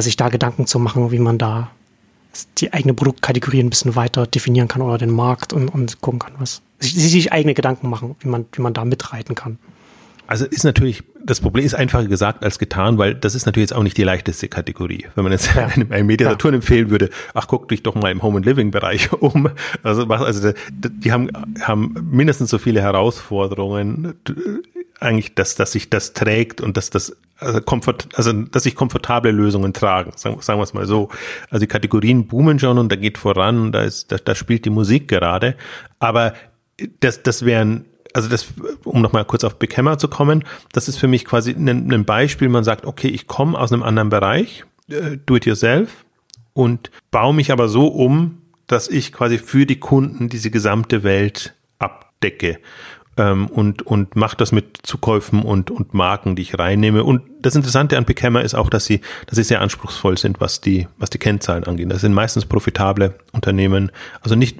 sich 0.03 0.17
da 0.17 0.29
Gedanken 0.29 0.67
zu 0.67 0.79
machen, 0.79 1.11
wie 1.13 1.19
man 1.19 1.39
da 1.39 1.71
die 2.59 2.73
eigene 2.73 2.95
Produktkategorie 2.95 3.61
ein 3.61 3.71
bisschen 3.71 3.97
weiter 3.97 4.27
definieren 4.27 4.69
kann 4.69 4.83
oder 4.83 4.99
den 4.99 5.11
Markt 5.11 5.53
und, 5.53 5.69
und 5.69 6.01
gucken 6.01 6.19
kann, 6.19 6.33
was 6.39 6.63
sich, 6.81 6.95
sich 6.95 7.33
eigene 7.33 7.55
Gedanken 7.55 7.89
machen, 7.89 8.17
wie 8.21 8.29
man, 8.29 8.47
wie 8.53 8.63
man 8.63 8.75
da 8.75 8.85
mitreiten 8.85 9.35
kann. 9.35 9.59
Also 10.27 10.47
ist 10.47 10.65
natürlich, 10.65 11.03
das 11.23 11.41
Problem 11.41 11.67
ist 11.67 11.75
einfacher 11.75 12.07
gesagt 12.07 12.45
als 12.45 12.59
getan, 12.59 12.97
weil 12.97 13.15
das 13.15 13.35
ist 13.35 13.45
natürlich 13.45 13.71
jetzt 13.71 13.77
auch 13.77 13.83
nicht 13.83 13.99
die 13.99 14.05
leichteste 14.05 14.49
Kategorie. 14.49 15.07
Wenn 15.15 15.25
man 15.25 15.33
jetzt 15.33 15.55
ja. 15.55 15.67
einem, 15.75 15.93
einem 15.93 16.07
Mediasaturn 16.07 16.55
ja. 16.55 16.57
empfehlen 16.57 16.91
würde, 16.91 17.11
ach, 17.35 17.47
guck 17.47 17.69
dich 17.69 17.83
doch 17.83 17.95
mal 17.95 18.11
im 18.11 18.23
Home 18.23 18.39
and 18.39 18.47
Living 18.47 18.71
Bereich 18.71 19.13
um. 19.21 19.51
Also, 19.83 20.07
also 20.07 20.53
die 20.73 21.13
haben, 21.13 21.31
haben 21.61 21.95
mindestens 22.11 22.51
so 22.51 22.59
viele 22.59 22.81
Herausforderungen 22.81 24.15
eigentlich, 25.01 25.35
dass, 25.35 25.55
dass 25.55 25.73
sich 25.73 25.91
das 25.91 26.13
trägt 26.13 26.61
und 26.61 26.77
dass 26.77 26.91
das 26.91 27.17
also, 27.39 27.61
komfort, 27.61 28.09
also 28.15 28.33
dass 28.33 28.63
sich 28.63 28.75
komfortable 28.75 29.33
Lösungen 29.33 29.73
tragen, 29.73 30.13
sagen, 30.17 30.41
sagen 30.41 30.59
wir 30.59 30.65
es 30.65 30.75
mal 30.75 30.87
so. 30.87 31.09
Also 31.51 31.61
die 31.61 31.69
Kategorien 31.69 32.27
boomen 32.27 32.59
schon 32.59 32.79
und 32.79 32.91
da 32.91 32.97
geht 32.97 33.19
voran, 33.19 33.73
da 33.73 33.83
ist, 33.83 34.13
da, 34.13 34.17
da 34.17 34.35
spielt 34.35 34.65
die 34.65 34.71
Musik 34.71 35.09
gerade. 35.09 35.57
Aber 35.99 36.35
das, 37.01 37.23
das 37.23 37.45
wären 37.45 37.87
also 38.15 38.29
das, 38.29 38.47
um 38.85 39.03
nochmal 39.03 39.25
kurz 39.25 39.43
auf 39.43 39.59
Big 39.59 39.77
Hammer 39.77 39.99
zu 39.99 40.07
kommen, 40.07 40.45
das 40.73 40.87
ist 40.87 40.99
für 40.99 41.09
mich 41.09 41.25
quasi 41.25 41.51
ein, 41.51 41.93
ein 41.93 42.05
Beispiel, 42.05 42.49
man 42.49 42.63
sagt, 42.63 42.87
okay, 42.87 43.09
ich 43.09 43.27
komme 43.27 43.59
aus 43.59 43.73
einem 43.73 43.83
anderen 43.83 44.09
Bereich, 44.09 44.65
äh, 44.89 45.19
do 45.27 45.35
it 45.35 45.47
yourself, 45.47 46.05
und 46.53 46.93
baue 47.11 47.35
mich 47.35 47.51
aber 47.51 47.69
so 47.69 47.89
um, 47.89 48.41
dass 48.69 48.89
ich 48.89 49.13
quasi 49.13 49.39
für 49.39 49.67
die 49.67 49.81
Kunden 49.81 50.29
diese 50.29 50.53
gesamte 50.53 51.03
Welt 51.03 51.55
abdecke 51.79 52.61
ähm, 53.17 53.47
und, 53.47 53.83
und 53.83 54.17
macht 54.17 54.41
das 54.41 54.53
mit 54.53 54.79
Zukäufen 54.83 55.43
und, 55.43 55.71
und 55.71 55.95
Marken, 55.95 56.37
die 56.37 56.43
ich 56.43 56.59
reinnehme. 56.59 57.05
Und 57.05 57.23
das 57.41 57.55
Interessante 57.55 57.97
an 57.97 58.05
Pickhammer 58.05 58.43
ist 58.43 58.55
auch, 58.55 58.71
dass 58.71 58.85
sie, 58.85 59.01
dass 59.27 59.37
sie 59.37 59.45
sehr 59.45 59.61
anspruchsvoll 59.61 60.19
sind, 60.19 60.41
was 60.41 60.61
die, 60.61 60.89
was 60.99 61.11
die 61.11 61.19
Kennzahlen 61.19 61.65
angeht. 61.65 61.91
Das 61.91 62.01
sind 62.01 62.15
meistens 62.15 62.47
profitable 62.47 63.15
Unternehmen, 63.33 63.91
also 64.23 64.35
nicht 64.35 64.59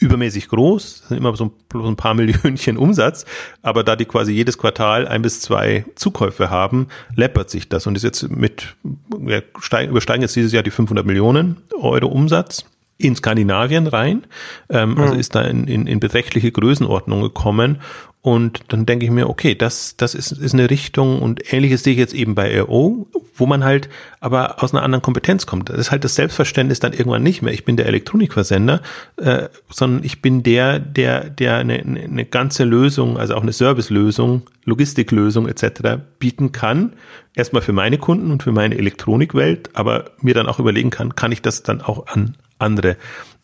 übermäßig 0.00 0.48
groß, 0.48 1.04
sind 1.08 1.18
immer 1.18 1.36
so 1.36 1.44
ein, 1.44 1.50
so 1.72 1.86
ein 1.86 1.96
paar 1.96 2.14
Millionchen 2.14 2.76
Umsatz, 2.76 3.26
aber 3.62 3.84
da 3.84 3.96
die 3.96 4.06
quasi 4.06 4.32
jedes 4.32 4.58
Quartal 4.58 5.06
ein 5.06 5.22
bis 5.22 5.40
zwei 5.40 5.84
Zukäufe 5.94 6.50
haben, 6.50 6.88
läppert 7.14 7.50
sich 7.50 7.68
das 7.68 7.86
und 7.86 7.96
ist 7.96 8.02
jetzt 8.02 8.28
mit, 8.30 8.74
wir 9.16 9.44
steigen, 9.60 9.90
übersteigen 9.90 10.22
jetzt 10.22 10.34
dieses 10.34 10.52
Jahr 10.52 10.62
die 10.62 10.70
500 10.70 11.06
Millionen 11.06 11.58
Euro 11.78 12.08
Umsatz 12.08 12.64
in 13.00 13.16
Skandinavien 13.16 13.86
rein, 13.86 14.26
ähm, 14.68 14.98
also 14.98 15.14
ist 15.14 15.34
da 15.34 15.42
in, 15.42 15.66
in, 15.66 15.86
in 15.86 16.00
beträchtliche 16.00 16.52
Größenordnung 16.52 17.22
gekommen 17.22 17.78
und 18.22 18.60
dann 18.68 18.84
denke 18.84 19.06
ich 19.06 19.10
mir, 19.10 19.30
okay, 19.30 19.54
das, 19.54 19.96
das 19.96 20.14
ist, 20.14 20.30
ist 20.32 20.52
eine 20.52 20.68
Richtung 20.68 21.22
und 21.22 21.54
ähnliches 21.54 21.82
sehe 21.82 21.94
ich 21.94 21.98
jetzt 21.98 22.12
eben 22.12 22.34
bei 22.34 22.60
RO, 22.60 23.06
wo 23.34 23.46
man 23.46 23.64
halt 23.64 23.88
aber 24.20 24.62
aus 24.62 24.74
einer 24.74 24.82
anderen 24.82 25.00
Kompetenz 25.00 25.46
kommt. 25.46 25.70
Das 25.70 25.78
ist 25.78 25.90
halt 25.90 26.04
das 26.04 26.16
Selbstverständnis 26.16 26.80
dann 26.80 26.92
irgendwann 26.92 27.22
nicht 27.22 27.40
mehr. 27.40 27.54
Ich 27.54 27.64
bin 27.64 27.78
der 27.78 27.86
Elektronikversender, 27.86 28.82
äh, 29.16 29.48
sondern 29.70 30.04
ich 30.04 30.20
bin 30.20 30.42
der, 30.42 30.78
der, 30.78 31.30
der 31.30 31.56
eine, 31.56 31.78
eine 31.78 32.26
ganze 32.26 32.64
Lösung, 32.64 33.16
also 33.16 33.36
auch 33.36 33.42
eine 33.42 33.54
Servicelösung, 33.54 34.42
Logistiklösung 34.66 35.48
etc. 35.48 36.02
bieten 36.18 36.52
kann. 36.52 36.92
Erstmal 37.34 37.62
für 37.62 37.72
meine 37.72 37.96
Kunden 37.96 38.30
und 38.30 38.42
für 38.42 38.52
meine 38.52 38.76
Elektronikwelt, 38.76 39.70
aber 39.72 40.10
mir 40.20 40.34
dann 40.34 40.46
auch 40.46 40.58
überlegen 40.58 40.90
kann, 40.90 41.16
kann 41.16 41.32
ich 41.32 41.40
das 41.40 41.62
dann 41.62 41.80
auch 41.80 42.06
an 42.08 42.36
andere 42.60 42.96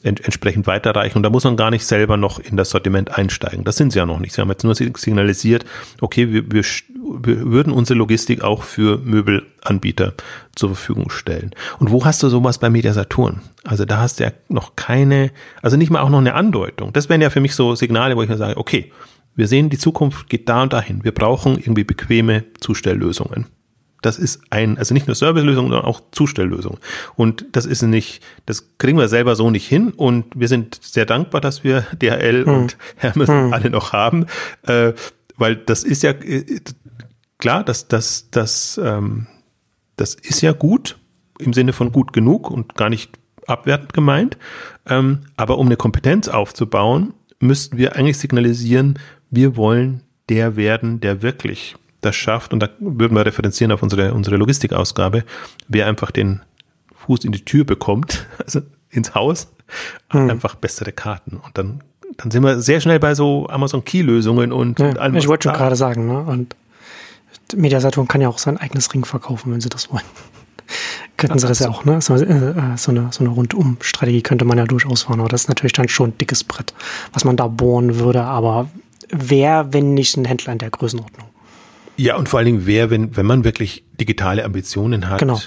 ent 0.03 0.25
entsprechend 0.25 0.67
weiterreichen. 0.67 1.17
Und 1.19 1.23
da 1.23 1.31
muss 1.31 1.45
man 1.45 1.57
gar 1.57 1.71
nicht 1.71 1.85
selber 1.85 2.17
noch 2.17 2.39
in 2.39 2.57
das 2.57 2.71
Sortiment 2.71 3.17
einsteigen. 3.17 3.65
Das 3.65 3.77
sind 3.77 3.93
sie 3.93 3.99
ja 3.99 4.07
noch 4.07 4.21
nicht. 4.21 4.35
Sie 4.35 4.41
haben 4.41 4.49
jetzt 4.51 4.65
nur 4.65 4.75
signalisiert, 4.75 5.65
okay, 6.01 6.33
wir, 6.33 6.51
wir, 6.51 6.63
wir 6.63 7.51
würden 7.51 7.73
unsere 7.73 7.99
Logistik 7.99 8.43
auch 8.43 8.63
für 8.63 8.99
Möbelanbieter 8.99 10.15
zur 10.55 10.71
Verfügung 10.71 11.11
stellen. 11.11 11.53
Und 11.79 11.91
wo 11.91 12.05
hast 12.05 12.23
du 12.23 12.29
sowas 12.29 12.59
bei 12.59 12.71
Media 12.71 12.93
Saturn? 12.93 13.41
Also 13.65 13.85
da 13.85 13.99
hast 13.99 14.21
du 14.21 14.25
ja 14.25 14.33
noch 14.49 14.77
keine, 14.77 15.33
also 15.63 15.77
nicht 15.77 15.91
mal 15.91 16.01
auch 16.01 16.11
noch 16.11 16.19
eine 16.19 16.35
Andeutung. 16.35 16.93
Das 16.93 17.09
wären 17.09 17.21
ja 17.21 17.31
für 17.31 17.41
mich 17.41 17.55
so 17.55 17.75
Signale, 17.75 18.17
wo 18.17 18.23
ich 18.23 18.29
mir 18.29 18.37
sage, 18.37 18.57
okay, 18.57 18.93
wir 19.35 19.49
sehen, 19.49 19.69
die 19.69 19.79
Zukunft 19.79 20.29
geht 20.31 20.49
da 20.49 20.63
und 20.63 20.73
dahin. 20.73 21.05
Wir 21.05 21.13
brauchen 21.13 21.59
irgendwie 21.59 21.85
bequeme 21.85 22.45
Zustelllösungen. 22.61 23.47
Das 24.03 24.19
ist 24.19 24.41
ein, 24.51 24.79
also 24.79 24.95
nicht 24.95 25.07
nur 25.07 25.17
Servicelösung, 25.17 25.67
sondern 25.67 25.85
auch 25.85 26.01
Zustelllösung. 26.13 26.79
Und 27.15 27.47
das 27.53 27.67
ist 27.67 27.83
nicht, 27.83 28.23
das 28.45 28.77
kriegen 28.79 28.99
wir 28.99 29.09
selber 29.09 29.37
so 29.37 29.51
nicht 29.51 29.67
hin. 29.67 29.93
Und 29.93 30.27
wir 30.35 30.49
sind 30.49 30.79
sehr 30.83 31.07
dankbar, 31.07 31.41
dass 31.41 31.65
wir 31.65 31.81
DHL 32.03 32.45
hm. 32.45 32.55
und 32.55 32.77
Hermes 32.97 33.29
hm. 33.29 33.53
alle 33.53 33.71
noch 33.71 33.93
haben, 33.93 34.27
äh, 34.67 34.93
weil 35.37 35.57
das 35.57 35.85
ist 35.85 36.03
ja 36.03 36.11
äh, 36.11 36.61
klar, 37.39 37.65
dass 37.65 37.89
das, 37.89 38.31
das, 38.31 38.81
ähm, 38.83 39.27
das 39.97 40.15
ist 40.15 40.41
ja 40.41 40.53
gut 40.53 40.99
im 41.39 41.53
Sinne 41.53 41.73
von 41.73 41.93
gut 41.93 42.13
genug 42.13 42.51
und 42.51 42.75
gar 42.75 42.89
nicht 42.89 43.19
abwertend 43.47 43.93
gemeint. 43.93 44.39
Ähm, 44.87 45.21
aber 45.37 45.59
um 45.59 45.67
eine 45.67 45.77
Kompetenz 45.77 46.29
aufzubauen, 46.29 47.15
müssten 47.39 47.77
wir 47.77 47.97
eigentlich 47.97 48.19
signalisieren, 48.19 48.99
wir 49.31 49.57
wollen 49.57 50.03
der 50.29 50.57
werden, 50.57 51.01
der 51.01 51.23
wirklich 51.23 51.77
das 52.01 52.17
schafft, 52.17 52.53
und 52.53 52.61
da 52.61 52.69
würden 52.79 53.17
wir 53.17 53.27
referenzieren 53.27 53.73
auf 53.73 53.83
unsere, 53.83 54.15
unsere 54.15 54.37
Logistikausgabe, 54.37 55.25
wer 55.69 55.87
einfach 55.87 56.11
den 56.11 56.43
Fuß 56.95 57.25
in 57.25 57.33
die 57.33 57.45
Tür 57.45 57.65
bekommt, 57.65 58.27
also 58.45 58.61
ins 58.91 59.15
Haus, 59.15 59.49
hm. 60.11 60.31
einfach 60.31 60.55
bessere 60.55 60.93
Karten. 60.93 61.37
Und 61.37 61.57
dann, 61.59 61.83
dann 62.17 62.31
sind 62.31 62.43
wir 62.43 62.61
sehr 62.61 62.81
schnell 62.81 62.99
bei 62.99 63.15
so 63.15 63.49
Amazon 63.49 63.85
Key-Lösungen 63.85 64.53
und, 64.53 64.79
ja, 64.79 64.91
und 64.91 64.99
allem. 64.99 65.17
Ich 65.17 65.29
wollte 65.29 65.49
schon 65.49 65.57
gerade 65.57 65.77
sagen, 65.77 66.07
ne? 66.07 66.21
Und 66.21 66.57
Mediasaturn 67.55 68.09
kann 68.09 68.21
ja 68.21 68.29
auch 68.29 68.39
sein 68.39 68.57
eigenes 68.57 68.93
Ring 68.93 69.05
verkaufen, 69.05 69.53
wenn 69.53 69.61
sie 69.61 69.69
das 69.69 69.91
wollen. 69.91 70.05
Könnten 71.17 71.39
sie 71.39 71.47
das 71.47 71.61
ja 71.61 71.69
auch, 71.69 71.85
ne? 71.85 72.01
So, 72.01 72.15
äh, 72.15 72.77
so 72.77 72.91
eine, 72.91 73.09
so 73.11 73.21
eine 73.21 73.31
Rundum-Strategie 73.31 74.23
könnte 74.23 74.45
man 74.45 74.59
ja 74.59 74.65
durchaus 74.65 75.03
fahren, 75.03 75.21
aber 75.21 75.29
das 75.29 75.43
ist 75.43 75.49
natürlich 75.49 75.73
dann 75.73 75.89
schon 75.89 76.11
ein 76.11 76.19
dickes 76.19 76.45
Brett, 76.45 76.75
was 77.13 77.25
man 77.25 77.37
da 77.37 77.47
bohren 77.47 77.99
würde, 77.99 78.23
aber 78.23 78.69
wer, 79.11 79.73
wenn 79.73 79.95
nicht 79.95 80.17
ein 80.17 80.25
Händler 80.25 80.53
in 80.53 80.59
der 80.59 80.71
Größenordnung? 80.71 81.29
Ja, 81.97 82.17
und 82.17 82.29
vor 82.29 82.39
allen 82.39 82.47
Dingen, 82.47 82.67
wer, 82.67 82.91
wenn, 82.91 83.17
wenn 83.17 83.27
man 83.27 83.45
wirklich 83.45 83.85
digitale 83.99 84.45
Ambitionen 84.45 85.09
hat, 85.09 85.19
genau. 85.19 85.41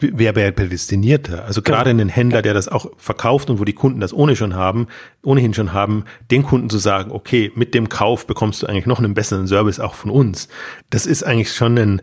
wer 0.00 0.34
wäre 0.34 0.52
prädestinierter? 0.52 1.44
Also 1.44 1.62
genau. 1.62 1.76
gerade 1.76 1.90
einen 1.90 2.08
Händler, 2.08 2.42
der 2.42 2.54
das 2.54 2.68
auch 2.68 2.90
verkauft 2.96 3.50
und 3.50 3.60
wo 3.60 3.64
die 3.64 3.72
Kunden 3.72 4.00
das 4.00 4.12
ohne 4.12 4.36
schon 4.36 4.54
haben, 4.54 4.88
ohnehin 5.22 5.54
schon 5.54 5.72
haben, 5.72 6.04
den 6.30 6.42
Kunden 6.42 6.70
zu 6.70 6.78
sagen, 6.78 7.10
okay, 7.10 7.52
mit 7.54 7.74
dem 7.74 7.88
Kauf 7.88 8.26
bekommst 8.26 8.62
du 8.62 8.66
eigentlich 8.66 8.86
noch 8.86 8.98
einen 8.98 9.14
besseren 9.14 9.46
Service 9.46 9.80
auch 9.80 9.94
von 9.94 10.10
uns. 10.10 10.48
Das 10.88 11.06
ist 11.06 11.22
eigentlich 11.22 11.52
schon 11.52 11.78
ein, 11.78 12.02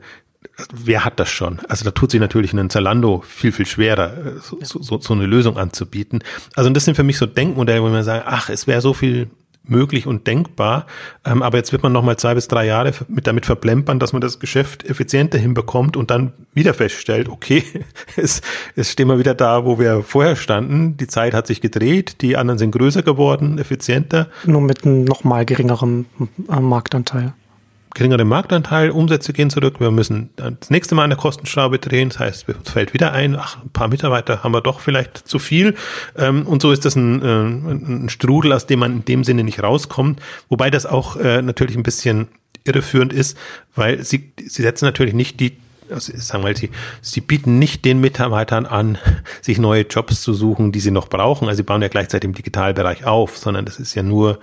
wer 0.71 1.03
hat 1.03 1.19
das 1.19 1.29
schon? 1.29 1.59
Also 1.67 1.83
da 1.83 1.91
tut 1.91 2.11
sich 2.11 2.19
natürlich 2.19 2.53
ein 2.53 2.69
Zalando 2.69 3.23
viel, 3.27 3.51
viel 3.51 3.65
schwerer, 3.65 4.39
so, 4.41 4.59
so, 4.61 4.99
so 4.99 5.13
eine 5.13 5.25
Lösung 5.25 5.57
anzubieten. 5.57 6.23
Also 6.55 6.69
das 6.69 6.85
sind 6.85 6.95
für 6.95 7.03
mich 7.03 7.17
so 7.17 7.25
Denkmodelle, 7.25 7.81
wo 7.81 7.89
man 7.89 8.03
sagt, 8.03 8.25
ach, 8.27 8.49
es 8.49 8.67
wäre 8.67 8.81
so 8.81 8.93
viel 8.93 9.29
möglich 9.69 10.07
und 10.07 10.27
denkbar. 10.27 10.85
Ähm, 11.25 11.41
aber 11.41 11.57
jetzt 11.57 11.71
wird 11.71 11.83
man 11.83 11.91
noch 11.91 12.03
mal 12.03 12.17
zwei 12.17 12.33
bis 12.33 12.47
drei 12.47 12.65
Jahre 12.65 12.93
mit 13.07 13.27
damit 13.27 13.45
verplempern, 13.45 13.99
dass 13.99 14.13
man 14.13 14.21
das 14.21 14.39
Geschäft 14.39 14.85
effizienter 14.85 15.37
hinbekommt 15.37 15.97
und 15.97 16.11
dann 16.11 16.33
wieder 16.53 16.73
feststellt, 16.73 17.29
okay, 17.29 17.63
es, 18.15 18.41
es 18.75 18.91
stehen 18.91 19.07
wir 19.07 19.19
wieder 19.19 19.33
da, 19.33 19.65
wo 19.65 19.79
wir 19.79 20.03
vorher 20.03 20.35
standen. 20.35 20.97
Die 20.97 21.07
Zeit 21.07 21.33
hat 21.33 21.47
sich 21.47 21.61
gedreht, 21.61 22.21
die 22.21 22.37
anderen 22.37 22.57
sind 22.57 22.71
größer 22.71 23.03
geworden, 23.03 23.57
effizienter. 23.57 24.27
Nur 24.45 24.61
mit 24.61 24.85
einem 24.85 25.03
noch 25.03 25.23
mal 25.23 25.45
geringerem 25.45 26.05
äh, 26.49 26.59
Marktanteil 26.59 27.33
geringeren 27.97 28.27
Marktanteil, 28.27 28.91
Umsätze 28.91 29.33
gehen 29.33 29.49
zurück, 29.49 29.79
wir 29.79 29.89
müssen 29.89 30.29
das 30.35 30.69
nächste 30.69 30.93
Mal 30.93 31.07
der 31.07 31.17
Kostenschraube 31.17 31.79
drehen, 31.79 32.09
das 32.09 32.19
heißt, 32.19 32.47
uns 32.47 32.69
fällt 32.69 32.93
wieder 32.93 33.11
ein, 33.11 33.35
ach, 33.35 33.57
ein 33.63 33.69
paar 33.69 33.87
Mitarbeiter 33.87 34.43
haben 34.43 34.53
wir 34.53 34.61
doch 34.61 34.79
vielleicht 34.79 35.17
zu 35.17 35.39
viel. 35.39 35.75
Ähm, 36.15 36.45
und 36.45 36.61
so 36.61 36.71
ist 36.71 36.85
das 36.85 36.95
ein, 36.95 37.21
äh, 37.23 38.03
ein 38.03 38.09
Strudel, 38.09 38.53
aus 38.53 38.67
dem 38.67 38.79
man 38.79 38.91
in 38.93 39.05
dem 39.05 39.23
Sinne 39.23 39.43
nicht 39.43 39.63
rauskommt, 39.63 40.21
wobei 40.47 40.69
das 40.69 40.85
auch 40.85 41.17
äh, 41.17 41.41
natürlich 41.41 41.75
ein 41.75 41.83
bisschen 41.83 42.27
irreführend 42.65 43.13
ist, 43.13 43.35
weil 43.75 44.03
sie, 44.03 44.31
sie 44.45 44.61
setzen 44.61 44.85
natürlich 44.85 45.13
nicht 45.13 45.39
die 45.39 45.57
also 45.89 46.11
sagen 46.17 46.43
wir, 46.43 46.53
sie, 46.53 46.69
sie 47.01 47.21
bieten 47.21 47.59
nicht 47.59 47.85
den 47.85 48.01
Mitarbeitern 48.01 48.65
an, 48.65 48.97
sich 49.41 49.57
neue 49.57 49.83
Jobs 49.83 50.21
zu 50.21 50.33
suchen, 50.33 50.73
die 50.73 50.81
sie 50.81 50.91
noch 50.91 51.07
brauchen. 51.07 51.47
Also 51.47 51.57
sie 51.57 51.63
bauen 51.63 51.81
ja 51.81 51.87
gleichzeitig 51.87 52.27
im 52.27 52.33
Digitalbereich 52.33 53.05
auf, 53.05 53.37
sondern 53.37 53.63
das 53.63 53.79
ist 53.79 53.95
ja 53.95 54.03
nur, 54.03 54.39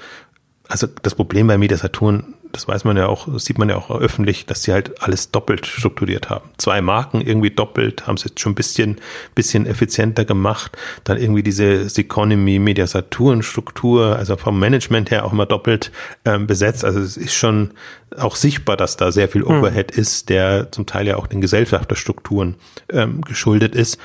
also 0.69 0.87
das 1.03 1.15
Problem 1.15 1.47
bei 1.47 1.59
Media 1.59 1.77
Saturn 1.77 2.33
das 2.55 2.69
weiß 2.69 2.85
man 2.85 2.97
ja 2.97 3.07
auch, 3.07 3.27
sieht 3.39 3.59
man 3.59 3.69
ja 3.69 3.77
auch 3.77 3.91
öffentlich, 3.91 4.47
dass 4.47 4.63
sie 4.63 4.73
halt 4.73 5.03
alles 5.03 5.33
doppelt 5.33 5.67
strukturiert 5.67 6.31
haben. 6.31 6.49
Zwei 6.57 6.81
Marken 6.81 7.21
irgendwie 7.21 7.51
doppelt, 7.51 8.07
haben 8.07 8.17
sie 8.17 8.29
jetzt 8.29 8.41
schon 8.41 8.53
ein 8.53 8.55
bisschen, 8.55 9.01
bisschen 9.35 9.67
effizienter 9.67 10.25
gemacht. 10.25 10.79
Dann 11.03 11.19
irgendwie 11.19 11.43
diese 11.43 11.87
Economy 11.97 12.59
Media 12.61 12.87
Saturn 12.87 13.43
Struktur, 13.43 14.17
also 14.17 14.37
vom 14.37 14.59
Management 14.59 15.11
her 15.11 15.25
auch 15.25 15.33
immer 15.33 15.47
doppelt 15.47 15.91
ähm, 16.25 16.47
besetzt. 16.47 16.85
Also 16.85 17.01
es 17.01 17.17
ist 17.17 17.35
schon 17.35 17.73
auch 18.17 18.37
sichtbar, 18.37 18.77
dass 18.77 18.97
da 18.97 19.11
sehr 19.11 19.29
viel 19.29 19.43
hm. 19.43 19.59
Overhead 19.59 19.93
hm. 19.93 20.01
ist, 20.01 20.29
der 20.29 20.71
zum 20.71 20.87
Teil 20.87 21.09
ja 21.09 21.17
auch 21.17 21.27
den 21.27 21.41
Gesellschafterstrukturen 21.41 22.55
ähm, 22.89 23.21
geschuldet 23.23 23.75
ist. 23.75 23.99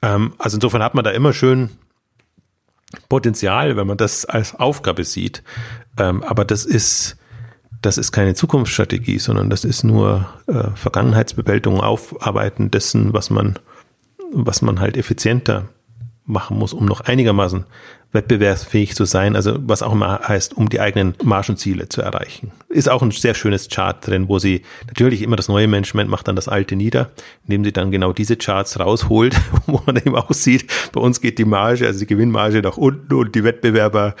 Ähm, 0.00 0.32
also 0.38 0.56
insofern 0.56 0.82
hat 0.82 0.94
man 0.94 1.04
da 1.04 1.10
immer 1.10 1.34
schön 1.34 1.70
Potenzial, 3.10 3.76
wenn 3.76 3.86
man 3.86 3.96
das 3.96 4.24
als 4.24 4.54
Aufgabe 4.54 5.04
sieht. 5.04 5.42
Ähm, 5.98 6.22
aber 6.22 6.44
das 6.44 6.64
ist, 6.64 7.16
das 7.82 7.98
ist 7.98 8.12
keine 8.12 8.34
Zukunftsstrategie, 8.34 9.18
sondern 9.18 9.50
das 9.50 9.64
ist 9.64 9.82
nur 9.82 10.26
äh, 10.46 10.70
Vergangenheitsbewältigung, 10.74 11.80
Aufarbeiten 11.80 12.70
dessen, 12.70 13.12
was 13.12 13.28
man, 13.28 13.58
was 14.32 14.62
man 14.62 14.80
halt 14.80 14.96
effizienter 14.96 15.68
machen 16.24 16.58
muss, 16.58 16.72
um 16.72 16.86
noch 16.86 17.00
einigermaßen 17.00 17.64
wettbewerbsfähig 18.12 18.94
zu 18.94 19.04
sein, 19.06 19.36
also 19.36 19.56
was 19.66 19.82
auch 19.82 19.92
immer 19.92 20.20
heißt, 20.28 20.54
um 20.56 20.68
die 20.68 20.80
eigenen 20.80 21.14
Margenziele 21.24 21.88
zu 21.88 22.02
erreichen. 22.02 22.52
Ist 22.68 22.88
auch 22.88 23.02
ein 23.02 23.10
sehr 23.10 23.34
schönes 23.34 23.68
Chart 23.68 24.06
drin, 24.06 24.28
wo 24.28 24.38
sie 24.38 24.62
natürlich 24.86 25.22
immer 25.22 25.36
das 25.36 25.48
neue 25.48 25.66
Management 25.66 26.10
macht 26.10 26.28
dann 26.28 26.36
das 26.36 26.46
alte 26.46 26.76
nieder, 26.76 27.10
indem 27.44 27.64
sie 27.64 27.72
dann 27.72 27.90
genau 27.90 28.12
diese 28.12 28.36
Charts 28.36 28.78
rausholt, 28.78 29.34
wo 29.66 29.82
man 29.86 29.96
eben 29.96 30.14
auch 30.14 30.32
sieht, 30.32 30.66
bei 30.92 31.00
uns 31.00 31.20
geht 31.20 31.38
die 31.38 31.46
Marge, 31.46 31.86
also 31.86 32.00
die 32.00 32.06
Gewinnmarge 32.06 32.60
nach 32.60 32.76
unten 32.76 33.14
und 33.14 33.34
die 33.34 33.44
Wettbewerber 33.44 34.14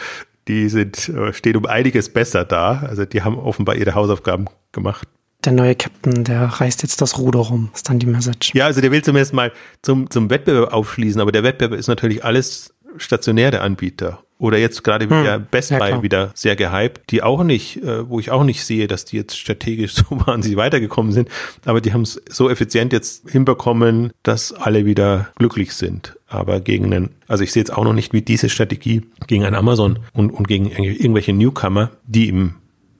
die 0.48 0.68
sind, 0.68 1.08
äh, 1.08 1.32
stehen 1.32 1.56
um 1.56 1.66
einiges 1.66 2.12
besser 2.12 2.44
da. 2.44 2.80
Also 2.80 3.04
die 3.04 3.22
haben 3.22 3.38
offenbar 3.38 3.76
ihre 3.76 3.94
Hausaufgaben 3.94 4.46
gemacht. 4.72 5.08
Der 5.44 5.52
neue 5.52 5.74
Captain, 5.74 6.24
der 6.24 6.44
reißt 6.44 6.82
jetzt 6.82 7.00
das 7.00 7.18
Ruder 7.18 7.40
rum, 7.40 7.70
ist 7.74 7.88
dann 7.88 7.98
die 7.98 8.06
Message. 8.06 8.54
Ja, 8.54 8.66
also 8.66 8.80
der 8.80 8.92
will 8.92 9.02
zumindest 9.02 9.32
mal 9.32 9.52
zum, 9.82 10.08
zum 10.08 10.30
Wettbewerb 10.30 10.72
aufschließen, 10.72 11.20
aber 11.20 11.32
der 11.32 11.42
Wettbewerb 11.42 11.78
ist 11.78 11.88
natürlich 11.88 12.24
alles 12.24 12.74
stationäre 12.96 13.60
Anbieter. 13.60 14.22
Oder 14.42 14.58
jetzt 14.58 14.82
gerade 14.82 15.08
wieder 15.08 15.34
hm, 15.34 15.46
Best 15.52 15.70
Buy 15.70 15.90
ja, 15.90 16.02
wieder 16.02 16.32
sehr 16.34 16.56
gehypt, 16.56 17.12
die 17.12 17.22
auch 17.22 17.44
nicht, 17.44 17.76
äh, 17.76 18.08
wo 18.08 18.18
ich 18.18 18.32
auch 18.32 18.42
nicht 18.42 18.64
sehe, 18.64 18.88
dass 18.88 19.04
die 19.04 19.16
jetzt 19.16 19.38
strategisch 19.38 19.94
so 19.94 20.04
wahnsinnig 20.10 20.58
weitergekommen 20.58 21.12
sind, 21.12 21.28
aber 21.64 21.80
die 21.80 21.92
haben 21.92 22.02
es 22.02 22.20
so 22.28 22.50
effizient 22.50 22.92
jetzt 22.92 23.30
hinbekommen, 23.30 24.12
dass 24.24 24.52
alle 24.52 24.84
wieder 24.84 25.28
glücklich 25.36 25.74
sind. 25.74 26.16
Aber 26.26 26.58
gegen 26.58 26.86
einen, 26.86 27.10
also 27.28 27.44
ich 27.44 27.52
sehe 27.52 27.60
jetzt 27.60 27.72
auch 27.72 27.84
noch 27.84 27.92
nicht, 27.92 28.12
wie 28.12 28.20
diese 28.20 28.48
Strategie 28.48 29.02
gegen 29.28 29.44
ein 29.44 29.54
Amazon 29.54 30.00
und, 30.12 30.30
und 30.30 30.48
gegen 30.48 30.66
irgendwelche 30.70 31.32
Newcomer, 31.32 31.90
die 32.08 32.28
im 32.28 32.56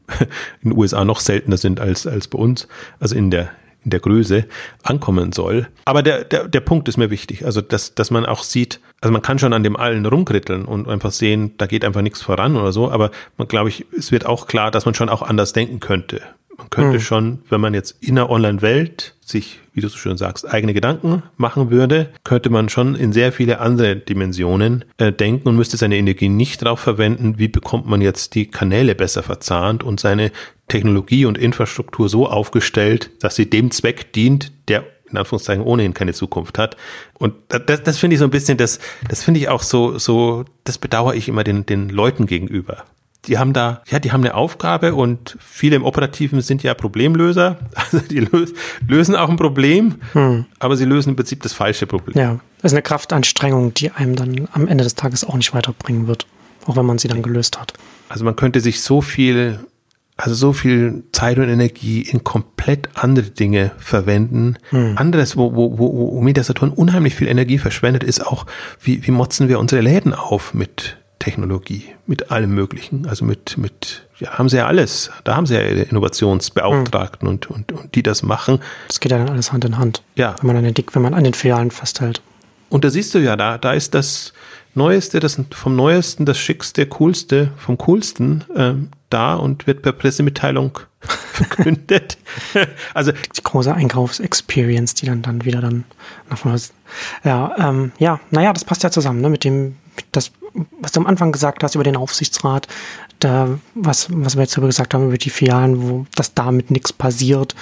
in 0.63 0.71
den 0.71 0.79
USA 0.79 1.05
noch 1.05 1.19
seltener 1.19 1.57
sind 1.57 1.81
als, 1.81 2.07
als 2.07 2.29
bei 2.29 2.39
uns, 2.39 2.69
also 3.01 3.17
in 3.17 3.33
der, 3.33 3.51
in 3.85 3.91
der 3.91 4.01
Größe 4.01 4.47
ankommen 4.83 5.33
soll. 5.33 5.69
Aber 5.85 6.03
der, 6.03 6.25
der, 6.25 6.49
der 6.49 6.61
Punkt 6.61 6.89
ist 6.89 6.97
mir 6.97 7.11
wichtig. 7.11 7.45
Also, 7.45 7.61
dass, 7.61 7.95
dass 7.95 8.11
man 8.11 8.27
auch 8.27 8.43
sieht, 8.43 8.81
also 9.01 9.13
man 9.13 9.23
kann 9.23 9.39
schon 9.39 9.53
an 9.53 9.63
dem 9.63 9.77
allen 9.77 10.07
rumkritteln 10.07 10.65
und 10.65 10.89
einfach 10.89 11.13
sehen, 11.13 11.55
da 11.59 11.67
geht 11.67 11.85
einfach 11.85 12.03
nichts 12.03 12.23
voran 12.23 12.57
oder 12.57 12.73
so, 12.73 12.91
aber 12.91 13.11
man 13.37 13.49
glaube 13.49 13.69
ich, 13.69 13.87
es 13.97 14.13
wird 14.13 14.27
auch 14.27 14.47
klar, 14.47 14.71
dass 14.71 14.85
man 14.85 14.95
schon 14.95 15.09
auch 15.09 15.23
anders 15.23 15.53
denken 15.53 15.81
könnte. 15.81 16.23
Man 16.63 16.71
könnte 16.71 16.99
hm. 16.99 17.01
schon, 17.01 17.39
wenn 17.51 17.61
man 17.61 17.75
jetzt 17.75 17.97
in 18.01 18.15
der 18.15 18.31
Online-Welt 18.31 19.15
sich, 19.21 19.61
wie 19.73 19.81
du 19.81 19.89
so 19.89 19.99
schön 19.99 20.17
sagst, 20.17 20.49
eigene 20.49 20.75
Gedanken 20.75 21.25
machen 21.37 21.71
würde, 21.71 22.11
könnte 22.23 22.51
man 22.51 22.69
schon 22.69 22.95
in 22.95 23.13
sehr 23.13 23.33
viele 23.33 23.59
andere 23.59 23.97
Dimensionen 23.97 24.85
äh, 24.99 25.13
denken 25.13 25.49
und 25.49 25.57
müsste 25.57 25.77
seine 25.77 25.97
Energie 25.97 26.29
nicht 26.29 26.63
darauf 26.63 26.79
verwenden, 26.79 27.39
wie 27.39 27.49
bekommt 27.49 27.87
man 27.87 28.01
jetzt 28.01 28.37
die 28.37 28.47
Kanäle 28.47 28.95
besser 28.95 29.23
verzahnt 29.23 29.83
und 29.83 29.99
seine 29.99 30.31
Technologie 30.69 31.27
und 31.27 31.37
Infrastruktur 31.37 32.09
so 32.09 32.29
aufgestellt, 32.29 33.11
dass 33.21 33.35
sie 33.35 33.51
dem 33.51 33.71
Zweck 33.73 34.13
dient, 34.13 34.53
der 34.69 34.85
in 35.11 35.19
Anführungszeichen 35.19 35.65
ohnehin 35.65 35.95
keine 35.95 36.15
Zukunft 36.15 36.59
hat. 36.59 36.77
Und 37.19 37.35
das, 37.49 37.83
das 37.83 37.99
finde 37.99 38.15
ich 38.15 38.21
so 38.21 38.25
ein 38.25 38.31
bisschen, 38.31 38.57
das, 38.57 38.79
das 39.09 39.25
finde 39.25 39.41
ich 39.41 39.49
auch 39.49 39.63
so, 39.63 39.99
so, 39.99 40.45
das 40.65 40.79
bedauere 40.79 41.15
ich 41.15 41.29
immer 41.29 41.45
den, 41.45 41.67
den 41.67 41.89
Leuten 41.89 42.27
gegenüber 42.27 42.85
die 43.27 43.39
haben 43.39 43.53
da, 43.53 43.83
ja, 43.89 44.01
die 44.01 44.11
haben 44.11 44.23
eine 44.23 44.35
Aufgabe 44.35 44.95
und 44.95 45.37
viele 45.41 45.77
im 45.77 45.85
Operativen 45.85 46.41
sind 46.41 46.63
ja 46.63 46.75
Problemlöser. 46.75 47.59
Also 47.75 47.99
die 47.99 48.21
lös 48.21 48.55
lösen 48.89 49.17
auch 49.17 49.29
ein 49.29 49.37
Problem, 49.37 49.97
hm. 50.13 50.47
aber 50.61 50.77
sie 50.77 50.85
lösen 50.85 51.11
im 51.11 51.17
Prinzip 51.17 51.43
das 51.43 51.53
falsche 51.53 51.87
Problem. 51.87 52.17
Ja, 52.17 52.39
das 52.63 52.73
ist 52.73 52.75
eine 52.75 52.83
Kraftanstrengung, 52.83 53.75
die 53.75 53.91
einem 53.91 54.17
dann 54.17 54.49
am 54.53 54.67
Ende 54.67 54.85
des 54.85 54.95
Tages 54.95 55.25
auch 55.25 55.35
nicht 55.35 55.53
weiterbringen 55.53 56.07
wird, 56.07 56.27
auch 56.67 56.77
wenn 56.77 56.87
man 56.87 56.99
sie 56.99 57.09
dann 57.09 57.23
gelöst 57.23 57.61
hat. 57.61 57.75
Also 58.09 58.25
man 58.25 58.37
könnte 58.37 58.61
sich 58.61 58.81
so 58.81 59.03
viel, 59.03 59.59
also 60.17 60.35
so 60.35 60.53
viel 60.53 61.05
Zeit 61.13 61.39
und 61.39 61.49
Energie 61.49 62.03
in 62.03 62.25
komplett 62.25 62.89
andere 62.95 63.31
Dinge 63.31 63.73
verwenden. 63.79 64.57
Hm. 64.71 64.97
Anderes, 64.97 65.37
wo, 65.37 65.55
wo, 65.55 65.79
wo, 65.79 66.13
wo 66.15 66.21
Mediasaturn 66.23 66.71
unheimlich 66.71 67.15
viel 67.15 67.29
Energie 67.29 67.59
verschwendet, 67.59 68.05
ist 68.05 68.27
auch, 68.27 68.47
wie, 68.81 69.07
wie 69.07 69.11
motzen 69.11 69.49
wir 69.49 69.59
unsere 69.59 69.83
Läden 69.83 70.15
auf 70.15 70.55
mit 70.55 70.97
Technologie, 71.23 71.85
mit 72.09 72.33
allem 72.33 72.53
Möglichen. 72.53 73.07
Also 73.07 73.25
mit, 73.25 73.57
mit, 73.57 74.09
ja, 74.19 74.39
haben 74.39 74.49
sie 74.49 74.57
ja 74.57 74.67
alles. 74.67 75.09
Da 75.23 75.37
haben 75.37 75.47
sie 75.47 75.55
ja 75.55 75.61
Innovationsbeauftragten 75.61 77.29
mhm. 77.29 77.35
und, 77.35 77.47
und, 77.49 77.71
und 77.71 77.95
die 77.95 78.03
das 78.03 78.25
machen. 78.25 78.59
Das 78.89 78.99
geht 78.99 79.13
ja 79.13 79.19
dann 79.19 79.29
alles 79.29 79.53
Hand 79.53 79.65
in 79.65 79.79
Hand. 79.79 80.03
Ja. 80.17 80.35
Wenn 80.41 80.49
man 80.49 80.57
an 80.57 80.65
den, 80.65 80.75
wenn 80.93 81.03
man 81.03 81.15
an 81.15 81.23
den 81.23 81.35
Filialen 81.35 81.71
festhält. 81.71 82.21
Und 82.71 82.85
da 82.85 82.91
siehst 82.91 83.15
du 83.15 83.21
ja, 83.21 83.37
da, 83.37 83.57
da 83.57 83.73
ist 83.73 83.95
das 83.95 84.33
Neueste, 84.75 85.21
das 85.21 85.41
vom 85.53 85.77
Neuesten, 85.77 86.27
das 86.27 86.39
Schickste, 86.39 86.87
Coolste, 86.87 87.53
vom 87.57 87.79
Coolsten 87.79 88.43
ähm, 88.57 88.89
da 89.09 89.35
und 89.35 89.69
wird 89.69 89.83
per 89.83 89.93
Pressemitteilung 89.93 90.77
verkündet. 91.01 92.19
also 92.95 93.13
die 93.13 93.43
große 93.45 93.73
Einkaufsexperience, 93.73 94.95
die 94.95 95.07
dann 95.07 95.23
dann 95.23 95.45
wieder 95.45 95.61
dann 95.61 95.85
nach 96.31 96.39
vorne. 96.39 96.59
Ja, 97.23 97.55
ähm, 97.59 97.93
ja, 97.99 98.19
naja, 98.33 98.53
das 98.53 98.65
passt 98.65 98.83
ja 98.83 98.91
zusammen, 98.91 99.21
ne, 99.21 99.29
mit 99.29 99.45
dem, 99.45 99.77
das 100.13 100.33
was 100.81 100.93
du 100.93 101.01
am 101.01 101.07
Anfang 101.07 101.33
gesagt 101.33 101.63
hast 101.63 101.75
über 101.75 101.85
den 101.85 101.97
Aufsichtsrat, 101.97 102.69
da, 103.21 103.59
was, 103.75 104.09
was 104.11 104.35
wir 104.37 104.43
jetzt 104.43 104.55
darüber 104.55 104.69
gesagt 104.69 104.95
haben 104.95 105.07
über 105.07 105.19
die 105.19 105.31
Filialen, 105.31 105.89
wo 105.89 106.07
dass 106.15 106.35
damit 106.35 106.71
nichts 106.71 106.93
passiert. 106.93 107.55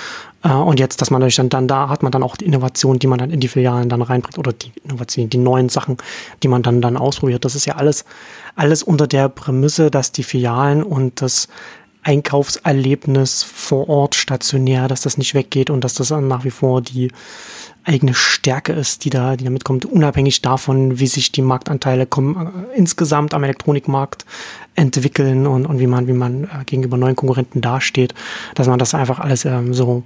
Äh, 0.43 0.53
und 0.53 0.81
jetzt, 0.81 1.01
dass 1.01 1.11
man 1.11 1.20
natürlich 1.20 1.37
dann, 1.37 1.51
dann 1.51 1.68
da 1.68 1.89
hat 1.89 2.03
man 2.03 2.12
dann 2.12 2.22
auch 2.22 2.37
die 2.37 2.47
Innovation, 2.47 2.99
die 2.99 3.07
man 3.07 3.18
dann 3.18 3.31
in 3.31 3.41
die 3.41 3.49
Filialen 3.49 3.89
dann 3.89 4.03
reinbringt 4.03 4.39
oder 4.39 4.53
die 4.53 4.72
Innovation, 4.85 5.28
die 5.28 5.39
neuen 5.39 5.68
Sachen, 5.68 5.99
die 6.43 6.49
man 6.49 6.62
dann 6.62 6.81
dann 6.81 6.97
ausprobiert. 6.97 7.45
Das 7.45 7.55
ist 7.55 7.66
ja 7.66 7.76
alles, 7.76 8.05
alles 8.57 8.83
unter 8.83 9.07
der 9.07 9.28
Prämisse, 9.28 9.91
dass 9.91 10.12
die 10.12 10.24
Filialen 10.24 10.83
und 10.83 11.20
das 11.20 11.49
Einkaufserlebnis 12.03 13.43
vor 13.43 13.89
Ort 13.91 14.14
stationär, 14.14 14.89
dass 14.89 15.03
das 15.03 15.18
nicht 15.18 15.35
weggeht 15.35 15.68
und 15.68 15.85
dass 15.85 15.95
das 15.95 16.09
dann 16.09 16.28
nach 16.28 16.45
wie 16.45 16.51
vor 16.51 16.81
die 16.81 17.12
eigene 17.85 18.14
Stärke 18.14 18.72
ist, 18.72 19.05
die 19.05 19.11
da, 19.11 19.37
die 19.37 19.45
damit 19.45 19.64
kommt, 19.64 19.85
unabhängig 19.85 20.43
davon, 20.43 20.99
wie 20.99 21.07
sich 21.07 21.33
die 21.33 21.43
Marktanteile 21.43 22.07
kommen, 22.07 22.66
äh, 22.72 22.76
insgesamt 22.76 23.35
am 23.35 23.45
Elektronikmarkt 23.45 24.24
entwickeln 24.75 25.47
und, 25.47 25.66
und 25.66 25.79
wie 25.79 25.87
man, 25.87 26.07
wie 26.07 26.12
man 26.12 26.45
äh, 26.45 26.64
gegenüber 26.64 26.97
neuen 26.97 27.16
Konkurrenten 27.16 27.61
dasteht, 27.61 28.14
dass 28.55 28.66
man 28.66 28.79
das 28.79 28.95
einfach 28.95 29.18
alles 29.18 29.45
ähm, 29.45 29.75
so 29.75 30.05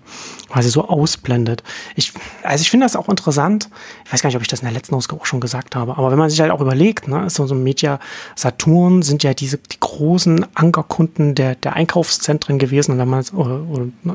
quasi 0.49 0.71
so 0.71 0.89
ausblendet. 0.89 1.63
Ich, 1.97 2.13
also 2.43 2.63
ich 2.63 2.71
finde 2.71 2.87
das 2.87 2.97
auch 2.97 3.09
interessant. 3.09 3.69
Ich 4.05 4.13
weiß 4.13 4.23
gar 4.23 4.29
nicht, 4.29 4.37
ob 4.37 4.43
ich 4.43 4.49
das 4.49 4.61
in 4.61 4.67
der 4.67 4.75
letzten 4.75 4.95
Ausgabe 4.95 5.21
auch 5.21 5.27
schon 5.27 5.41
gesagt 5.41 5.77
habe, 5.77 5.97
aber 5.97 6.11
wenn 6.11 6.19
man 6.19 6.31
sich 6.31 6.41
halt 6.41 6.51
auch 6.51 6.61
überlegt, 6.61 7.09
ne, 7.09 7.29
so, 7.31 7.47
so 7.47 7.55
Media 7.55 8.01
Saturn 8.35 9.03
sind 9.03 9.23
ja 9.23 9.35
diese 9.35 9.59
die 9.59 9.79
großen 9.79 10.47
Ankerkunden 10.55 11.35
der, 11.35 11.55
der 11.55 11.75
Einkaufszentren 11.75 12.59
gewesen. 12.59 12.93
Und 12.93 12.99
wenn 12.99 13.09
man 13.09 13.25
oder, 13.33 13.61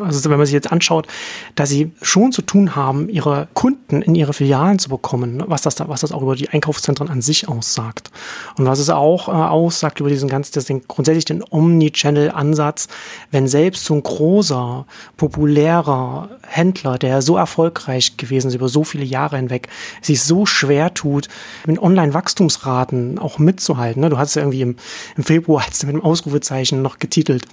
also 0.04 0.30
wenn 0.30 0.38
man 0.38 0.45
sich 0.45 0.54
jetzt 0.54 0.72
anschaut, 0.72 1.08
dass 1.56 1.70
sie 1.70 1.91
schon 2.02 2.32
zu 2.32 2.41
tun 2.41 2.76
haben, 2.76 3.10
ihre 3.10 3.47
Kunden 3.54 4.02
in 4.02 4.16
ihre 4.16 4.34
Filialen 4.34 4.80
zu 4.80 4.89
bekommen, 4.89 5.38
ne, 5.38 5.45
was 5.47 5.62
das 5.62 5.76
da, 5.76 5.88
was 5.88 6.02
das 6.02 6.12
auch 6.12 6.22
über 6.22 6.36
die 6.36 6.50
Einkaufszentren 6.50 7.10
an 7.10 7.22
sich 7.22 7.47
aussagt. 7.47 8.12
Und 8.58 8.66
was 8.66 8.80
es 8.80 8.89
auch 8.89 9.28
äh, 9.28 9.32
aussagt 9.32 10.00
über 10.00 10.10
diesen 10.10 10.30
ganzen 10.30 10.49
ganz 10.50 10.56
das 10.56 10.66
den, 10.66 10.88
grundsätzlich 10.88 11.26
den 11.26 11.43
Omnichannel-Ansatz, 11.50 12.88
wenn 13.32 13.47
selbst 13.47 13.86
so 13.86 13.93
ein 13.93 14.04
großer, 14.04 14.86
populärer 15.18 16.30
Händler, 16.47 16.97
der 16.97 17.22
so 17.22 17.38
erfolgreich 17.38 18.18
gewesen 18.18 18.47
ist 18.47 18.56
über 18.56 18.70
so 18.70 18.84
viele 18.84 19.06
Jahre 19.06 19.38
hinweg, 19.38 19.70
sich 20.02 20.24
so 20.24 20.45
schwer 20.45 20.93
tut, 20.93 21.28
mit 21.66 21.80
Online-Wachstumsraten 21.80 23.20
auch 23.20 23.38
mitzuhalten. 23.38 24.02
Ne? 24.02 24.10
Du 24.10 24.18
hast 24.18 24.36
ja 24.36 24.41
irgendwie 24.41 24.62
im, 24.62 24.76
im 25.18 25.24
Februar 25.24 25.64
als 25.66 25.84
mit 25.86 25.93
dem 25.93 26.04
Ausrufezeichen 26.04 26.82
noch 26.82 27.00
getitelt, 27.00 27.43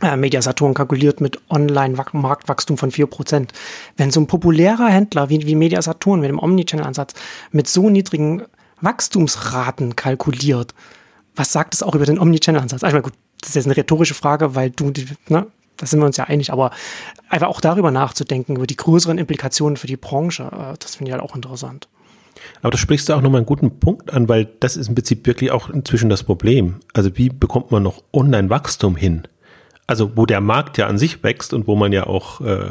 äh, 0.00 0.16
Mediasaturn 0.16 0.74
kalkuliert 0.74 1.20
mit 1.20 1.38
Online-Marktwachstum 1.50 2.78
von 2.78 2.90
4%. 2.90 3.48
Wenn 3.96 4.10
so 4.10 4.20
ein 4.20 4.26
populärer 4.26 4.88
Händler 4.88 5.28
wie, 5.28 5.46
wie 5.46 5.54
Mediasaturn 5.54 6.20
mit 6.20 6.28
dem 6.28 6.38
Omnichannel-Ansatz 6.38 7.14
mit 7.52 7.68
so 7.68 7.90
niedrigen 7.90 8.42
Wachstumsraten 8.80 9.94
kalkuliert, 9.94 10.74
was 11.34 11.52
sagt 11.52 11.74
es 11.74 11.82
auch 11.82 11.94
über 11.94 12.06
den 12.06 12.18
Omnichannel-Ansatz? 12.18 12.84
Also 12.84 13.00
gut, 13.00 13.14
das 13.40 13.50
ist 13.50 13.56
jetzt 13.56 13.66
eine 13.66 13.76
rhetorische 13.76 14.14
Frage, 14.14 14.54
weil 14.54 14.70
du, 14.70 14.92
ne, 15.28 15.46
da 15.76 15.86
sind 15.86 16.00
wir 16.00 16.06
uns 16.06 16.16
ja 16.16 16.24
einig, 16.24 16.52
aber 16.52 16.70
einfach 17.28 17.48
auch 17.48 17.60
darüber 17.60 17.90
nachzudenken, 17.90 18.56
über 18.56 18.66
die 18.66 18.76
größeren 18.76 19.18
Implikationen 19.18 19.76
für 19.76 19.86
die 19.86 19.96
Branche, 19.96 20.44
äh, 20.44 20.76
das 20.78 20.96
finde 20.96 21.10
ich 21.10 21.12
halt 21.12 21.22
auch 21.22 21.34
interessant. 21.34 21.88
Aber 22.60 22.70
da 22.70 22.78
sprichst 22.78 23.08
du 23.08 23.14
auch 23.14 23.20
nochmal 23.20 23.40
einen 23.40 23.46
guten 23.46 23.78
Punkt 23.78 24.12
an, 24.12 24.28
weil 24.28 24.48
das 24.60 24.76
ist 24.76 24.88
im 24.88 24.94
Prinzip 24.94 25.26
wirklich 25.26 25.50
auch 25.50 25.70
inzwischen 25.70 26.08
das 26.08 26.22
Problem. 26.22 26.76
Also 26.92 27.16
wie 27.16 27.28
bekommt 27.28 27.70
man 27.70 27.82
noch 27.82 28.02
Online-Wachstum 28.12 28.96
hin? 28.96 29.22
Also 29.86 30.16
wo 30.16 30.26
der 30.26 30.40
Markt 30.40 30.78
ja 30.78 30.86
an 30.86 30.98
sich 30.98 31.22
wächst 31.22 31.52
und 31.52 31.66
wo 31.66 31.76
man 31.76 31.92
ja 31.92 32.06
auch 32.06 32.40
äh, 32.40 32.70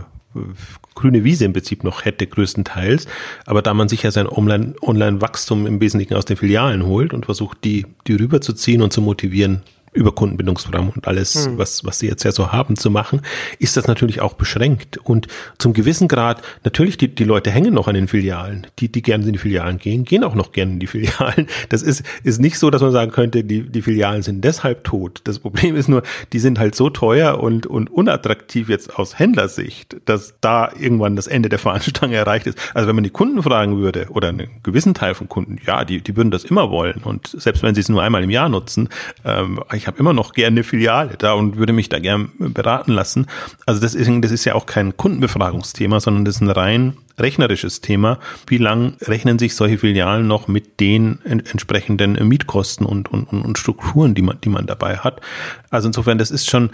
grüne 0.95 1.23
Wiese 1.23 1.45
im 1.45 1.53
Prinzip 1.53 1.84
noch 1.84 2.05
hätte, 2.05 2.27
größtenteils. 2.27 3.07
Aber 3.45 3.61
da 3.61 3.73
man 3.73 3.89
sich 3.89 4.03
ja 4.03 4.11
sein 4.11 4.27
Online-Wachstum 4.27 5.65
im 5.67 5.82
Wesentlichen 5.82 6.15
aus 6.15 6.25
den 6.25 6.38
Filialen 6.38 6.86
holt 6.86 7.13
und 7.13 7.25
versucht, 7.25 7.63
die, 7.63 7.86
die 8.07 8.15
rüberzuziehen 8.15 8.82
und 8.82 8.93
zu 8.93 9.01
motivieren, 9.01 9.61
über 9.93 10.13
Kundenbindungsprogramm 10.13 10.89
und 10.89 11.07
alles, 11.07 11.47
mhm. 11.47 11.57
was, 11.57 11.83
was 11.83 11.99
sie 11.99 12.07
jetzt 12.07 12.23
ja 12.23 12.31
so 12.31 12.51
haben, 12.51 12.77
zu 12.77 12.89
machen, 12.89 13.21
ist 13.59 13.75
das 13.75 13.87
natürlich 13.87 14.21
auch 14.21 14.33
beschränkt. 14.33 14.97
Und 14.97 15.27
zum 15.57 15.73
gewissen 15.73 16.07
Grad, 16.07 16.41
natürlich, 16.63 16.97
die, 16.97 17.13
die 17.13 17.23
Leute 17.23 17.51
hängen 17.51 17.73
noch 17.73 17.87
an 17.87 17.95
den 17.95 18.07
Filialen. 18.07 18.67
Die, 18.79 18.89
die 18.89 19.01
gerne 19.01 19.25
in 19.25 19.33
die 19.33 19.39
Filialen 19.39 19.79
gehen, 19.79 20.05
gehen 20.05 20.23
auch 20.23 20.35
noch 20.35 20.51
gerne 20.51 20.73
in 20.73 20.79
die 20.79 20.87
Filialen. 20.91 21.47
Das 21.69 21.81
ist, 21.81 22.03
ist 22.23 22.39
nicht 22.39 22.57
so, 22.57 22.69
dass 22.69 22.81
man 22.81 22.91
sagen 22.91 23.11
könnte, 23.11 23.43
die, 23.43 23.63
die 23.63 23.81
Filialen 23.81 24.21
sind 24.21 24.43
deshalb 24.45 24.83
tot. 24.83 25.21
Das 25.25 25.39
Problem 25.39 25.75
ist 25.75 25.89
nur, 25.89 26.03
die 26.31 26.39
sind 26.39 26.59
halt 26.59 26.75
so 26.75 26.89
teuer 26.89 27.39
und, 27.39 27.65
und 27.65 27.89
unattraktiv 27.89 28.69
jetzt 28.69 28.97
aus 28.97 29.19
Händlersicht, 29.19 29.97
dass 30.05 30.35
da 30.39 30.71
irgendwann 30.79 31.15
das 31.15 31.27
Ende 31.27 31.49
der 31.49 31.59
Fahnenstange 31.59 32.15
erreicht 32.15 32.47
ist. 32.47 32.57
Also 32.73 32.87
wenn 32.87 32.95
man 32.95 33.03
die 33.03 33.09
Kunden 33.09 33.43
fragen 33.43 33.77
würde, 33.77 34.07
oder 34.09 34.29
einen 34.29 34.49
gewissen 34.63 34.93
Teil 34.93 35.15
von 35.15 35.27
Kunden, 35.27 35.57
ja, 35.65 35.83
die, 35.85 36.01
die 36.01 36.15
würden 36.15 36.31
das 36.31 36.43
immer 36.43 36.69
wollen. 36.69 37.01
Und 37.03 37.27
selbst 37.27 37.63
wenn 37.63 37.75
sie 37.75 37.81
es 37.81 37.89
nur 37.89 38.01
einmal 38.01 38.23
im 38.23 38.29
Jahr 38.29 38.49
nutzen, 38.49 38.89
ähm, 39.25 39.59
ich 39.82 39.88
habe 39.88 39.97
immer 39.97 40.13
noch 40.13 40.34
gerne 40.34 40.57
eine 40.57 40.63
Filiale 40.63 41.15
da 41.17 41.34
und 41.34 41.57
würde 41.57 41.73
mich 41.73 41.89
da 41.89 41.97
gern 41.97 42.29
beraten 42.38 42.91
lassen. 42.91 43.25
Also 43.65 43.82
das 43.82 43.95
ist, 43.95 44.11
das 44.21 44.32
ist 44.32 44.45
ja 44.45 44.53
auch 44.53 44.67
kein 44.67 44.95
Kundenbefragungsthema, 44.95 45.99
sondern 45.99 46.23
das 46.23 46.36
ist 46.36 46.41
ein 46.41 46.51
rein 46.51 46.97
rechnerisches 47.17 47.82
Thema. 47.82 48.19
Wie 48.45 48.59
lang 48.59 48.93
rechnen 49.01 49.39
sich 49.39 49.55
solche 49.55 49.79
Filialen 49.79 50.27
noch 50.27 50.47
mit 50.47 50.79
den 50.79 51.17
entsprechenden 51.25 52.13
Mietkosten 52.27 52.86
und, 52.86 53.11
und, 53.11 53.25
und 53.25 53.57
Strukturen, 53.57 54.13
die 54.13 54.21
man, 54.21 54.39
die 54.41 54.49
man 54.49 54.67
dabei 54.67 54.97
hat? 54.97 55.19
Also 55.71 55.88
insofern, 55.88 56.19
das 56.19 56.29
ist 56.29 56.49
schon 56.49 56.69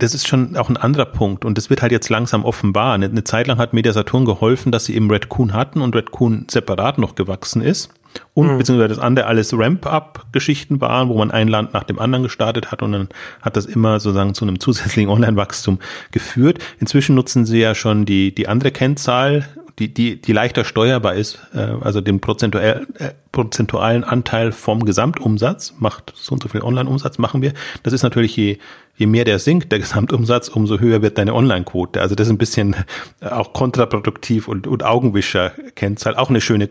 das 0.00 0.14
ist 0.14 0.28
schon 0.28 0.56
auch 0.56 0.68
ein 0.68 0.76
anderer 0.76 1.06
Punkt 1.06 1.44
und 1.44 1.58
das 1.58 1.70
wird 1.70 1.82
halt 1.82 1.90
jetzt 1.90 2.08
langsam 2.08 2.44
offenbar. 2.44 2.94
Eine, 2.94 3.06
eine 3.06 3.24
Zeit 3.24 3.48
lang 3.48 3.58
hat 3.58 3.72
Media 3.72 3.92
Saturn 3.92 4.24
geholfen, 4.24 4.70
dass 4.70 4.84
sie 4.84 4.94
eben 4.94 5.10
Red 5.10 5.28
Coon 5.28 5.54
hatten 5.54 5.80
und 5.80 5.96
Red 5.96 6.12
Coon 6.12 6.46
separat 6.48 6.98
noch 6.98 7.16
gewachsen 7.16 7.62
ist 7.62 7.90
und 8.34 8.52
mhm. 8.52 8.58
beziehungsweise 8.58 8.88
das 8.88 8.98
andere 8.98 9.26
alles 9.26 9.52
Ramp-up-Geschichten 9.56 10.80
waren, 10.80 11.08
wo 11.08 11.18
man 11.18 11.30
ein 11.30 11.48
Land 11.48 11.74
nach 11.74 11.84
dem 11.84 11.98
anderen 11.98 12.22
gestartet 12.22 12.70
hat 12.70 12.82
und 12.82 12.92
dann 12.92 13.08
hat 13.42 13.56
das 13.56 13.66
immer 13.66 14.00
sozusagen 14.00 14.34
zu 14.34 14.44
einem 14.44 14.60
zusätzlichen 14.60 15.10
Online-Wachstum 15.10 15.78
geführt. 16.10 16.58
Inzwischen 16.80 17.14
nutzen 17.14 17.46
sie 17.46 17.60
ja 17.60 17.74
schon 17.74 18.04
die, 18.04 18.34
die 18.34 18.48
andere 18.48 18.70
Kennzahl, 18.70 19.48
die, 19.78 19.92
die, 19.92 20.20
die 20.20 20.32
leichter 20.32 20.64
steuerbar 20.64 21.14
ist, 21.14 21.38
äh, 21.54 21.74
also 21.80 22.00
den 22.00 22.20
prozentuell, 22.20 22.86
äh, 22.98 23.10
prozentualen 23.32 24.04
Anteil 24.04 24.52
vom 24.52 24.84
Gesamtumsatz, 24.84 25.74
macht 25.78 26.12
so 26.16 26.32
und 26.32 26.42
so 26.42 26.48
viel 26.48 26.62
Online-Umsatz 26.62 27.18
machen 27.18 27.42
wir. 27.42 27.52
Das 27.82 27.92
ist 27.92 28.02
natürlich 28.02 28.36
je, 28.36 28.58
je 28.96 29.06
mehr 29.06 29.24
der 29.24 29.38
sinkt, 29.38 29.70
der 29.70 29.78
Gesamtumsatz, 29.80 30.48
umso 30.48 30.80
höher 30.80 31.02
wird 31.02 31.18
deine 31.18 31.34
Online-Quote. 31.34 32.00
Also 32.00 32.14
das 32.14 32.26
ist 32.26 32.32
ein 32.32 32.38
bisschen 32.38 32.76
auch 33.20 33.52
kontraproduktiv 33.52 34.48
und, 34.48 34.66
und 34.66 34.84
Augenwischer-Kennzahl. 34.84 36.16
Auch 36.16 36.30
eine 36.30 36.40
schöne 36.40 36.68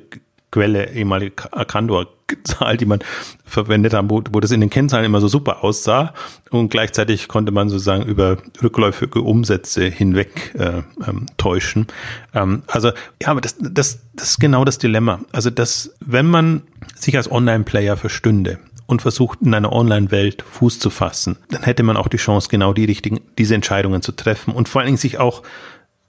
Quelle, 0.51 0.91
ehemalige 0.93 1.31
Kandor-Zahl, 1.35 2.77
die 2.77 2.85
man 2.85 2.99
verwendet 3.45 3.93
haben, 3.93 4.09
wo, 4.09 4.23
wo 4.31 4.39
das 4.39 4.51
in 4.51 4.61
den 4.61 4.69
Kennzahlen 4.69 5.05
immer 5.05 5.19
so 5.19 5.27
super 5.27 5.63
aussah 5.63 6.13
und 6.49 6.69
gleichzeitig 6.69 7.27
konnte 7.27 7.51
man 7.51 7.69
sozusagen 7.69 8.03
über 8.03 8.37
rückläufige 8.63 9.21
Umsätze 9.21 9.85
hinweg 9.85 10.55
äh, 10.57 10.83
ähm, 11.05 11.25
täuschen. 11.37 11.87
Ähm, 12.33 12.63
also 12.67 12.91
ja, 13.21 13.27
aber 13.27 13.41
das, 13.41 13.55
das, 13.59 13.99
das 14.13 14.31
ist 14.31 14.39
genau 14.39 14.63
das 14.63 14.77
Dilemma. 14.77 15.19
Also 15.33 15.49
dass, 15.49 15.93
wenn 15.99 16.27
man 16.27 16.63
sich 16.95 17.17
als 17.17 17.29
Online-Player 17.29 17.97
verstünde, 17.97 18.59
und 18.87 19.01
versucht 19.01 19.41
in 19.41 19.53
einer 19.53 19.73
Online-Welt 19.73 20.43
Fuß 20.49 20.79
zu 20.79 20.89
fassen, 20.89 21.37
dann 21.49 21.63
hätte 21.63 21.83
man 21.83 21.97
auch 21.97 22.07
die 22.07 22.17
Chance, 22.17 22.47
genau 22.49 22.73
die 22.73 22.85
richtigen, 22.85 23.19
diese 23.37 23.53
Entscheidungen 23.53 24.01
zu 24.01 24.13
treffen 24.13 24.53
und 24.53 24.69
vor 24.69 24.79
allen 24.79 24.87
Dingen 24.87 24.97
sich 24.97 25.19
auch 25.19 25.43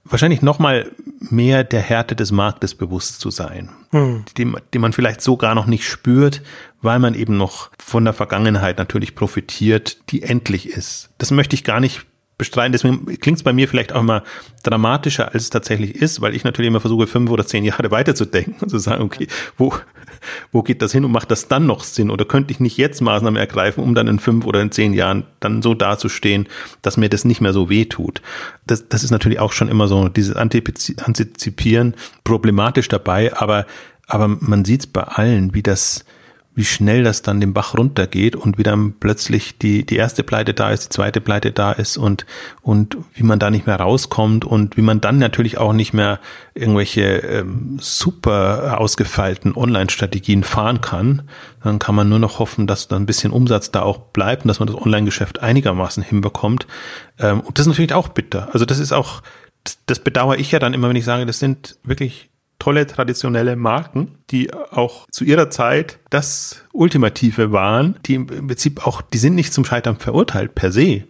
wahrscheinlich 0.09 0.41
nochmal 0.41 0.91
mehr 1.19 1.63
der 1.63 1.81
Härte 1.81 2.15
des 2.15 2.31
Marktes 2.31 2.75
bewusst 2.75 3.19
zu 3.19 3.29
sein, 3.29 3.69
hm. 3.91 4.25
die, 4.37 4.51
die 4.73 4.79
man 4.79 4.93
vielleicht 4.93 5.21
so 5.21 5.37
gar 5.37 5.55
noch 5.55 5.65
nicht 5.65 5.85
spürt, 5.85 6.41
weil 6.81 6.99
man 6.99 7.13
eben 7.13 7.37
noch 7.37 7.69
von 7.79 8.03
der 8.05 8.13
Vergangenheit 8.13 8.77
natürlich 8.77 9.15
profitiert, 9.15 9.97
die 10.11 10.23
endlich 10.23 10.69
ist. 10.69 11.09
Das 11.17 11.31
möchte 11.31 11.55
ich 11.55 11.63
gar 11.63 11.79
nicht 11.79 12.05
bestreiten. 12.37 12.71
Deswegen 12.71 13.05
klingt 13.19 13.37
es 13.37 13.43
bei 13.43 13.53
mir 13.53 13.67
vielleicht 13.67 13.93
auch 13.93 14.01
immer 14.01 14.23
dramatischer, 14.63 15.33
als 15.33 15.43
es 15.43 15.49
tatsächlich 15.51 15.95
ist, 15.95 16.21
weil 16.21 16.35
ich 16.35 16.43
natürlich 16.43 16.69
immer 16.69 16.79
versuche, 16.79 17.05
fünf 17.05 17.29
oder 17.29 17.45
zehn 17.45 17.63
Jahre 17.63 17.91
weiterzudenken 17.91 18.55
und 18.61 18.69
zu 18.69 18.79
sagen, 18.79 19.03
okay, 19.03 19.27
wo, 19.57 19.73
wo 20.51 20.63
geht 20.63 20.81
das 20.81 20.91
hin 20.91 21.05
und 21.05 21.11
macht 21.11 21.31
das 21.31 21.47
dann 21.47 21.65
noch 21.65 21.83
Sinn? 21.83 22.09
Oder 22.09 22.25
könnte 22.25 22.51
ich 22.51 22.59
nicht 22.59 22.77
jetzt 22.77 23.01
Maßnahmen 23.01 23.39
ergreifen, 23.39 23.83
um 23.83 23.95
dann 23.95 24.07
in 24.07 24.19
fünf 24.19 24.45
oder 24.45 24.61
in 24.61 24.71
zehn 24.71 24.93
Jahren 24.93 25.25
dann 25.39 25.61
so 25.61 25.73
dazustehen, 25.73 26.47
dass 26.81 26.97
mir 26.97 27.09
das 27.09 27.25
nicht 27.25 27.41
mehr 27.41 27.53
so 27.53 27.69
weh 27.69 27.85
tut? 27.85 28.21
Das, 28.65 28.87
das 28.89 29.03
ist 29.03 29.11
natürlich 29.11 29.39
auch 29.39 29.51
schon 29.51 29.69
immer 29.69 29.87
so 29.87 30.09
dieses 30.09 30.35
Antizipieren 30.35 31.95
problematisch 32.23 32.87
dabei, 32.87 33.35
aber, 33.35 33.65
aber 34.07 34.27
man 34.27 34.65
sieht 34.65 34.81
es 34.81 34.87
bei 34.87 35.03
allen, 35.03 35.53
wie 35.53 35.63
das, 35.63 36.05
wie 36.55 36.65
schnell 36.65 37.03
das 37.03 37.21
dann 37.21 37.39
den 37.39 37.53
Bach 37.53 37.77
runtergeht 37.77 38.35
und 38.35 38.57
wie 38.57 38.63
dann 38.63 38.93
plötzlich 38.99 39.57
die, 39.57 39.85
die 39.85 39.95
erste 39.95 40.23
Pleite 40.23 40.53
da 40.53 40.71
ist, 40.71 40.85
die 40.85 40.89
zweite 40.89 41.21
Pleite 41.21 41.51
da 41.51 41.71
ist 41.71 41.95
und, 41.95 42.25
und 42.61 42.97
wie 43.13 43.23
man 43.23 43.39
da 43.39 43.49
nicht 43.49 43.65
mehr 43.65 43.77
rauskommt 43.77 44.43
und 44.43 44.75
wie 44.75 44.81
man 44.81 44.99
dann 44.99 45.19
natürlich 45.19 45.57
auch 45.57 45.73
nicht 45.73 45.93
mehr 45.93 46.19
irgendwelche 46.55 47.01
ähm, 47.01 47.77
super 47.79 48.79
ausgefeilten 48.79 49.55
Online-Strategien 49.55 50.43
fahren 50.43 50.81
kann. 50.81 51.29
Dann 51.63 51.79
kann 51.79 51.95
man 51.95 52.09
nur 52.09 52.19
noch 52.19 52.39
hoffen, 52.39 52.67
dass 52.67 52.89
da 52.89 52.97
ein 52.97 53.05
bisschen 53.05 53.31
Umsatz 53.31 53.71
da 53.71 53.83
auch 53.83 53.97
bleibt 53.97 54.43
und 54.43 54.49
dass 54.49 54.59
man 54.59 54.67
das 54.67 54.81
Online-Geschäft 54.81 55.39
einigermaßen 55.39 56.03
hinbekommt. 56.03 56.67
Ähm, 57.19 57.41
und 57.41 57.57
das 57.57 57.67
ist 57.67 57.69
natürlich 57.69 57.93
auch 57.93 58.09
bitter. 58.09 58.49
Also 58.51 58.65
das 58.65 58.79
ist 58.79 58.91
auch, 58.91 59.21
das, 59.63 59.77
das 59.85 59.99
bedauere 59.99 60.37
ich 60.37 60.51
ja 60.51 60.59
dann 60.59 60.73
immer, 60.73 60.89
wenn 60.89 60.95
ich 60.97 61.05
sage, 61.05 61.25
das 61.25 61.39
sind 61.39 61.77
wirklich 61.83 62.29
tolle 62.59 62.85
traditionelle 62.85 63.55
Marken, 63.55 64.15
die 64.29 64.53
auch 64.53 65.07
zu 65.09 65.23
ihrer 65.23 65.49
Zeit 65.49 65.97
das 66.09 66.63
Ultimative 66.73 67.51
waren, 67.51 67.95
die 68.05 68.15
im 68.15 68.27
Prinzip 68.27 68.85
auch, 68.85 69.01
die 69.01 69.17
sind 69.17 69.35
nicht 69.35 69.53
zum 69.53 69.65
Scheitern 69.65 69.97
verurteilt 69.97 70.55
per 70.55 70.71
se, 70.71 71.05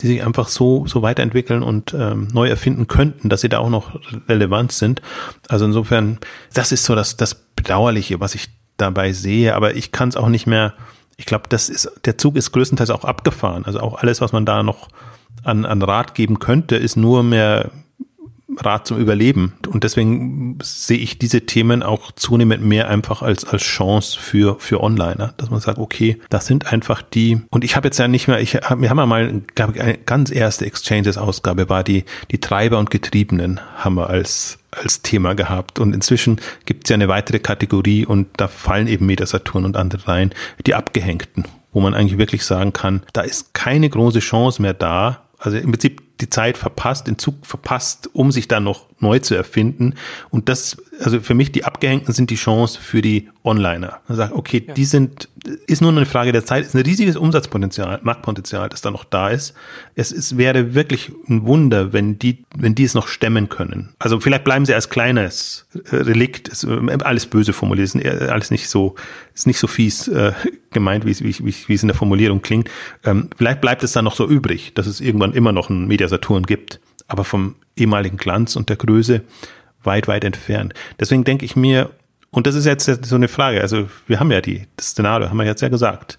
die 0.00 0.06
sich 0.06 0.24
einfach 0.24 0.48
so, 0.48 0.86
so 0.86 1.02
weiterentwickeln 1.02 1.62
und 1.62 1.94
ähm, 1.94 2.28
neu 2.32 2.48
erfinden 2.48 2.88
könnten, 2.88 3.28
dass 3.28 3.42
sie 3.42 3.48
da 3.48 3.58
auch 3.58 3.70
noch 3.70 4.00
relevant 4.28 4.72
sind. 4.72 5.02
Also 5.48 5.66
insofern, 5.66 6.18
das 6.52 6.72
ist 6.72 6.84
so 6.84 6.94
das, 6.94 7.16
das 7.16 7.34
Bedauerliche, 7.34 8.18
was 8.18 8.34
ich 8.34 8.48
dabei 8.76 9.12
sehe, 9.12 9.54
aber 9.54 9.76
ich 9.76 9.92
kann 9.92 10.08
es 10.08 10.16
auch 10.16 10.28
nicht 10.28 10.46
mehr, 10.46 10.74
ich 11.16 11.26
glaube, 11.26 11.44
das 11.48 11.68
ist, 11.68 11.92
der 12.06 12.18
Zug 12.18 12.34
ist 12.36 12.50
größtenteils 12.50 12.90
auch 12.90 13.04
abgefahren. 13.04 13.64
Also 13.66 13.80
auch 13.80 13.94
alles, 13.98 14.20
was 14.20 14.32
man 14.32 14.46
da 14.46 14.62
noch 14.62 14.88
an, 15.44 15.64
an 15.64 15.82
Rat 15.82 16.14
geben 16.14 16.38
könnte, 16.38 16.76
ist 16.76 16.96
nur 16.96 17.22
mehr 17.22 17.70
Rat 18.58 18.86
zum 18.86 18.98
Überleben. 18.98 19.54
Und 19.68 19.84
deswegen 19.84 20.58
sehe 20.62 20.98
ich 20.98 21.18
diese 21.18 21.42
Themen 21.42 21.82
auch 21.82 22.12
zunehmend 22.12 22.64
mehr 22.64 22.88
einfach 22.88 23.22
als, 23.22 23.44
als 23.44 23.62
Chance 23.62 24.18
für, 24.18 24.56
für 24.58 24.82
Onliner, 24.82 25.34
dass 25.36 25.50
man 25.50 25.60
sagt, 25.60 25.78
okay, 25.78 26.18
das 26.30 26.46
sind 26.46 26.72
einfach 26.72 27.02
die, 27.02 27.42
und 27.50 27.64
ich 27.64 27.76
habe 27.76 27.88
jetzt 27.88 27.98
ja 27.98 28.08
nicht 28.08 28.28
mehr, 28.28 28.40
ich, 28.40 28.54
wir 28.54 28.90
haben 28.90 28.98
ja 28.98 29.06
mal, 29.06 29.42
glaube 29.54 29.74
ich, 29.74 29.80
eine 29.80 29.98
ganz 29.98 30.30
erste 30.30 30.66
Exchanges-Ausgabe 30.66 31.68
war 31.68 31.84
die, 31.84 32.04
die 32.30 32.38
Treiber 32.38 32.78
und 32.78 32.90
Getriebenen 32.90 33.60
haben 33.76 33.96
wir 33.96 34.10
als, 34.10 34.58
als 34.70 35.02
Thema 35.02 35.34
gehabt. 35.34 35.78
Und 35.78 35.94
inzwischen 35.94 36.40
gibt 36.66 36.84
es 36.84 36.90
ja 36.90 36.94
eine 36.94 37.08
weitere 37.08 37.38
Kategorie 37.38 38.06
und 38.06 38.28
da 38.36 38.48
fallen 38.48 38.86
eben 38.86 39.06
Metasaturn 39.06 39.64
und 39.64 39.76
andere 39.76 40.06
rein, 40.08 40.30
die 40.66 40.74
Abgehängten, 40.74 41.44
wo 41.72 41.80
man 41.80 41.94
eigentlich 41.94 42.18
wirklich 42.18 42.44
sagen 42.44 42.72
kann, 42.72 43.02
da 43.12 43.22
ist 43.22 43.54
keine 43.54 43.88
große 43.88 44.20
Chance 44.20 44.62
mehr 44.62 44.74
da. 44.74 45.22
Also 45.38 45.58
im 45.58 45.72
Prinzip 45.72 46.13
die 46.20 46.30
Zeit 46.30 46.56
verpasst, 46.56 47.06
den 47.06 47.18
Zug 47.18 47.44
verpasst, 47.44 48.08
um 48.12 48.30
sich 48.30 48.46
dann 48.46 48.64
noch 48.64 48.86
neu 49.00 49.18
zu 49.18 49.34
erfinden. 49.34 49.94
Und 50.30 50.48
das, 50.48 50.76
also 51.00 51.20
für 51.20 51.34
mich, 51.34 51.52
die 51.52 51.64
Abgehängten 51.64 52.14
sind 52.14 52.30
die 52.30 52.36
Chance 52.36 52.80
für 52.80 53.02
die 53.02 53.28
Onliner. 53.42 54.00
Man 54.08 54.16
sagt, 54.16 54.32
okay, 54.32 54.64
ja. 54.66 54.74
die 54.74 54.84
sind, 54.84 55.28
ist 55.66 55.82
nur 55.82 55.90
eine 55.90 56.06
Frage 56.06 56.32
der 56.32 56.44
Zeit, 56.44 56.64
ist 56.64 56.74
ein 56.74 56.82
riesiges 56.82 57.16
Umsatzpotenzial, 57.16 58.00
Marktpotenzial, 58.02 58.68
das 58.68 58.80
da 58.80 58.90
noch 58.90 59.04
da 59.04 59.28
ist. 59.28 59.54
Es, 59.94 60.12
es 60.12 60.38
wäre 60.38 60.74
wirklich 60.74 61.12
ein 61.28 61.46
Wunder, 61.46 61.92
wenn 61.92 62.18
die, 62.18 62.44
wenn 62.56 62.74
die 62.74 62.84
es 62.84 62.94
noch 62.94 63.08
stemmen 63.08 63.48
können. 63.48 63.90
Also 63.98 64.20
vielleicht 64.20 64.44
bleiben 64.44 64.64
sie 64.64 64.74
als 64.74 64.88
kleines 64.88 65.66
Relikt, 65.90 66.48
ist 66.48 66.64
alles 66.64 67.26
böse 67.26 67.52
formuliert, 67.52 67.94
ist 67.94 67.96
alles 68.04 68.50
nicht 68.50 68.68
so, 68.68 68.94
ist 69.34 69.46
nicht 69.46 69.58
so 69.58 69.66
fies 69.66 70.08
äh, 70.08 70.32
gemeint, 70.70 71.04
wie, 71.04 71.18
wie, 71.20 71.38
wie, 71.44 71.54
wie 71.66 71.74
es 71.74 71.82
in 71.82 71.88
der 71.88 71.96
Formulierung 71.96 72.40
klingt. 72.40 72.70
Ähm, 73.04 73.28
vielleicht 73.36 73.60
bleibt 73.60 73.82
es 73.82 73.92
dann 73.92 74.04
noch 74.04 74.16
so 74.16 74.26
übrig, 74.26 74.72
dass 74.74 74.86
es 74.86 75.00
irgendwann 75.00 75.32
immer 75.32 75.52
noch 75.52 75.68
ein 75.68 75.86
Media 75.86 76.03
Saturn 76.08 76.44
gibt, 76.44 76.80
aber 77.06 77.24
vom 77.24 77.56
ehemaligen 77.76 78.16
Glanz 78.16 78.56
und 78.56 78.68
der 78.68 78.76
Größe 78.76 79.22
weit, 79.82 80.08
weit 80.08 80.24
entfernt. 80.24 80.74
Deswegen 80.98 81.24
denke 81.24 81.44
ich 81.44 81.56
mir, 81.56 81.90
und 82.30 82.46
das 82.46 82.54
ist 82.54 82.64
jetzt 82.64 83.04
so 83.04 83.14
eine 83.14 83.28
Frage, 83.28 83.60
also 83.60 83.88
wir 84.06 84.18
haben 84.18 84.30
ja 84.30 84.40
die, 84.40 84.66
das 84.76 84.88
Szenario 84.88 85.28
haben 85.28 85.36
wir 85.36 85.44
jetzt 85.44 85.62
ja 85.62 85.68
gesagt. 85.68 86.18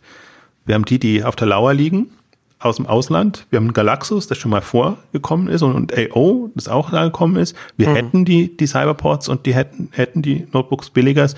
Wir 0.66 0.76
haben 0.76 0.86
die, 0.86 1.00
die 1.00 1.24
auf 1.24 1.36
der 1.36 1.48
Lauer 1.48 1.74
liegen, 1.74 2.12
aus 2.60 2.78
dem 2.78 2.88
Ausland. 2.88 3.46
Wir 3.50 3.60
haben 3.60 3.74
Galaxus, 3.74 4.28
das 4.28 4.38
schon 4.38 4.52
mal 4.52 4.62
vorgekommen 4.62 5.48
ist 5.48 5.62
und, 5.62 5.76
und 5.76 5.94
AO, 5.94 6.50
das 6.56 6.68
auch 6.68 6.90
da 6.90 7.06
gekommen 7.06 7.36
ist. 7.36 7.56
Wir 7.78 7.90
mhm. 7.90 7.96
hätten 7.96 8.26
die, 8.26 8.56
die 8.56 8.68
Cyberports 8.68 9.30
und 9.30 9.46
die 9.46 9.54
hätten, 9.54 9.90
hätten 9.92 10.22
die 10.22 10.48
Notebooks 10.52 10.90
billigers, 10.90 11.36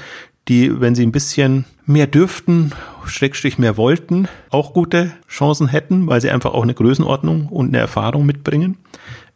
die, 0.47 0.79
wenn 0.79 0.95
sie 0.95 1.05
ein 1.05 1.11
bisschen 1.11 1.65
mehr 1.85 2.07
dürften, 2.07 2.71
Schrägstrich 3.05 3.57
mehr 3.57 3.77
wollten, 3.77 4.27
auch 4.49 4.73
gute 4.73 5.11
Chancen 5.27 5.67
hätten, 5.67 6.07
weil 6.07 6.21
sie 6.21 6.29
einfach 6.29 6.53
auch 6.53 6.63
eine 6.63 6.73
Größenordnung 6.73 7.47
und 7.47 7.67
eine 7.67 7.77
Erfahrung 7.77 8.25
mitbringen, 8.25 8.77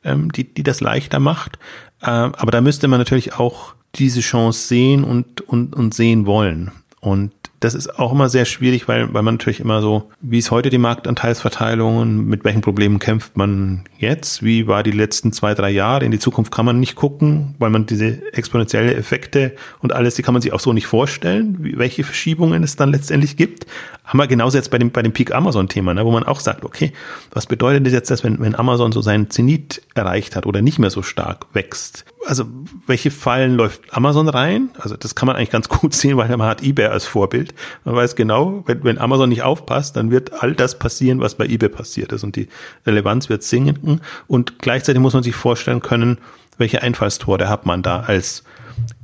ähm, 0.04 0.32
die, 0.32 0.54
die 0.54 0.64
das 0.64 0.82
leichter 0.82 1.20
macht. 1.20 1.58
Äh, 2.02 2.08
aber 2.08 2.52
da 2.52 2.62
müsste 2.62 2.88
man 2.88 3.00
natürlich 3.00 3.34
auch 3.34 3.74
diese 3.96 4.22
Chance 4.22 4.68
sehen 4.68 5.04
und, 5.04 5.42
und, 5.42 5.76
und 5.76 5.94
sehen 5.94 6.26
wollen. 6.26 6.72
Und 7.02 7.32
das 7.62 7.74
ist 7.74 7.98
auch 8.00 8.12
immer 8.12 8.30
sehr 8.30 8.46
schwierig, 8.46 8.88
weil, 8.88 9.12
weil 9.12 9.24
man 9.24 9.36
natürlich 9.36 9.60
immer 9.60 9.82
so, 9.82 10.10
wie 10.22 10.38
ist 10.38 10.52
heute 10.52 10.70
die 10.70 10.78
Marktanteilsverteilung, 10.78 12.26
mit 12.26 12.44
welchen 12.44 12.62
Problemen 12.62 13.00
kämpft 13.00 13.38
man 13.38 13.86
jetzt, 13.98 14.44
wie 14.44 14.68
war 14.68 14.84
die 14.84 14.92
letzten 14.92 15.34
zwei, 15.34 15.56
drei 15.56 15.72
Jahre, 15.72 16.06
in 16.06 16.12
die 16.12 16.20
Zukunft 16.20 16.52
kann 16.52 16.66
man 16.66 16.80
nicht 16.80 16.96
gucken, 16.96 17.56
weil 17.58 17.72
man 17.72 17.88
diese 17.88 18.22
exponentielle 18.34 18.94
Effekte 18.94 19.56
und 19.80 19.94
alles, 19.94 20.14
die 20.14 20.22
kann 20.22 20.34
man 20.34 20.44
sich 20.44 20.54
auch 20.54 20.60
so 20.60 20.74
nicht 20.74 20.86
vorstellen, 20.86 21.58
wie, 21.60 21.78
welche 21.78 22.04
Verschiebungen 22.04 22.62
es 22.62 22.76
dann 22.76 22.92
letztendlich 22.92 23.36
gibt. 23.36 23.66
Haben 24.06 24.20
wir 24.20 24.28
genauso 24.28 24.58
jetzt 24.58 24.70
bei 24.70 24.78
dem, 24.78 24.92
bei 24.92 25.02
dem 25.02 25.14
Peak 25.14 25.34
Amazon 25.34 25.70
Thema, 25.70 25.96
ne, 25.96 26.06
wo 26.06 26.12
man 26.12 26.24
auch 26.24 26.40
sagt, 26.40 26.66
okay, 26.66 26.94
was 27.32 27.48
bedeutet 27.48 27.86
das 27.86 27.94
jetzt, 27.94 28.12
dass 28.12 28.24
wenn, 28.24 28.40
wenn 28.40 28.56
Amazon 28.56 28.92
so 28.92 29.02
seinen 29.02 29.32
Zenit 29.32 29.82
erreicht 29.96 30.36
hat 30.36 30.46
oder 30.46 30.62
nicht 30.62 30.78
mehr 30.78 30.92
so 30.92 31.02
stark 31.02 31.48
wächst? 31.54 32.06
Also, 32.32 32.46
welche 32.88 33.12
Fallen 33.12 33.56
läuft 33.56 33.94
Amazon 33.94 34.30
rein? 34.30 34.70
Also, 34.80 34.96
das 34.96 35.16
kann 35.16 35.28
man 35.28 35.36
eigentlich 35.36 35.50
ganz 35.50 35.68
gut 35.82 35.94
sehen, 35.94 36.16
weil 36.16 36.30
man 36.30 36.48
hat 36.48 36.64
eBay 36.64 36.86
als 36.86 37.04
Vorbild. 37.06 37.54
Man 37.84 37.94
weiß 37.94 38.16
genau, 38.16 38.64
wenn, 38.68 38.86
wenn 38.86 39.00
Amazon 39.00 39.28
nicht 39.28 39.44
aufpasst, 39.44 39.98
dann 39.98 40.12
wird 40.12 40.42
all 40.42 40.54
das 40.54 40.80
passieren, 40.80 41.20
was 41.20 41.36
bei 41.36 41.46
eBay 41.46 41.68
passiert 41.68 42.14
ist 42.14 42.24
und 42.24 42.38
die 42.38 42.48
Relevanz 42.88 43.28
wird 43.28 43.44
sinken 43.44 44.00
und 44.28 44.60
gleichzeitig 44.60 45.02
muss 45.02 45.14
man 45.14 45.24
sich 45.24 45.36
vorstellen 45.36 45.82
können, 45.82 46.20
welche 46.58 46.82
Einfallstore 46.82 47.50
hat 47.50 47.66
man 47.66 47.84
da 47.84 48.00
als 48.00 48.46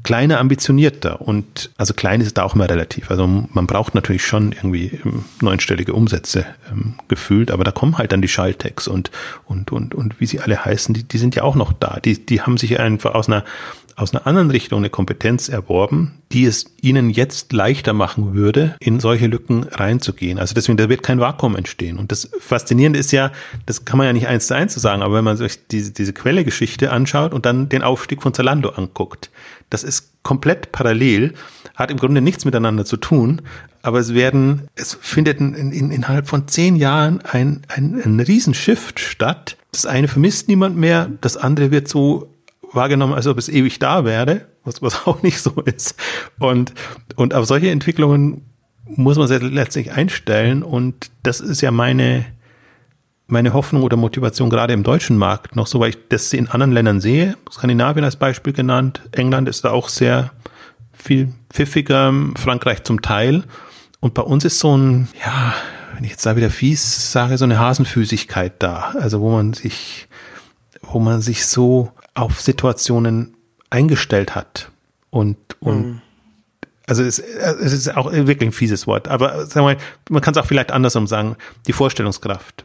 kleiner 0.04 0.40
ambitionierter 0.40 1.22
und 1.22 1.72
also 1.78 1.94
klein 1.94 2.22
ist 2.22 2.38
da 2.38 2.44
auch 2.44 2.56
immer 2.56 2.70
relativ. 2.70 3.12
Also 3.12 3.28
man 3.28 3.68
braucht 3.68 3.96
natürlich 3.96 4.26
schon 4.26 4.54
irgendwie 4.54 5.00
ähm, 5.04 5.26
neunstellige 5.42 5.94
Umsätze 5.94 6.46
ähm, 6.72 6.96
gefühlt, 7.08 7.52
aber 7.52 7.64
da 7.64 7.72
kommen 7.72 7.98
halt 7.98 8.12
dann 8.12 8.22
die 8.22 8.28
Schaltex 8.28 8.88
und 8.88 9.12
und 9.46 9.72
und 9.72 9.94
und 9.94 10.20
wie 10.20 10.26
sie 10.26 10.40
alle 10.40 10.64
heißen, 10.64 10.94
die, 10.94 11.04
die 11.04 11.18
sind 11.18 11.36
ja 11.36 11.44
auch 11.44 11.56
noch 11.56 11.74
da. 11.74 12.00
Die 12.04 12.26
die 12.26 12.42
haben 12.42 12.58
sich 12.58 12.80
einfach 12.80 13.16
aus 13.16 13.28
einer 13.28 13.44
aus 13.98 14.14
einer 14.14 14.28
anderen 14.28 14.52
Richtung 14.52 14.78
eine 14.78 14.92
Kompetenz 14.92 15.50
erworben, 15.50 16.20
die 16.32 16.46
es 16.46 16.66
ihnen 16.82 17.10
jetzt 17.10 17.52
leichter 17.52 17.94
machen 17.94 18.36
würde, 18.36 18.76
in 18.80 19.00
solche 19.00 19.26
Lücken 19.26 19.64
reinzugehen. 19.64 20.38
Also 20.38 20.54
deswegen, 20.54 20.78
da 20.78 20.88
wird 20.88 21.02
kein 21.02 21.20
Vakuum 21.20 21.56
entstehen. 21.56 21.98
Und 21.98 22.12
das 22.12 22.30
Faszinierende 22.40 23.00
ist 23.00 23.12
ja, 23.12 23.32
das 23.66 23.86
kann 23.86 23.98
man 23.98 24.06
ja 24.06 24.14
nicht 24.14 24.28
eins 24.28 24.46
zu 24.46 24.56
eins 24.56 24.76
sagen, 24.76 25.02
aber 25.02 25.16
wenn 25.16 25.24
man 25.24 25.36
sich 25.36 25.68
diese, 25.68 25.92
diese 25.92 26.14
Quellegeschichte 26.14 26.92
anschaut 26.92 27.34
und 27.34 27.48
dann 27.48 27.70
den 27.70 27.82
Aufstieg 27.82 28.22
von 28.22 28.36
Zalando 28.36 28.70
anguckt, 28.70 29.32
das 29.70 29.84
ist 29.84 30.24
komplett 30.24 30.72
parallel, 30.72 31.34
hat 31.76 31.92
im 31.92 31.98
Grunde 31.98 32.22
nichts 32.22 32.46
miteinander 32.46 32.86
zu 32.86 32.98
tun, 32.98 33.42
aber 33.82 34.00
es 34.00 34.14
werden, 34.14 34.68
es 34.76 34.98
findet 35.00 35.40
in, 35.40 35.54
in, 35.54 35.92
innerhalb 35.92 36.28
von 36.28 36.48
zehn 36.48 36.76
Jahren 36.76 37.22
ein, 37.22 37.62
ein, 37.68 38.02
ein 38.04 38.20
Riesenshift 38.20 39.00
statt. 39.00 39.58
Das 39.72 39.86
eine 39.86 40.08
vermisst 40.08 40.48
niemand 40.48 40.78
mehr, 40.78 41.10
das 41.22 41.38
andere 41.38 41.72
wird 41.72 41.88
so 41.88 42.34
wahrgenommen, 42.74 43.14
als 43.14 43.28
ob 43.28 43.38
es 43.38 43.50
ewig 43.50 43.80
da 43.80 44.06
wäre, 44.06 44.48
was, 44.64 44.82
was 44.82 45.06
auch 45.08 45.24
nicht 45.24 45.40
so 45.40 45.62
ist. 45.62 45.96
Und, 46.40 46.74
und 47.16 47.34
auf 47.34 47.46
solche 47.46 47.70
Entwicklungen 47.70 48.42
muss 48.86 49.18
man 49.18 49.28
sich 49.28 49.42
letztlich 49.42 49.92
einstellen. 49.92 50.64
Und 50.64 51.10
das 51.24 51.40
ist 51.42 51.62
ja 51.62 51.72
meine, 51.72 52.26
meine 53.28 53.54
Hoffnung 53.54 53.84
oder 53.84 53.98
Motivation 53.98 54.50
gerade 54.50 54.74
im 54.74 54.84
deutschen 54.84 55.18
Markt 55.18 55.56
noch 55.56 55.68
so, 55.68 55.80
weil 55.80 55.90
ich 55.90 55.98
das 56.10 56.34
in 56.34 56.48
anderen 56.48 56.72
Ländern 56.72 57.02
sehe. 57.02 57.38
Skandinavien 57.52 58.06
als 58.06 58.16
Beispiel 58.16 58.54
genannt. 58.54 59.02
England 59.12 59.50
ist 59.50 59.66
da 59.66 59.72
auch 59.72 59.90
sehr 59.90 60.32
viel 60.94 61.34
pfiffiger, 61.50 62.14
Frankreich 62.36 62.84
zum 62.84 63.02
Teil. 63.02 63.44
Und 64.00 64.14
bei 64.14 64.22
uns 64.22 64.46
ist 64.46 64.60
so 64.60 64.78
ein, 64.78 65.10
ja, 65.24 65.54
wenn 65.94 66.04
ich 66.04 66.12
jetzt 66.12 66.26
da 66.26 66.36
wieder 66.36 66.50
fies 66.50 67.12
sage, 67.12 67.38
so 67.38 67.46
eine 67.46 67.60
Hasenfüßigkeit 67.60 68.54
da. 68.60 68.94
Also 69.00 69.20
wo 69.22 69.32
man 69.32 69.54
sich 69.54 70.08
wo 70.82 71.00
man 71.00 71.22
sich 71.22 71.46
so 71.46 71.92
auf 72.14 72.42
Situationen 72.42 73.36
eingestellt 73.70 74.36
hat 74.36 74.72
und, 75.10 75.38
und 75.60 75.86
mhm. 75.86 76.02
Also 76.90 77.04
es, 77.04 77.20
es 77.20 77.74
ist 77.74 77.98
auch 77.98 78.14
wirklich 78.14 78.48
ein 78.48 78.54
fieses 78.54 78.88
Wort, 78.88 79.10
aber 79.10 79.46
sagen 79.46 79.68
wir 79.68 79.76
man 80.10 80.22
kann 80.22 80.34
es 80.34 80.38
auch 80.38 80.46
vielleicht 80.46 80.72
andersrum 80.72 81.06
sagen, 81.06 81.36
die 81.68 81.74
Vorstellungskraft 81.74 82.64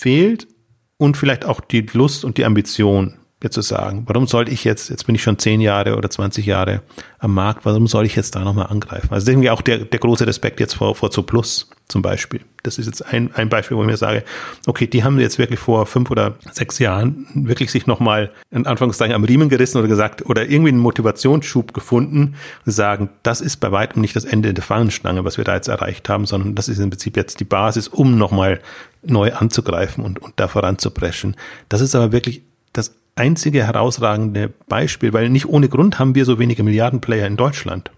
fehlt 0.00 0.48
und 0.96 1.16
vielleicht 1.16 1.44
auch 1.44 1.60
die 1.60 1.82
Lust 1.92 2.24
und 2.24 2.38
die 2.38 2.44
Ambition, 2.44 3.19
jetzt 3.42 3.54
zu 3.54 3.62
sagen, 3.62 4.04
warum 4.06 4.26
soll 4.26 4.48
ich 4.48 4.64
jetzt, 4.64 4.90
jetzt 4.90 5.06
bin 5.06 5.14
ich 5.14 5.22
schon 5.22 5.38
zehn 5.38 5.60
Jahre 5.60 5.96
oder 5.96 6.10
20 6.10 6.44
Jahre 6.44 6.82
am 7.18 7.34
Markt, 7.34 7.64
warum 7.64 7.86
soll 7.86 8.06
ich 8.06 8.16
jetzt 8.16 8.34
da 8.34 8.40
nochmal 8.40 8.66
angreifen? 8.66 9.12
Also 9.12 9.30
irgendwie 9.30 9.50
auch 9.50 9.62
der, 9.62 9.78
der 9.78 9.98
große 9.98 10.26
Respekt 10.26 10.60
jetzt 10.60 10.74
vor, 10.74 10.94
vor 10.94 11.10
Plus 11.10 11.70
zum 11.88 12.02
Beispiel. 12.02 12.40
Das 12.62 12.78
ist 12.78 12.86
jetzt 12.86 13.04
ein, 13.06 13.34
ein 13.34 13.48
Beispiel, 13.48 13.76
wo 13.76 13.82
ich 13.82 13.86
mir 13.86 13.96
sage, 13.96 14.24
okay, 14.66 14.86
die 14.86 15.02
haben 15.02 15.18
jetzt 15.18 15.38
wirklich 15.38 15.58
vor 15.58 15.86
fünf 15.86 16.10
oder 16.10 16.36
sechs 16.52 16.78
Jahren 16.78 17.26
wirklich 17.34 17.70
sich 17.70 17.86
nochmal 17.86 18.30
in 18.50 18.66
Anführungszeichen 18.66 19.14
am 19.14 19.24
Riemen 19.24 19.48
gerissen 19.48 19.78
oder 19.78 19.88
gesagt, 19.88 20.26
oder 20.26 20.48
irgendwie 20.48 20.70
einen 20.70 20.78
Motivationsschub 20.78 21.72
gefunden 21.72 22.36
und 22.66 22.72
sagen, 22.72 23.08
das 23.22 23.40
ist 23.40 23.56
bei 23.56 23.72
weitem 23.72 24.02
nicht 24.02 24.14
das 24.14 24.24
Ende 24.24 24.52
der 24.52 24.62
Fahnenstange, 24.62 25.24
was 25.24 25.38
wir 25.38 25.44
da 25.44 25.54
jetzt 25.54 25.68
erreicht 25.68 26.08
haben, 26.08 26.26
sondern 26.26 26.54
das 26.54 26.68
ist 26.68 26.78
im 26.78 26.90
Prinzip 26.90 27.16
jetzt 27.16 27.40
die 27.40 27.44
Basis, 27.44 27.88
um 27.88 28.18
nochmal 28.18 28.60
neu 29.02 29.32
anzugreifen 29.32 30.04
und, 30.04 30.20
und 30.20 30.34
da 30.36 30.46
voranzupreschen. 30.46 31.36
Das 31.70 31.80
ist 31.80 31.94
aber 31.94 32.12
wirklich 32.12 32.42
das 32.72 32.94
einzige 33.16 33.66
herausragende 33.66 34.52
Beispiel, 34.68 35.12
weil 35.12 35.28
nicht 35.28 35.46
ohne 35.46 35.68
Grund 35.68 35.98
haben 35.98 36.14
wir 36.14 36.24
so 36.24 36.38
wenige 36.38 36.62
Milliardenplayer 36.62 37.26
in 37.26 37.36
Deutschland. 37.36 37.90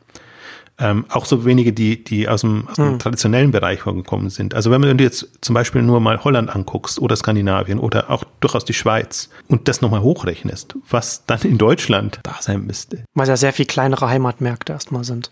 Ähm, 0.79 1.05
auch 1.11 1.27
so 1.27 1.45
wenige, 1.45 1.73
die, 1.73 2.03
die 2.03 2.29
aus 2.29 2.41
dem, 2.41 2.67
aus 2.67 2.77
dem 2.77 2.93
hm. 2.93 2.99
traditionellen 2.99 3.51
Bereich 3.51 3.85
gekommen 3.85 4.31
sind. 4.31 4.55
Also 4.55 4.71
wenn 4.71 4.81
man 4.81 4.99
jetzt 4.99 5.29
zum 5.43 5.55
Beispiel 5.55 5.83
nur 5.83 6.01
mal 6.01 6.25
Holland 6.25 6.55
anguckst 6.55 6.99
oder 6.99 7.15
Skandinavien 7.15 7.79
oder 7.79 8.11
auch 8.11 8.25
durchaus 8.41 8.65
die 8.65 8.73
Schweiz 8.73 9.29
und 9.49 9.69
das 9.69 9.83
nochmal 9.83 10.01
hochrechnest, 10.01 10.75
was 10.89 11.25
dann 11.27 11.43
in 11.43 11.59
Deutschland 11.59 12.21
da 12.23 12.37
sein 12.41 12.67
müsste. 12.67 13.05
Weil 13.15 13.29
ja 13.29 13.37
sehr 13.37 13.53
viel 13.53 13.67
kleinere 13.67 14.09
Heimatmärkte 14.09 14.73
erstmal 14.73 15.05
sind. 15.05 15.31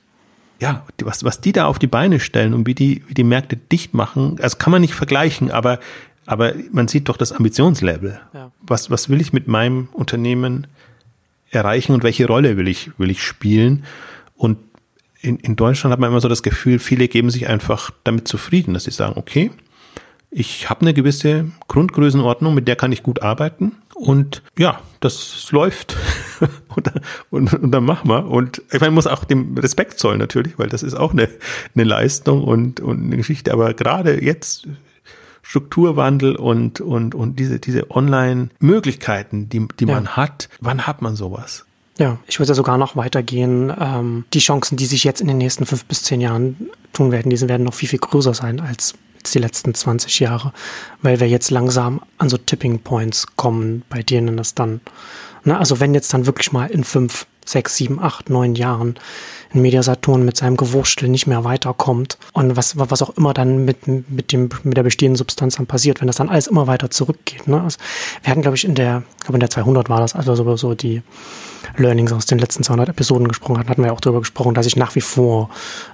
Ja, 0.61 0.85
was, 1.03 1.25
was 1.25 1.41
die 1.41 1.53
da 1.53 1.65
auf 1.65 1.79
die 1.79 1.87
Beine 1.87 2.21
stellen 2.21 2.53
und 2.53 2.67
wie 2.67 2.75
die, 2.75 3.03
wie 3.09 3.15
die 3.15 3.25
Märkte 3.25 3.57
dicht 3.57 3.95
machen, 3.95 4.37
also 4.43 4.59
kann 4.59 4.71
man 4.71 4.83
nicht 4.83 4.95
vergleichen, 4.95 5.51
aber 5.51 5.81
aber 6.31 6.55
man 6.71 6.87
sieht 6.87 7.09
doch 7.09 7.17
das 7.17 7.33
Ambitionslevel. 7.33 8.21
Ja. 8.33 8.53
Was, 8.63 8.89
was 8.89 9.09
will 9.09 9.21
ich 9.21 9.33
mit 9.33 9.49
meinem 9.49 9.89
Unternehmen 9.93 10.69
erreichen 11.51 11.93
und 11.93 12.05
welche 12.05 12.29
Rolle 12.29 12.57
will 12.57 12.69
ich, 12.69 12.97
will 13.01 13.11
ich 13.11 13.21
spielen? 13.21 13.85
Und 14.37 14.57
in, 15.21 15.39
in 15.39 15.57
Deutschland 15.57 15.93
hat 15.93 15.99
man 15.99 16.09
immer 16.09 16.21
so 16.21 16.29
das 16.29 16.45
Gefühl, 16.45 16.79
viele 16.79 17.09
geben 17.09 17.31
sich 17.31 17.49
einfach 17.49 17.91
damit 18.05 18.29
zufrieden, 18.29 18.75
dass 18.75 18.85
sie 18.85 18.93
sagen, 18.93 19.15
okay, 19.17 19.51
ich 20.31 20.71
habe 20.71 20.83
eine 20.83 20.95
gewisse 20.95 21.51
Grundgrößenordnung, 21.67 22.55
mit 22.55 22.69
der 22.69 22.77
kann 22.77 22.93
ich 22.93 23.03
gut 23.03 23.23
arbeiten. 23.23 23.73
Und 23.97 24.45
ja, 24.57 24.81
das 25.01 25.51
läuft. 25.51 25.97
und, 26.77 26.93
und, 27.31 27.55
und 27.55 27.73
dann 27.73 27.85
machen 27.85 28.09
wir. 28.09 28.27
Und 28.27 28.63
ich 28.69 28.75
meine, 28.75 28.93
man 28.93 28.95
muss 28.95 29.09
auch 29.09 29.25
dem 29.25 29.59
Respekt 29.59 29.99
zollen 29.99 30.21
natürlich, 30.21 30.61
weil 30.61 30.69
das 30.69 30.85
ist 30.85 30.95
auch 30.95 31.11
eine, 31.11 31.29
eine 31.75 31.83
Leistung 31.83 32.45
und, 32.45 32.79
und 32.79 33.03
eine 33.03 33.17
Geschichte. 33.17 33.53
Aber 33.53 33.75
gerade 33.75 34.23
jetzt 34.23 34.69
Strukturwandel 35.51 36.37
und, 36.37 36.81
und, 36.81 37.17
und 37.17 37.41
diese, 37.41 37.59
diese 37.59 37.91
Online-Möglichkeiten, 37.91 39.49
die, 39.49 39.67
die 39.81 39.85
ja. 39.85 39.95
man 39.95 40.15
hat. 40.15 40.49
Wann 40.61 40.87
hat 40.87 41.03
man 41.03 41.17
sowas? 41.17 41.65
Ja, 41.99 42.19
ich 42.29 42.39
würde 42.39 42.51
ja 42.51 42.55
sogar 42.55 42.79
noch 42.79 42.95
weitergehen. 42.95 43.73
Ähm, 43.77 44.25
die 44.33 44.39
Chancen, 44.39 44.77
die 44.77 44.87
sich 44.87 45.03
jetzt 45.03 45.21
in 45.21 45.27
den 45.27 45.39
nächsten 45.39 45.67
fünf 45.67 45.85
bis 45.87 46.05
zehn 46.05 46.21
Jahren 46.21 46.71
tun 46.93 47.11
werden, 47.11 47.31
diese 47.31 47.49
werden 47.49 47.65
noch 47.65 47.75
viel, 47.75 47.89
viel 47.89 47.99
größer 47.99 48.33
sein 48.33 48.61
als 48.61 48.95
die 49.35 49.41
letzten 49.41 49.75
20 49.75 50.21
Jahre, 50.21 50.53
weil 51.03 51.19
wir 51.19 51.29
jetzt 51.29 51.51
langsam 51.51 52.01
an 52.19 52.29
so 52.29 52.37
Tipping 52.37 52.79
Points 52.79 53.27
kommen, 53.35 53.83
bei 53.89 54.05
denen 54.05 54.37
das 54.37 54.55
dann, 54.55 54.81
na, 55.43 55.59
also 55.59 55.81
wenn 55.81 55.95
jetzt 55.95 56.15
dann 56.15 56.27
wirklich 56.27 56.53
mal 56.53 56.71
in 56.71 56.85
fünf, 56.85 57.27
sechs, 57.45 57.75
sieben, 57.75 57.99
acht, 57.99 58.31
neun 58.31 58.55
Jahren 58.55 58.95
ein 59.53 59.63
Mediasaturn 59.63 60.25
mit 60.25 60.37
seinem 60.37 60.57
Gewurstel 60.57 61.09
nicht 61.09 61.27
mehr 61.27 61.45
weiterkommt 61.45 62.19
und 62.33 62.57
was, 62.57 62.77
was 62.79 63.03
auch 63.03 63.11
immer 63.17 63.35
dann 63.35 63.65
mit, 63.65 63.87
mit, 63.87 64.33
dem, 64.33 64.49
mit 64.63 64.77
der 64.77 64.83
bestehenden 64.83 65.17
Substanz 65.17 65.57
dann 65.57 65.67
passiert, 65.67 66.01
wenn 66.01 66.07
das 66.07 66.17
dann 66.17 66.29
alles 66.29 66.47
immer 66.47 66.67
weiter 66.67 66.91
zurückgeht. 66.91 67.49
Ne? 67.49 67.61
Also 67.61 67.79
wir 68.23 68.31
hatten, 68.31 68.43
glaube 68.43 68.57
ich, 68.57 68.65
in 68.65 68.75
der, 68.75 69.03
glaube 69.21 69.35
in 69.35 69.41
der 69.41 69.51
200 69.51 69.89
war 69.89 70.01
das, 70.01 70.15
also 70.15 70.35
so, 70.35 70.57
so 70.57 70.75
die 70.75 71.03
Learnings 71.77 72.13
aus 72.13 72.27
den 72.27 72.39
letzten 72.39 72.63
200 72.63 72.89
Episoden 72.91 73.29
gesprochen 73.29 73.59
hatten, 73.59 73.71
hatten 73.71 73.83
wir 73.83 73.89
ja 73.89 73.93
auch 73.93 74.01
darüber 74.01 74.21
gesprochen, 74.21 74.55
dass 74.55 74.67
ich 74.67 74.77
nach 74.77 74.95
wie 74.95 75.01
vor 75.01 75.51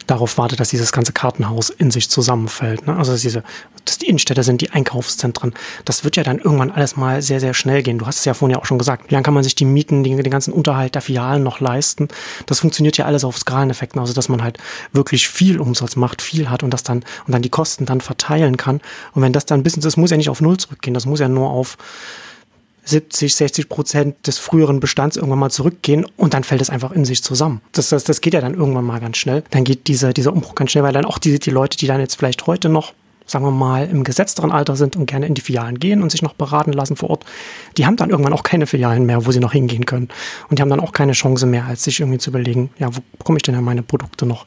darauf 0.07 0.38
warte, 0.38 0.57
dass 0.57 0.68
dieses 0.68 0.92
ganze 0.92 1.12
Kartenhaus 1.12 1.70
in 1.70 1.90
sich 1.90 2.09
zusammenfällt. 2.09 2.86
Ne? 2.86 2.96
Also 2.96 3.12
dass 3.12 3.20
diese, 3.20 3.42
dass 3.84 3.98
die 3.98 4.07
Innenstädte 4.07 4.42
sind, 4.42 4.61
die 4.61 4.70
Einkaufszentren. 4.70 5.54
Das 5.84 6.04
wird 6.04 6.16
ja 6.16 6.22
dann 6.22 6.38
irgendwann 6.38 6.70
alles 6.70 6.96
mal 6.96 7.22
sehr, 7.22 7.40
sehr 7.40 7.54
schnell 7.54 7.82
gehen. 7.82 7.98
Du 7.98 8.07
hast 8.07 8.18
es 8.18 8.24
ja 8.24 8.34
vorhin 8.34 8.54
ja 8.54 8.61
auch 8.61 8.66
schon 8.66 8.78
gesagt. 8.78 9.11
Wie 9.11 9.14
lange 9.14 9.24
kann 9.24 9.34
man 9.34 9.44
sich 9.44 9.54
die 9.54 9.64
Mieten, 9.64 10.04
den, 10.04 10.16
den 10.16 10.30
ganzen 10.30 10.52
Unterhalt 10.52 10.94
der 10.94 11.02
Filialen 11.02 11.42
noch 11.42 11.61
leisten? 11.61 12.09
Das 12.46 12.61
funktioniert 12.61 12.96
ja 12.96 13.07
alles 13.07 13.24
auf 13.24 13.38
Skaleneffekten, 13.47 14.01
also 14.01 14.12
dass 14.12 14.28
man 14.28 14.42
halt 14.42 14.59
wirklich 14.92 15.28
viel 15.28 15.61
Umsatz 15.61 15.97
macht, 15.97 16.20
viel 16.20 16.51
hat 16.51 16.62
und 16.62 16.70
das 16.70 16.82
dann 16.82 17.05
und 17.26 17.32
dann 17.32 17.42
die 17.42 17.49
Kosten 17.49 17.86
dann 17.86 18.01
verteilen 18.01 18.57
kann. 18.57 18.80
Und 19.14 19.22
wenn 19.22 19.32
das 19.32 19.47
dann 19.47 19.62
bis 19.62 19.76
das 19.76 19.97
muss 19.97 20.11
ja 20.11 20.16
nicht 20.16 20.30
auf 20.30 20.40
Null 20.40 20.57
zurückgehen, 20.57 20.94
das 20.94 21.07
muss 21.07 21.20
ja 21.20 21.28
nur 21.28 21.51
auf 21.51 21.76
70, 22.84 23.34
60 23.34 23.68
Prozent 23.68 24.26
des 24.26 24.38
früheren 24.38 24.80
Bestands 24.80 25.16
irgendwann 25.16 25.40
mal 25.40 25.51
zurückgehen 25.51 26.07
und 26.16 26.34
dann 26.34 26.44
fällt 26.44 26.61
es 26.61 26.70
einfach 26.70 26.92
in 26.92 27.05
sich 27.05 27.22
zusammen. 27.22 27.61
Das, 27.72 27.88
das, 27.88 28.05
das 28.05 28.20
geht 28.20 28.34
ja 28.34 28.40
dann 28.40 28.55
irgendwann 28.55 28.84
mal 28.84 29.01
ganz 29.01 29.16
schnell. 29.16 29.42
Dann 29.51 29.64
geht 29.64 29.88
dieser, 29.88 30.12
dieser 30.12 30.32
Umbruch 30.32 30.55
ganz 30.55 30.70
schnell, 30.70 30.84
weil 30.84 30.92
dann 30.92 31.05
auch 31.05 31.18
die, 31.18 31.38
die 31.38 31.51
Leute, 31.51 31.76
die 31.76 31.88
dann 31.88 32.01
jetzt 32.01 32.14
vielleicht 32.14 32.47
heute 32.47 32.68
noch 32.68 32.94
sagen 33.27 33.45
wir 33.45 33.51
mal, 33.51 33.89
im 33.89 34.05
gesetzteren 34.05 34.53
Alter 34.53 34.77
sind 34.77 34.97
und 34.97 35.07
gerne 35.07 35.27
in 35.27 35.35
die 35.35 35.41
Filialen 35.41 35.79
gehen 35.79 36.03
und 36.03 36.11
sich 36.11 36.22
noch 36.22 36.35
beraten 36.35 36.72
lassen 36.72 36.97
vor 36.97 37.11
Ort, 37.11 37.24
die 37.77 37.87
haben 37.87 37.97
dann 37.97 38.11
irgendwann 38.11 38.33
auch 38.33 38.43
keine 38.43 38.66
Filialen 38.66 39.05
mehr, 39.05 39.27
wo 39.27 39.33
sie 39.33 39.41
noch 39.41 39.53
hingehen 39.53 39.85
können. 39.87 40.09
Und 40.49 40.59
die 40.59 40.62
haben 40.62 40.70
dann 40.70 40.81
auch 40.81 40.93
keine 40.93 41.12
Chance 41.12 41.47
mehr, 41.47 41.64
als 41.66 41.85
sich 41.85 42.01
irgendwie 42.01 42.18
zu 42.18 42.31
überlegen, 42.31 42.70
ja, 42.79 42.89
wo 42.95 43.01
bekomme 43.18 43.39
ich 43.39 43.43
denn 43.43 43.62
meine 43.62 43.83
Produkte 43.83 44.27
noch? 44.27 44.47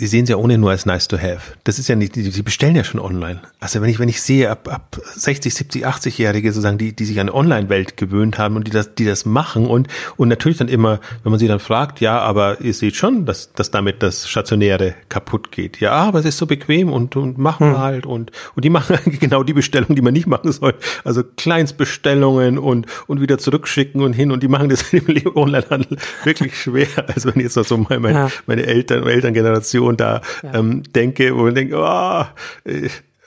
Sie 0.00 0.06
sehen 0.06 0.22
es 0.22 0.30
ja 0.30 0.36
ohne 0.36 0.58
nur 0.58 0.70
als 0.70 0.86
nice 0.86 1.08
to 1.08 1.18
have. 1.18 1.54
Das 1.64 1.80
ist 1.80 1.88
ja 1.88 1.96
nicht, 1.96 2.14
Sie 2.14 2.42
bestellen 2.42 2.76
ja 2.76 2.84
schon 2.84 3.00
online. 3.00 3.40
Also 3.58 3.82
wenn 3.82 3.88
ich, 3.88 3.98
wenn 3.98 4.08
ich 4.08 4.22
sehe, 4.22 4.48
ab, 4.48 4.68
ab 4.72 5.00
60, 5.16 5.52
70, 5.52 5.86
80-Jährige 5.88 6.52
sozusagen, 6.52 6.78
die, 6.78 6.94
die 6.94 7.04
sich 7.04 7.18
an 7.18 7.28
eine 7.28 7.34
Online-Welt 7.34 7.96
gewöhnt 7.96 8.38
haben 8.38 8.54
und 8.54 8.68
die 8.68 8.70
das, 8.70 8.94
die 8.94 9.04
das 9.04 9.26
machen 9.26 9.66
und, 9.66 9.88
und 10.16 10.28
natürlich 10.28 10.58
dann 10.58 10.68
immer, 10.68 11.00
wenn 11.24 11.32
man 11.32 11.40
sie 11.40 11.48
dann 11.48 11.58
fragt, 11.58 12.00
ja, 12.00 12.20
aber 12.20 12.60
ihr 12.60 12.74
seht 12.74 12.94
schon, 12.94 13.26
dass, 13.26 13.52
dass 13.54 13.72
damit 13.72 14.04
das 14.04 14.28
Stationäre 14.28 14.94
kaputt 15.08 15.50
geht. 15.50 15.80
Ja, 15.80 15.94
aber 15.94 16.20
es 16.20 16.26
ist 16.26 16.38
so 16.38 16.46
bequem 16.46 16.92
und, 16.92 17.16
und 17.16 17.36
machen 17.36 17.70
hm. 17.70 17.78
halt 17.78 18.06
und, 18.06 18.30
und 18.54 18.64
die 18.64 18.70
machen 18.70 18.94
eigentlich 19.04 19.18
genau 19.18 19.42
die 19.42 19.52
Bestellung, 19.52 19.96
die 19.96 20.02
man 20.02 20.12
nicht 20.12 20.28
machen 20.28 20.52
soll. 20.52 20.74
Also 21.02 21.24
Kleinstbestellungen 21.24 22.58
und, 22.58 22.86
und 23.08 23.20
wieder 23.20 23.38
zurückschicken 23.38 24.00
und 24.02 24.12
hin 24.12 24.30
und 24.30 24.44
die 24.44 24.48
machen 24.48 24.68
das 24.68 24.92
im 24.92 25.04
Onlinehandel 25.34 25.98
wirklich 26.22 26.56
schwer. 26.56 26.86
Also 27.08 27.34
wenn 27.34 27.42
jetzt 27.42 27.56
noch 27.56 27.64
so 27.64 27.76
mal 27.78 27.98
meine, 27.98 28.18
ja. 28.18 28.30
meine 28.46 28.64
Eltern, 28.64 29.04
Elterngeneration 29.04 29.87
und 29.88 30.00
da 30.00 30.20
ja. 30.42 30.54
ähm, 30.54 30.82
denke, 30.94 31.36
wo 31.36 31.42
man 31.42 31.54
denkt, 31.54 31.74
oh, 31.74 32.24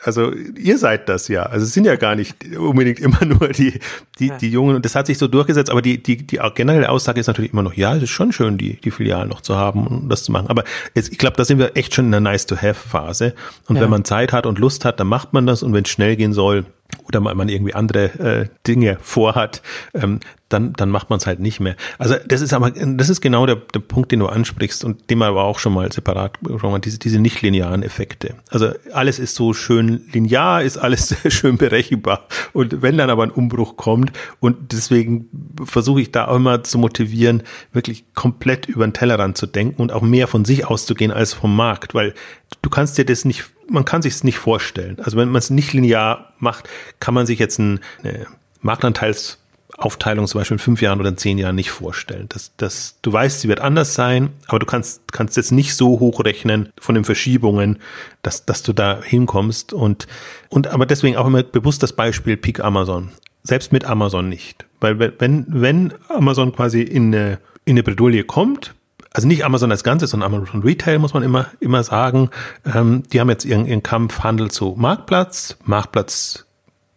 also 0.03 0.31
ihr 0.33 0.77
seid 0.77 1.09
das 1.09 1.27
ja. 1.27 1.43
Also 1.43 1.65
es 1.65 1.73
sind 1.73 1.85
ja 1.85 1.95
gar 1.95 2.15
nicht 2.15 2.35
unbedingt 2.55 2.99
immer 2.99 3.23
nur 3.25 3.49
die, 3.49 3.79
die, 4.21 4.31
die 4.39 4.49
Jungen. 4.49 4.75
Und 4.75 4.85
das 4.85 4.95
hat 4.95 5.07
sich 5.07 5.17
so 5.17 5.27
durchgesetzt. 5.27 5.69
Aber 5.69 5.81
die, 5.81 6.01
die, 6.01 6.17
die 6.17 6.39
generelle 6.55 6.89
Aussage 6.89 7.19
ist 7.19 7.27
natürlich 7.27 7.51
immer 7.53 7.63
noch, 7.63 7.73
ja, 7.73 7.95
es 7.95 8.03
ist 8.03 8.11
schon 8.11 8.31
schön, 8.31 8.57
die, 8.57 8.79
die 8.79 8.91
Filialen 8.91 9.29
noch 9.29 9.41
zu 9.41 9.57
haben 9.57 9.87
und 9.87 10.09
das 10.09 10.23
zu 10.23 10.31
machen. 10.31 10.47
Aber 10.47 10.63
jetzt, 10.95 11.11
ich 11.11 11.17
glaube, 11.17 11.37
da 11.37 11.45
sind 11.45 11.59
wir 11.59 11.75
echt 11.75 11.93
schon 11.93 12.05
in 12.05 12.11
der 12.11 12.21
Nice-to-Have-Phase. 12.21 13.33
Und 13.67 13.75
ja. 13.75 13.81
wenn 13.81 13.89
man 13.89 14.05
Zeit 14.05 14.31
hat 14.31 14.45
und 14.45 14.59
Lust 14.59 14.85
hat, 14.85 14.99
dann 14.99 15.07
macht 15.07 15.33
man 15.33 15.45
das. 15.45 15.63
Und 15.63 15.73
wenn 15.73 15.83
es 15.83 15.89
schnell 15.89 16.15
gehen 16.15 16.33
soll, 16.33 16.65
oder 17.07 17.19
man 17.19 17.49
irgendwie 17.49 17.73
andere 17.73 18.19
äh, 18.19 18.47
Dinge 18.67 18.97
vorhat, 19.01 19.61
ähm, 19.93 20.19
dann, 20.49 20.73
dann 20.73 20.89
macht 20.89 21.09
man 21.09 21.17
es 21.17 21.27
halt 21.27 21.39
nicht 21.39 21.59
mehr. 21.59 21.75
Also 21.97 22.15
das 22.27 22.41
ist 22.41 22.53
aber, 22.53 22.71
das 22.71 23.09
ist 23.09 23.21
genau 23.21 23.45
der, 23.45 23.55
der 23.55 23.79
Punkt, 23.79 24.11
den 24.11 24.19
du 24.19 24.27
ansprichst 24.27 24.83
und 24.83 25.09
den 25.09 25.19
wir 25.19 25.27
aber 25.27 25.43
auch 25.43 25.59
schon 25.59 25.73
mal 25.73 25.91
separat, 25.91 26.37
diese, 26.83 26.99
diese 26.99 27.19
nicht-linearen 27.19 27.83
Effekte. 27.83 28.35
Also 28.49 28.71
alles 28.91 29.19
ist 29.19 29.35
so 29.35 29.53
schön 29.53 30.01
linear, 30.11 30.61
ist 30.61 30.77
alles 30.77 31.07
sehr 31.21 31.31
schön 31.31 31.57
berechenbar. 31.57 32.27
Und 32.53 32.81
wenn 32.81 32.97
dann 32.97 33.09
aber 33.09 33.23
ein 33.23 33.31
Umbruch 33.31 33.77
kommt 33.77 34.10
und 34.39 34.71
deswegen 34.71 35.29
versuche 35.63 36.01
ich 36.01 36.11
da 36.11 36.27
auch 36.27 36.35
immer 36.35 36.63
zu 36.63 36.77
motivieren, 36.77 37.43
wirklich 37.73 38.05
komplett 38.13 38.67
über 38.67 38.85
den 38.85 38.93
Tellerrand 38.93 39.37
zu 39.37 39.47
denken 39.47 39.81
und 39.81 39.91
auch 39.91 40.01
mehr 40.01 40.27
von 40.27 40.45
sich 40.45 40.65
auszugehen 40.65 41.11
als 41.11 41.33
vom 41.33 41.55
Markt, 41.55 41.93
weil 41.93 42.13
du 42.61 42.69
kannst 42.69 42.97
dir 42.97 43.05
das 43.05 43.25
nicht, 43.25 43.45
man 43.69 43.85
kann 43.85 44.01
sich 44.01 44.13
es 44.13 44.23
nicht 44.23 44.37
vorstellen. 44.37 44.97
Also 44.99 45.17
wenn 45.17 45.29
man 45.29 45.39
es 45.39 45.49
nicht 45.49 45.73
linear 45.73 46.33
macht, 46.39 46.69
kann 46.99 47.13
man 47.13 47.25
sich 47.25 47.39
jetzt 47.39 47.59
ein, 47.59 47.79
eine 48.03 48.25
Marktanteils 48.61 49.39
Aufteilung 49.81 50.27
zum 50.27 50.39
Beispiel 50.39 50.55
in 50.55 50.59
fünf 50.59 50.81
Jahren 50.81 50.99
oder 50.99 51.09
in 51.09 51.17
zehn 51.17 51.37
Jahren 51.37 51.55
nicht 51.55 51.71
vorstellen. 51.71 52.27
Das, 52.29 52.51
das, 52.57 52.97
du 53.01 53.11
weißt, 53.11 53.41
sie 53.41 53.47
wird 53.47 53.59
anders 53.59 53.95
sein, 53.95 54.29
aber 54.47 54.59
du 54.59 54.65
kannst, 54.65 55.11
kannst 55.11 55.37
jetzt 55.37 55.51
nicht 55.51 55.75
so 55.75 55.99
hochrechnen 55.99 56.69
von 56.79 56.95
den 56.95 57.03
Verschiebungen, 57.03 57.79
dass, 58.21 58.45
dass 58.45 58.63
du 58.63 58.73
da 58.73 59.01
hinkommst. 59.01 59.73
Und, 59.73 60.07
und 60.49 60.67
aber 60.67 60.85
deswegen 60.85 61.17
auch 61.17 61.27
immer 61.27 61.43
bewusst 61.43 61.83
das 61.83 61.93
Beispiel 61.93 62.37
Peak 62.37 62.59
Amazon. 62.59 63.11
Selbst 63.43 63.71
mit 63.71 63.85
Amazon 63.85 64.29
nicht. 64.29 64.65
Weil 64.79 64.99
wenn, 65.19 65.45
wenn 65.47 65.93
Amazon 66.09 66.53
quasi 66.53 66.81
in 66.81 67.13
eine, 67.13 67.39
in 67.65 67.73
eine 67.73 67.83
Bredouille 67.83 68.23
kommt, 68.23 68.73
also 69.13 69.27
nicht 69.27 69.43
Amazon 69.43 69.71
als 69.71 69.83
Ganzes, 69.83 70.11
sondern 70.11 70.33
Amazon 70.33 70.63
Retail, 70.63 70.99
muss 70.99 71.13
man 71.13 71.23
immer, 71.23 71.47
immer 71.59 71.83
sagen. 71.83 72.29
Ähm, 72.65 73.03
die 73.11 73.19
haben 73.19 73.29
jetzt 73.29 73.45
ihren, 73.45 73.65
ihren 73.65 73.83
Kampf 73.83 74.19
Handel 74.19 74.49
zu 74.51 74.75
Marktplatz. 74.77 75.57
Marktplatz 75.65 76.45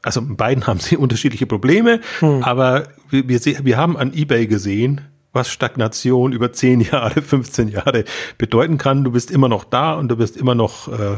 Also 0.02 0.22
beiden 0.22 0.66
haben 0.66 0.80
sie 0.80 0.96
unterschiedliche 0.96 1.46
Probleme, 1.46 2.00
hm. 2.20 2.42
aber 2.42 2.84
wir, 3.10 3.28
wir, 3.28 3.64
wir 3.64 3.76
haben 3.76 3.96
an 3.96 4.12
eBay 4.14 4.46
gesehen, 4.46 5.00
was 5.32 5.50
Stagnation 5.50 6.32
über 6.32 6.52
10 6.52 6.80
Jahre, 6.80 7.20
15 7.22 7.68
Jahre 7.68 8.04
bedeuten 8.38 8.78
kann. 8.78 9.02
Du 9.02 9.10
bist 9.10 9.30
immer 9.30 9.48
noch 9.48 9.64
da 9.64 9.94
und 9.94 10.08
du 10.08 10.16
bist 10.16 10.36
immer 10.36 10.54
noch 10.54 10.88
äh, 10.88 11.16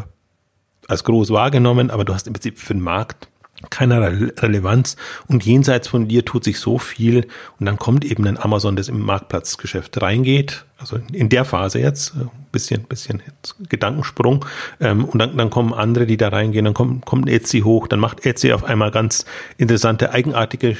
als 0.88 1.04
groß 1.04 1.30
wahrgenommen, 1.30 1.90
aber 1.90 2.04
du 2.04 2.14
hast 2.14 2.26
im 2.26 2.32
Prinzip 2.32 2.58
für 2.58 2.72
den 2.72 2.82
Markt 2.82 3.28
keine 3.70 4.30
Relevanz 4.38 4.96
und 5.28 5.44
jenseits 5.44 5.88
von 5.88 6.08
dir 6.08 6.24
tut 6.24 6.44
sich 6.44 6.58
so 6.58 6.78
viel 6.78 7.26
und 7.58 7.66
dann 7.66 7.78
kommt 7.78 8.04
eben 8.04 8.26
ein 8.26 8.38
Amazon, 8.38 8.76
das 8.76 8.88
im 8.88 9.00
Marktplatzgeschäft 9.00 10.00
reingeht, 10.00 10.64
also 10.78 10.98
in 11.12 11.28
der 11.28 11.44
Phase 11.44 11.80
jetzt, 11.80 12.14
äh, 12.16 12.26
bisschen, 12.52 12.84
bisschen 12.84 13.22
Gedankensprung 13.68 14.44
ähm, 14.80 15.04
und 15.04 15.18
dann, 15.18 15.36
dann 15.36 15.50
kommen 15.50 15.72
andere, 15.72 16.06
die 16.06 16.16
da 16.16 16.28
reingehen, 16.28 16.64
dann 16.64 16.74
kommt, 16.74 17.06
kommt 17.06 17.28
Etsy 17.28 17.60
hoch, 17.60 17.88
dann 17.88 18.00
macht 18.00 18.24
Etsy 18.26 18.52
auf 18.52 18.64
einmal 18.64 18.90
ganz 18.90 19.24
interessante, 19.58 20.12
eigenartige 20.12 20.76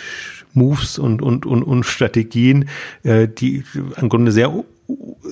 Moves 0.52 0.98
und, 0.98 1.22
und, 1.22 1.46
und, 1.46 1.62
und 1.62 1.84
Strategien, 1.84 2.68
äh, 3.02 3.28
die 3.28 3.64
im 4.00 4.08
Grunde 4.08 4.32
sehr 4.32 4.52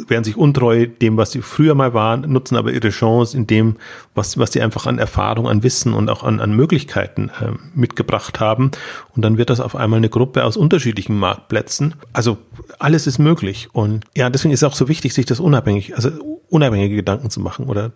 werden 0.09 0.25
sich 0.25 0.37
untreu 0.37 0.87
dem, 0.87 1.17
was 1.17 1.33
sie 1.33 1.43
früher 1.43 1.75
mal 1.75 1.95
waren, 1.95 2.23
nutzen 2.23 2.57
aber 2.57 2.73
ihre 2.73 2.91
Chance 2.91 3.37
in 3.37 3.47
dem, 3.47 3.77
was, 4.15 4.39
was 4.39 4.53
sie 4.53 4.61
einfach 4.61 4.87
an 4.87 4.99
Erfahrung, 4.99 5.49
an 5.49 5.63
Wissen 5.63 5.95
und 5.95 6.11
auch 6.11 6.23
an, 6.25 6.41
an 6.41 6.55
Möglichkeiten 6.55 7.31
äh, 7.41 7.53
mitgebracht 7.75 8.41
haben. 8.41 8.71
Und 9.15 9.23
dann 9.25 9.39
wird 9.39 9.51
das 9.51 9.61
auf 9.61 9.77
einmal 9.77 9.99
eine 9.99 10.09
Gruppe 10.09 10.45
aus 10.45 10.57
unterschiedlichen 10.57 11.17
Marktplätzen. 11.17 11.95
Also 12.13 12.39
alles 12.79 13.07
ist 13.07 13.19
möglich. 13.19 13.69
Und 13.73 14.05
ja, 14.17 14.31
deswegen 14.31 14.53
ist 14.53 14.63
es 14.63 14.69
auch 14.69 14.75
so 14.75 14.89
wichtig, 14.89 15.15
sich 15.15 15.27
das 15.27 15.41
unabhängig, 15.41 15.95
also 15.95 16.11
unabhängige 16.49 16.97
Gedanken 16.97 17.31
zu 17.31 17.41
machen 17.41 17.67
oder 17.67 17.93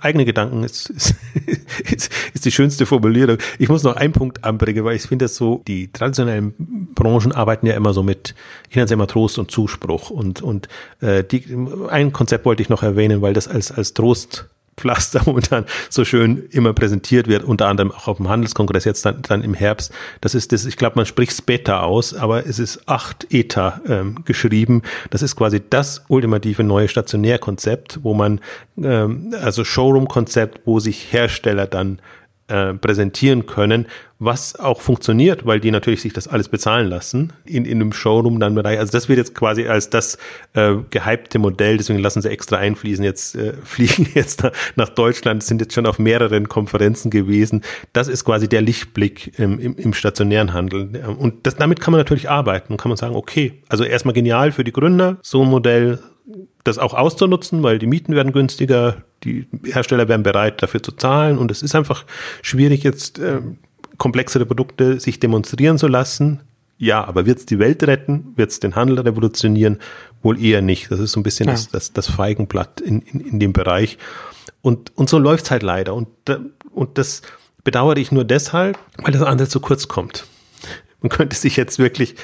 eigene 0.00 0.24
Gedanken 0.24 0.64
ist, 0.64 0.90
ist, 0.90 1.14
ist, 1.90 2.10
ist 2.34 2.44
die 2.44 2.52
schönste 2.52 2.86
Formulierung. 2.86 3.38
Ich 3.58 3.68
muss 3.68 3.82
noch 3.82 3.96
einen 3.96 4.12
Punkt 4.12 4.44
anbringen, 4.44 4.84
weil 4.84 4.96
ich 4.96 5.02
finde 5.02 5.24
das 5.24 5.36
so, 5.36 5.62
die 5.66 5.90
traditionellen 5.92 6.54
Branchen 6.94 7.32
arbeiten 7.32 7.66
ja 7.66 7.74
immer 7.74 7.94
so 7.94 8.02
mit, 8.02 8.34
ich 8.68 8.76
nenne 8.76 8.86
es 8.86 8.90
immer 8.90 9.06
Trost 9.06 9.38
und 9.38 9.50
Zuspruch 9.50 10.10
und, 10.10 10.42
und 10.42 10.68
äh, 11.00 11.24
die, 11.24 11.44
ein 11.88 12.12
Konzept 12.12 12.44
wollte 12.44 12.62
ich 12.62 12.68
noch 12.68 12.82
erwähnen, 12.82 13.22
weil 13.22 13.32
das 13.32 13.48
als, 13.48 13.72
als 13.72 13.94
Trost 13.94 14.46
Pflaster 14.82 15.22
momentan 15.26 15.64
so 15.88 16.04
schön 16.04 16.48
immer 16.50 16.72
präsentiert 16.72 17.28
wird, 17.28 17.44
unter 17.44 17.68
anderem 17.68 17.92
auch 17.92 18.08
auf 18.08 18.16
dem 18.16 18.28
Handelskongress 18.28 18.84
jetzt 18.84 19.06
dann, 19.06 19.22
dann 19.22 19.42
im 19.42 19.54
Herbst. 19.54 19.92
Das 20.20 20.34
ist 20.34 20.52
das, 20.52 20.66
ich 20.66 20.76
glaube, 20.76 20.96
man 20.96 21.06
spricht 21.06 21.46
Beta 21.46 21.80
aus, 21.80 22.14
aber 22.14 22.46
es 22.46 22.58
ist 22.58 22.88
acht 22.88 23.26
Eta 23.30 23.80
ähm, 23.88 24.24
geschrieben. 24.24 24.82
Das 25.10 25.22
ist 25.22 25.36
quasi 25.36 25.62
das 25.70 26.04
ultimative 26.08 26.64
neue 26.64 26.88
Stationärkonzept, 26.88 28.00
wo 28.02 28.12
man, 28.12 28.40
ähm, 28.76 29.34
also 29.40 29.64
Showroom-Konzept, 29.64 30.62
wo 30.64 30.80
sich 30.80 31.12
Hersteller 31.12 31.66
dann 31.66 32.00
äh, 32.52 32.74
präsentieren 32.74 33.46
können, 33.46 33.86
was 34.18 34.54
auch 34.56 34.80
funktioniert, 34.80 35.46
weil 35.46 35.58
die 35.58 35.70
natürlich 35.70 36.02
sich 36.02 36.12
das 36.12 36.28
alles 36.28 36.48
bezahlen 36.48 36.88
lassen 36.88 37.32
in, 37.44 37.64
in 37.64 37.80
einem 37.80 37.92
Showroom 37.92 38.38
dann 38.38 38.54
Bereich. 38.54 38.78
Also 38.78 38.92
das 38.92 39.08
wird 39.08 39.18
jetzt 39.18 39.34
quasi 39.34 39.66
als 39.66 39.88
das 39.90 40.18
äh, 40.52 40.74
gehypte 40.90 41.38
Modell, 41.38 41.78
deswegen 41.78 41.98
lassen 41.98 42.20
sie 42.20 42.30
extra 42.30 42.58
einfließen, 42.58 43.04
jetzt 43.04 43.34
äh, 43.34 43.54
fliegen 43.64 44.06
jetzt 44.14 44.44
nach 44.76 44.90
Deutschland, 44.90 45.42
sind 45.42 45.60
jetzt 45.60 45.74
schon 45.74 45.86
auf 45.86 45.98
mehreren 45.98 46.48
Konferenzen 46.48 47.10
gewesen. 47.10 47.62
Das 47.94 48.08
ist 48.08 48.24
quasi 48.24 48.48
der 48.48 48.60
Lichtblick 48.60 49.38
im, 49.38 49.58
im, 49.58 49.76
im 49.76 49.94
stationären 49.94 50.52
Handel. 50.52 50.90
Und 51.18 51.46
das, 51.46 51.56
damit 51.56 51.80
kann 51.80 51.92
man 51.92 52.00
natürlich 52.00 52.28
arbeiten 52.28 52.74
und 52.74 52.80
kann 52.80 52.90
man 52.90 52.98
sagen, 52.98 53.16
okay, 53.16 53.54
also 53.68 53.82
erstmal 53.82 54.12
genial 54.12 54.52
für 54.52 54.62
die 54.62 54.72
Gründer, 54.72 55.16
so 55.22 55.42
ein 55.42 55.48
Modell 55.48 55.98
das 56.64 56.78
auch 56.78 56.94
auszunutzen, 56.94 57.62
weil 57.62 57.78
die 57.78 57.86
Mieten 57.86 58.14
werden 58.14 58.32
günstiger, 58.32 59.02
die 59.24 59.46
Hersteller 59.64 60.08
werden 60.08 60.22
bereit, 60.22 60.62
dafür 60.62 60.82
zu 60.82 60.92
zahlen 60.92 61.38
und 61.38 61.50
es 61.50 61.62
ist 61.62 61.74
einfach 61.74 62.04
schwierig 62.42 62.82
jetzt 62.82 63.18
äh, 63.18 63.40
komplexere 63.98 64.46
Produkte 64.46 65.00
sich 65.00 65.20
demonstrieren 65.20 65.78
zu 65.78 65.88
lassen. 65.88 66.40
Ja, 66.78 67.04
aber 67.04 67.26
wird 67.26 67.38
es 67.38 67.46
die 67.46 67.60
Welt 67.60 67.84
retten? 67.84 68.32
Wird 68.34 68.50
es 68.50 68.58
den 68.58 68.74
Handel 68.74 68.98
revolutionieren? 68.98 69.78
Wohl 70.22 70.42
eher 70.42 70.62
nicht. 70.62 70.90
Das 70.90 70.98
ist 70.98 71.12
so 71.12 71.20
ein 71.20 71.22
bisschen 71.22 71.46
ja. 71.46 71.52
das, 71.52 71.68
das, 71.68 71.92
das 71.92 72.08
Feigenblatt 72.08 72.80
in, 72.80 73.02
in, 73.02 73.20
in 73.20 73.38
dem 73.38 73.52
Bereich. 73.52 73.98
Und, 74.62 74.96
und 74.96 75.08
so 75.08 75.18
läuft's 75.18 75.52
halt 75.52 75.62
leider. 75.62 75.94
Und, 75.94 76.08
und 76.72 76.98
das 76.98 77.22
bedauere 77.62 77.98
ich 77.98 78.10
nur 78.10 78.24
deshalb, 78.24 78.78
weil 78.96 79.12
das 79.12 79.22
andere 79.22 79.48
zu 79.48 79.60
kurz 79.60 79.86
kommt. 79.86 80.26
Man 81.00 81.10
könnte 81.10 81.36
sich 81.36 81.56
jetzt 81.56 81.78
wirklich 81.78 82.16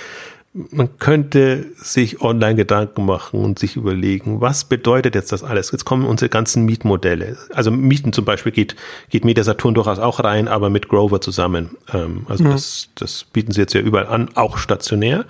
man 0.71 0.99
könnte 0.99 1.67
sich 1.77 2.21
online 2.21 2.57
Gedanken 2.57 3.07
machen 3.07 3.41
und 3.41 3.59
sich 3.59 3.77
überlegen, 3.77 4.41
was 4.41 4.65
bedeutet 4.65 5.15
jetzt 5.15 5.33
das 5.33 5.45
alles? 5.45 5.71
Jetzt 5.73 5.85
kommen 5.85 6.05
unsere 6.05 6.29
ganzen 6.29 6.65
Mietmodelle. 6.65 7.37
Also 7.53 7.71
Mieten 7.71 8.13
zum 8.13 8.25
Beispiel 8.25 8.53
geht, 8.53 8.77
geht 9.11 9.25
Media 9.25 9.45
Saturn 9.45 9.75
durchaus 9.75 9.99
auch 9.99 10.23
rein, 10.23 10.49
aber 10.49 10.71
mit 10.71 10.89
Grover 10.89 11.21
zusammen. 11.21 11.77
Ähm, 11.93 12.27
also 12.29 12.45
mhm. 12.45 12.51
das, 12.51 12.89
das 12.95 13.25
bieten 13.25 13.53
sie 13.53 13.61
jetzt 13.61 13.75
ja 13.75 13.81
überall 13.81 14.07
an, 14.07 14.31
auch 14.35 14.59
stationär. 14.59 15.27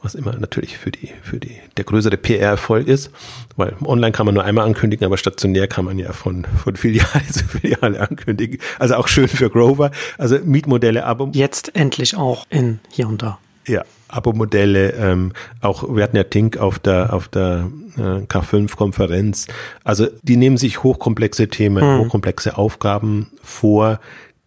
Was 0.00 0.14
immer 0.14 0.36
natürlich 0.36 0.78
für 0.78 0.92
die, 0.92 1.10
für 1.22 1.38
die, 1.38 1.56
der 1.76 1.84
größere 1.84 2.16
PR-Erfolg 2.16 2.86
ist, 2.86 3.10
weil 3.56 3.74
online 3.84 4.12
kann 4.12 4.26
man 4.26 4.34
nur 4.36 4.44
einmal 4.44 4.64
ankündigen, 4.64 5.04
aber 5.04 5.16
stationär 5.16 5.66
kann 5.66 5.84
man 5.84 5.98
ja 5.98 6.12
von, 6.12 6.46
von 6.62 6.76
Filiale 6.76 7.26
zu 7.32 7.44
Filiale 7.44 8.00
ankündigen. 8.00 8.60
Also 8.78 8.94
auch 8.94 9.08
schön 9.08 9.26
für 9.26 9.50
Grover. 9.50 9.90
Also 10.16 10.38
Mietmodelle, 10.38 11.04
aber. 11.04 11.30
Jetzt 11.32 11.74
endlich 11.74 12.16
auch 12.16 12.46
in 12.48 12.78
hier 12.90 13.08
und 13.08 13.22
da. 13.22 13.38
Ja, 13.66 13.82
Abo-Modelle, 14.08 14.92
ähm, 14.92 15.32
auch 15.60 15.94
wir 15.94 16.02
hatten 16.02 16.16
ja 16.16 16.24
Tink 16.24 16.56
auf 16.56 16.78
der 16.78 17.12
auf 17.12 17.28
der 17.28 17.68
äh, 17.96 18.24
K5-Konferenz. 18.26 19.46
Also 19.84 20.06
die 20.22 20.36
nehmen 20.36 20.56
sich 20.56 20.82
hochkomplexe 20.82 21.48
Themen, 21.48 21.82
hm. 21.82 21.98
hochkomplexe 22.00 22.56
Aufgaben 22.56 23.28
vor, 23.42 24.00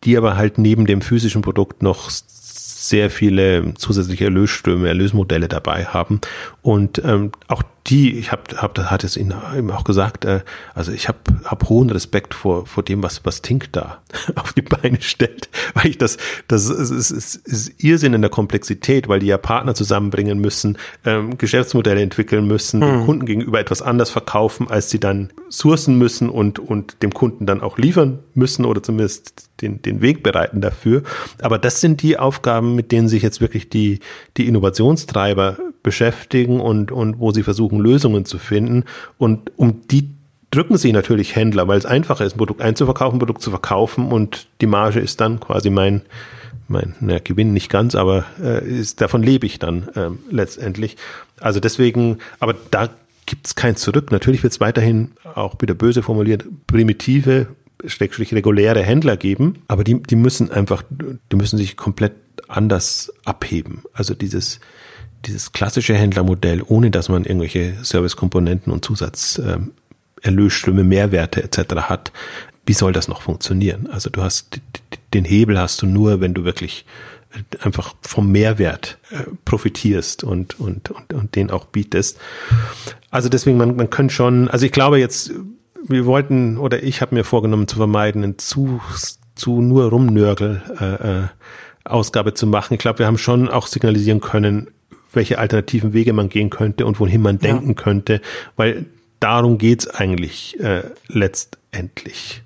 die 0.04 0.18
aber 0.18 0.36
halt 0.36 0.58
neben 0.58 0.86
dem 0.86 1.02
physischen 1.02 1.42
Produkt 1.42 1.84
noch 1.84 2.10
sehr 2.10 3.10
viele 3.10 3.74
zusätzliche 3.76 4.26
Erlösströme, 4.26 4.88
Erlösmodelle 4.88 5.48
dabei 5.48 5.86
haben. 5.86 6.20
Und 6.62 7.02
ähm, 7.06 7.32
auch 7.48 7.64
die, 7.92 8.18
ich 8.18 8.32
habe, 8.32 8.44
hab, 8.56 8.78
hat 8.78 9.04
es 9.04 9.18
Ihnen 9.18 9.34
auch 9.70 9.84
gesagt, 9.84 10.24
äh, 10.24 10.40
also 10.74 10.94
ich 10.94 11.10
habe 11.10 11.20
hab 11.44 11.68
hohen 11.68 11.90
Respekt 11.90 12.34
vor, 12.34 12.66
vor 12.66 12.84
dem, 12.84 13.04
was, 13.04 13.26
was 13.26 13.42
Tink 13.42 13.72
da 13.74 14.02
auf 14.36 14.54
die 14.54 14.62
Beine 14.62 15.02
stellt, 15.02 15.50
weil 15.74 15.88
ich 15.88 15.98
das, 15.98 16.18
das 16.48 16.70
ist, 16.70 16.90
ist, 16.90 17.12
ist, 17.12 17.36
ist 17.36 17.84
Irrsinn 17.84 18.14
in 18.14 18.22
der 18.22 18.32
Komplexität, 18.32 19.10
weil 19.10 19.20
die 19.20 19.28
ja 19.28 19.38
Partner 19.38 19.76
zusammenbringen 19.76 20.40
müssen, 20.40 20.78
ähm, 21.06 21.38
Geschäftsmodelle 21.38 22.02
entwickeln 22.02 22.48
müssen, 22.48 22.82
hm. 22.82 22.90
dem 22.90 23.06
Kunden 23.06 23.26
gegenüber 23.26 23.60
etwas 23.60 23.82
anders 23.82 24.10
verkaufen, 24.10 24.72
als 24.72 24.90
sie 24.90 25.00
dann 25.00 25.34
sourcen 25.50 25.98
müssen 25.98 26.30
und, 26.30 26.60
und 26.60 27.04
dem 27.04 27.14
Kunden 27.14 27.46
dann 27.46 27.62
auch 27.62 27.78
liefern 27.78 28.20
müssen 28.34 28.64
oder 28.64 28.82
zumindest 28.82 29.50
den, 29.62 29.82
den 29.82 30.02
Weg 30.02 30.24
bereiten 30.24 30.62
dafür. 30.62 31.04
Aber 31.42 31.60
das 31.60 31.82
sind 31.82 32.02
die 32.02 32.18
Aufgaben, 32.18 32.74
mit 32.74 32.94
denen 32.94 33.10
sich 33.10 33.22
jetzt 33.22 33.42
wirklich 33.42 33.70
die, 33.70 34.00
die 34.38 34.48
Innovationstreiber 34.48 35.58
beschäftigen 35.84 36.60
und, 36.60 36.92
und 36.92 37.20
wo 37.20 37.32
sie 37.32 37.44
versuchen, 37.44 37.80
Lösungen 37.80 38.26
zu 38.26 38.38
finden. 38.38 38.86
Und 39.18 39.52
um 39.58 39.82
die 39.88 40.12
drücken 40.52 40.78
sie 40.78 40.92
natürlich 40.92 41.36
Händler, 41.36 41.68
weil 41.68 41.78
es 41.78 41.86
einfacher 41.86 42.26
ist, 42.26 42.36
ein 42.36 42.38
Produkt 42.38 42.62
einzuverkaufen, 42.62 43.16
ein 43.16 43.20
Produkt 43.20 43.42
zu 43.42 43.50
verkaufen 43.50 44.12
und 44.12 44.48
die 44.60 44.68
Marge 44.68 45.00
ist 45.00 45.22
dann 45.22 45.40
quasi 45.40 45.70
mein, 45.70 46.02
mein 46.68 46.96
na, 47.00 47.20
Gewinn 47.20 47.54
nicht 47.54 47.70
ganz, 47.70 47.96
aber 47.96 48.26
äh, 48.42 48.68
ist, 48.68 49.02
davon 49.02 49.24
lebe 49.24 49.46
ich 49.46 49.60
dann 49.60 49.88
äh, 49.96 50.10
letztendlich. 50.30 50.98
Also 51.40 51.60
deswegen, 51.60 52.18
aber 52.40 52.54
da 52.70 52.90
gibt 53.26 53.48
es 53.48 53.56
kein 53.56 53.78
Zurück. 53.78 54.12
Natürlich 54.12 54.44
wird 54.44 54.52
es 54.52 54.60
weiterhin, 54.60 55.12
auch 55.36 55.56
wieder 55.62 55.74
böse 55.74 56.04
formuliert, 56.04 56.44
primitive, 56.68 57.48
schrägstrich 57.86 58.34
reguläre 58.34 58.84
Händler 58.84 59.18
geben, 59.18 59.64
aber 59.68 59.84
die, 59.84 60.04
die 60.04 60.18
müssen 60.18 60.52
einfach, 60.52 60.84
die 60.90 61.36
müssen 61.36 61.58
sich 61.58 61.78
komplett 61.78 62.14
anders 62.50 63.12
abheben. 63.24 63.84
Also 63.94 64.14
dieses, 64.14 64.60
dieses 65.26 65.52
klassische 65.52 65.94
Händlermodell, 65.94 66.64
ohne 66.66 66.92
dass 66.92 67.10
man 67.10 67.26
irgendwelche 67.26 67.76
Servicekomponenten 67.84 68.72
und 68.72 68.84
Zusatzerlösströme, 68.86 70.82
ähm, 70.82 70.88
Mehrwerte 70.88 71.44
etc. 71.44 71.76
hat, 71.90 72.12
wie 72.66 72.74
soll 72.74 72.94
das 72.94 73.08
noch 73.08 73.22
funktionieren? 73.22 73.88
Also 73.92 74.10
du 74.10 74.22
hast 74.22 74.62
den 75.14 75.26
Hebel 75.26 75.60
hast 75.60 75.82
du 75.82 75.86
nur, 75.86 76.22
wenn 76.22 76.34
du 76.34 76.44
wirklich 76.44 76.86
äh, 77.32 77.64
einfach 77.64 77.96
vom 78.02 78.32
Mehrwert 78.32 78.98
äh, 79.12 79.24
profitierst 79.46 80.24
und, 80.24 80.60
und, 80.60 80.92
und, 80.92 81.14
und 81.14 81.36
den 81.36 81.52
auch 81.52 81.66
bietest. 81.66 82.18
Also 83.10 83.30
deswegen, 83.30 83.58
man, 83.58 83.76
man 83.76 83.90
könnte 83.90 84.14
schon, 84.14 84.48
also 84.48 84.66
ich 84.66 84.72
glaube 84.72 85.00
jetzt, 85.00 85.32
wir 85.88 86.06
wollten 86.06 86.58
oder 86.58 86.84
ich 86.84 87.02
habe 87.02 87.16
mir 87.16 87.24
vorgenommen 87.24 87.68
zu 87.68 87.76
vermeiden, 87.76 88.24
einen 88.24 88.38
zu, 88.38 88.82
zu 89.36 89.62
nur 89.62 89.86
Rumnörgel 89.90 90.62
äh, 90.80 91.24
äh, 91.24 91.28
Ausgabe 91.84 92.34
zu 92.34 92.46
machen. 92.46 92.76
Ich 92.76 92.80
glaube, 92.80 93.00
wir 93.00 93.08
haben 93.08 93.18
schon 93.18 93.50
auch 93.50 93.68
signalisieren 93.68 94.22
können, 94.22 94.68
welche 95.14 95.40
alternativen 95.40 95.94
Wege 95.94 96.14
man 96.14 96.30
gehen 96.30 96.50
könnte 96.50 96.86
und 96.86 97.00
wohin 97.00 97.22
man 97.22 97.40
denken 97.40 97.70
ja. 97.70 97.74
könnte, 97.74 98.22
weil 98.56 98.86
darum 99.20 99.58
geht's 99.58 99.88
eigentlich 99.88 100.60
äh, 100.60 100.84
letztendlich. 101.08 102.44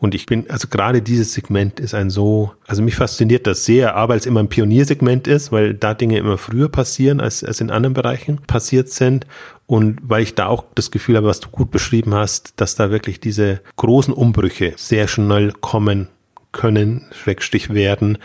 Und 0.00 0.14
ich 0.14 0.26
bin, 0.26 0.48
also 0.48 0.68
gerade 0.68 1.02
dieses 1.02 1.32
Segment 1.32 1.80
ist 1.80 1.92
ein 1.92 2.08
so, 2.08 2.52
also 2.68 2.82
mich 2.82 2.94
fasziniert 2.94 3.48
das 3.48 3.64
sehr, 3.64 3.96
aber 3.96 4.12
weil 4.12 4.20
es 4.20 4.26
immer 4.26 4.40
ein 4.40 4.48
Pioniersegment 4.48 5.26
ist, 5.26 5.50
weil 5.50 5.74
da 5.74 5.92
Dinge 5.92 6.18
immer 6.18 6.38
früher 6.38 6.68
passieren, 6.68 7.20
als, 7.20 7.42
als 7.42 7.60
in 7.60 7.72
anderen 7.72 7.94
Bereichen 7.94 8.38
passiert 8.46 8.90
sind. 8.90 9.26
Und 9.66 9.98
weil 10.02 10.22
ich 10.22 10.36
da 10.36 10.46
auch 10.46 10.64
das 10.76 10.92
Gefühl 10.92 11.16
habe, 11.16 11.26
was 11.26 11.40
du 11.40 11.48
gut 11.48 11.72
beschrieben 11.72 12.14
hast, 12.14 12.60
dass 12.60 12.76
da 12.76 12.92
wirklich 12.92 13.18
diese 13.18 13.60
großen 13.74 14.14
Umbrüche 14.14 14.72
sehr 14.76 15.08
schnell 15.08 15.52
kommen 15.52 16.06
können, 16.52 17.06
Schrägstrich 17.12 17.74
werden. 17.74 18.18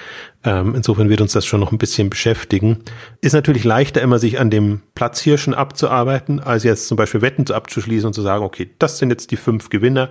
Ähm, 0.46 0.76
insofern 0.76 1.10
wird 1.10 1.22
uns 1.22 1.32
das 1.32 1.46
schon 1.46 1.62
noch 1.62 1.72
ein 1.72 1.78
bisschen 1.78 2.10
beschäftigen. 2.10 2.80
Ist 3.22 3.34
natürlich 3.34 3.64
leichter, 3.64 4.02
immer 4.02 4.20
sich 4.20 4.40
an 4.40 4.50
dem 4.50 4.82
Platzhirschen 4.94 5.54
abzuarbeiten, 5.54 6.40
als 6.42 6.64
jetzt 6.64 6.88
zum 6.88 6.98
Beispiel 6.98 7.22
Wetten 7.22 7.50
abzuschließen 7.50 8.08
und 8.08 8.14
zu 8.14 8.22
sagen, 8.22 8.44
okay, 8.44 8.70
das 8.80 8.98
sind 8.98 9.10
jetzt 9.10 9.32
die 9.32 9.38
fünf 9.38 9.70
Gewinner, 9.70 10.10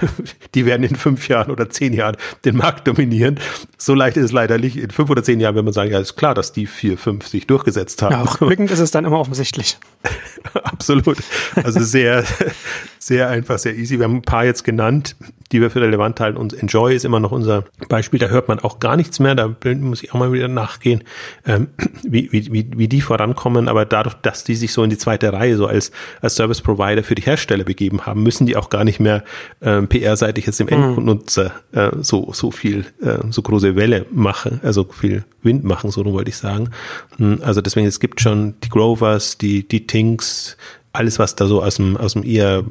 die 0.54 0.66
werden 0.66 0.84
in 0.84 0.96
fünf 0.96 1.28
Jahren 1.28 1.50
oder 1.50 1.68
zehn 1.70 1.92
Jahren 1.92 2.16
den 2.44 2.56
Markt 2.56 2.86
dominieren. 2.86 3.38
So 3.76 3.94
leicht 3.94 4.16
ist 4.16 4.24
es 4.26 4.32
leider 4.32 4.58
nicht. 4.58 4.76
In 4.76 4.90
fünf 4.90 5.10
oder 5.10 5.22
zehn 5.22 5.40
Jahren, 5.40 5.54
wenn 5.54 5.64
man 5.64 5.74
sagen, 5.74 5.90
ja, 5.90 5.98
ist 5.98 6.16
klar, 6.16 6.34
dass 6.34 6.52
die 6.52 6.66
vier, 6.66 6.98
fünf 6.98 7.26
sich 7.26 7.46
durchgesetzt 7.46 8.02
haben. 8.02 8.12
Ja, 8.12 8.22
rückblickend 8.22 8.70
ist 8.70 8.78
es 8.78 8.90
dann 8.90 9.04
immer 9.04 9.18
offensichtlich. 9.18 9.78
Absolut. 10.54 11.18
Also 11.62 11.80
sehr, 11.80 12.24
sehr 12.98 13.28
einfach, 13.28 13.58
sehr 13.58 13.76
easy. 13.76 13.98
Wir 13.98 14.04
haben 14.04 14.16
ein 14.16 14.22
paar 14.22 14.44
jetzt 14.44 14.64
genannt, 14.64 15.16
die 15.52 15.60
wir 15.60 15.70
für 15.70 15.80
relevant 15.80 16.20
halten. 16.20 16.38
Und 16.38 16.54
Enjoy 16.54 16.94
ist 16.94 17.04
immer 17.04 17.20
noch 17.20 17.32
unser 17.32 17.64
Beispiel. 17.88 18.18
Da 18.18 18.28
hört 18.28 18.48
man 18.48 18.58
auch 18.58 18.80
gar 18.80 18.96
nichts 18.96 19.20
mehr. 19.20 19.34
Da 19.34 19.48
muss 19.80 20.02
ich 20.02 20.12
auch 20.12 20.18
mal 20.18 20.32
wieder 20.32 20.48
nachgehen, 20.48 21.02
ähm, 21.46 21.68
wie, 22.02 22.30
wie, 22.32 22.52
wie, 22.52 22.70
wie 22.76 22.88
die 22.88 23.00
vorankommen. 23.00 23.68
Aber 23.68 23.84
dadurch, 23.84 24.14
dass 24.14 24.44
die 24.44 24.54
sich 24.54 24.72
so 24.72 24.84
in 24.84 24.90
die 24.90 24.98
zweite 24.98 25.32
Reihe 25.32 25.56
so 25.56 25.66
als, 25.66 25.90
als 26.20 26.36
Service 26.36 26.60
Provider 26.60 27.02
für 27.02 27.14
die 27.14 27.22
Hersteller 27.22 27.64
begeben 27.64 28.06
haben, 28.06 28.22
müssen 28.22 28.46
die 28.46 28.56
auch 28.56 28.70
gar 28.70 28.84
nicht 28.84 29.00
mehr 29.00 29.24
ähm, 29.62 29.88
PR-seitig 29.88 30.46
jetzt 30.46 30.60
dem 30.60 30.66
mhm. 30.66 30.72
Endnutzer 30.72 31.52
äh, 31.72 31.90
so, 32.00 32.30
so 32.32 32.50
viel, 32.50 32.86
äh, 33.02 33.18
so 33.30 33.42
große 33.42 33.76
Welle 33.76 34.06
machen, 34.10 34.60
also 34.62 34.84
viel 34.84 35.24
Wind 35.42 35.64
machen, 35.64 35.90
so 35.90 36.04
wollte 36.04 36.30
ich 36.30 36.36
sagen. 36.36 36.70
Hm, 37.16 37.40
also 37.42 37.60
deswegen, 37.60 37.86
es 37.86 38.00
gibt 38.00 38.20
schon 38.20 38.54
die 38.62 38.68
Grovers, 38.68 39.38
die, 39.38 39.66
die 39.66 39.86
Tinks, 39.86 40.56
alles, 40.92 41.18
was 41.18 41.36
da 41.36 41.46
so 41.46 41.62
aus 41.62 41.76
dem, 41.76 41.96
aus 41.96 42.12
dem 42.12 42.24
eher 42.24 42.64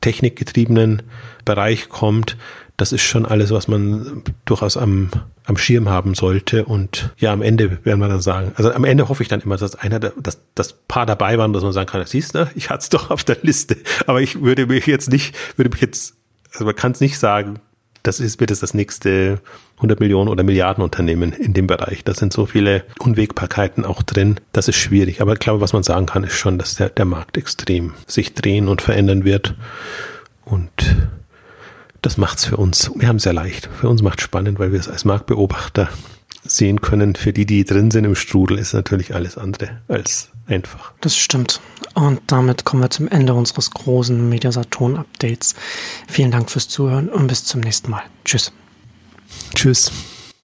technikgetriebenen 0.00 1.02
Bereich 1.44 1.88
kommt, 1.88 2.36
das 2.80 2.92
ist 2.92 3.02
schon 3.02 3.26
alles, 3.26 3.50
was 3.50 3.68
man 3.68 4.22
durchaus 4.46 4.78
am, 4.78 5.10
am 5.44 5.58
Schirm 5.58 5.90
haben 5.90 6.14
sollte. 6.14 6.64
Und 6.64 7.14
ja, 7.18 7.30
am 7.30 7.42
Ende 7.42 7.84
werden 7.84 8.00
wir 8.00 8.08
dann 8.08 8.22
sagen, 8.22 8.52
also 8.54 8.72
am 8.72 8.84
Ende 8.84 9.10
hoffe 9.10 9.22
ich 9.22 9.28
dann 9.28 9.42
immer, 9.42 9.58
dass 9.58 9.74
einer, 9.74 10.00
dass 10.00 10.40
das 10.54 10.72
Paar 10.72 11.04
dabei 11.04 11.36
waren, 11.36 11.52
dass 11.52 11.62
man 11.62 11.72
sagen 11.72 11.90
kann, 11.90 12.04
siehst 12.06 12.34
du, 12.34 12.50
ich 12.54 12.70
hatte 12.70 12.82
es 12.82 12.88
doch 12.88 13.10
auf 13.10 13.22
der 13.22 13.36
Liste. 13.42 13.76
Aber 14.06 14.22
ich 14.22 14.40
würde 14.40 14.66
mich 14.66 14.86
jetzt 14.86 15.10
nicht, 15.10 15.36
würde 15.58 15.68
mich 15.68 15.82
jetzt, 15.82 16.14
also 16.52 16.64
man 16.64 16.74
kann 16.74 16.92
es 16.92 17.00
nicht 17.00 17.18
sagen, 17.18 17.58
das 18.02 18.18
ist, 18.18 18.40
wird 18.40 18.50
es 18.50 18.60
das 18.60 18.72
nächste 18.72 19.40
100 19.76 20.00
Millionen 20.00 20.30
oder 20.30 20.42
Milliarden 20.42 20.82
Unternehmen 20.82 21.32
in 21.34 21.52
dem 21.52 21.66
Bereich. 21.66 22.02
Da 22.02 22.14
sind 22.14 22.32
so 22.32 22.46
viele 22.46 22.84
Unwägbarkeiten 22.98 23.84
auch 23.84 24.02
drin. 24.02 24.40
Das 24.52 24.68
ist 24.68 24.76
schwierig. 24.76 25.20
Aber 25.20 25.34
ich 25.34 25.38
glaube, 25.38 25.60
was 25.60 25.74
man 25.74 25.82
sagen 25.82 26.06
kann, 26.06 26.24
ist 26.24 26.38
schon, 26.38 26.58
dass 26.58 26.76
der, 26.76 26.88
der 26.88 27.04
Markt 27.04 27.36
extrem 27.36 27.92
sich 28.06 28.32
drehen 28.32 28.68
und 28.68 28.80
verändern 28.80 29.26
wird. 29.26 29.54
Und 30.46 30.70
das 32.02 32.16
macht's 32.16 32.44
für 32.44 32.56
uns. 32.56 32.90
Wir 32.94 33.08
haben 33.08 33.16
es 33.16 33.24
sehr 33.24 33.32
leicht. 33.32 33.68
Für 33.80 33.88
uns 33.88 34.02
macht 34.02 34.20
es 34.20 34.24
spannend, 34.24 34.58
weil 34.58 34.72
wir 34.72 34.80
es 34.80 34.88
als 34.88 35.04
Marktbeobachter 35.04 35.88
sehen 36.44 36.80
können. 36.80 37.14
Für 37.14 37.32
die, 37.32 37.46
die 37.46 37.64
drin 37.64 37.90
sind 37.90 38.04
im 38.04 38.14
Strudel, 38.14 38.58
ist 38.58 38.72
natürlich 38.72 39.14
alles 39.14 39.36
andere 39.36 39.80
als 39.88 40.30
einfach. 40.46 40.92
Das 41.00 41.16
stimmt. 41.16 41.60
Und 41.94 42.20
damit 42.26 42.64
kommen 42.64 42.82
wir 42.82 42.90
zum 42.90 43.08
Ende 43.08 43.34
unseres 43.34 43.70
großen 43.70 44.28
Mediasaturn-Updates. 44.28 45.54
Vielen 46.08 46.30
Dank 46.30 46.50
fürs 46.50 46.68
Zuhören 46.68 47.08
und 47.08 47.26
bis 47.26 47.44
zum 47.44 47.60
nächsten 47.60 47.90
Mal. 47.90 48.02
Tschüss. 48.24 48.52
Tschüss. 49.54 49.92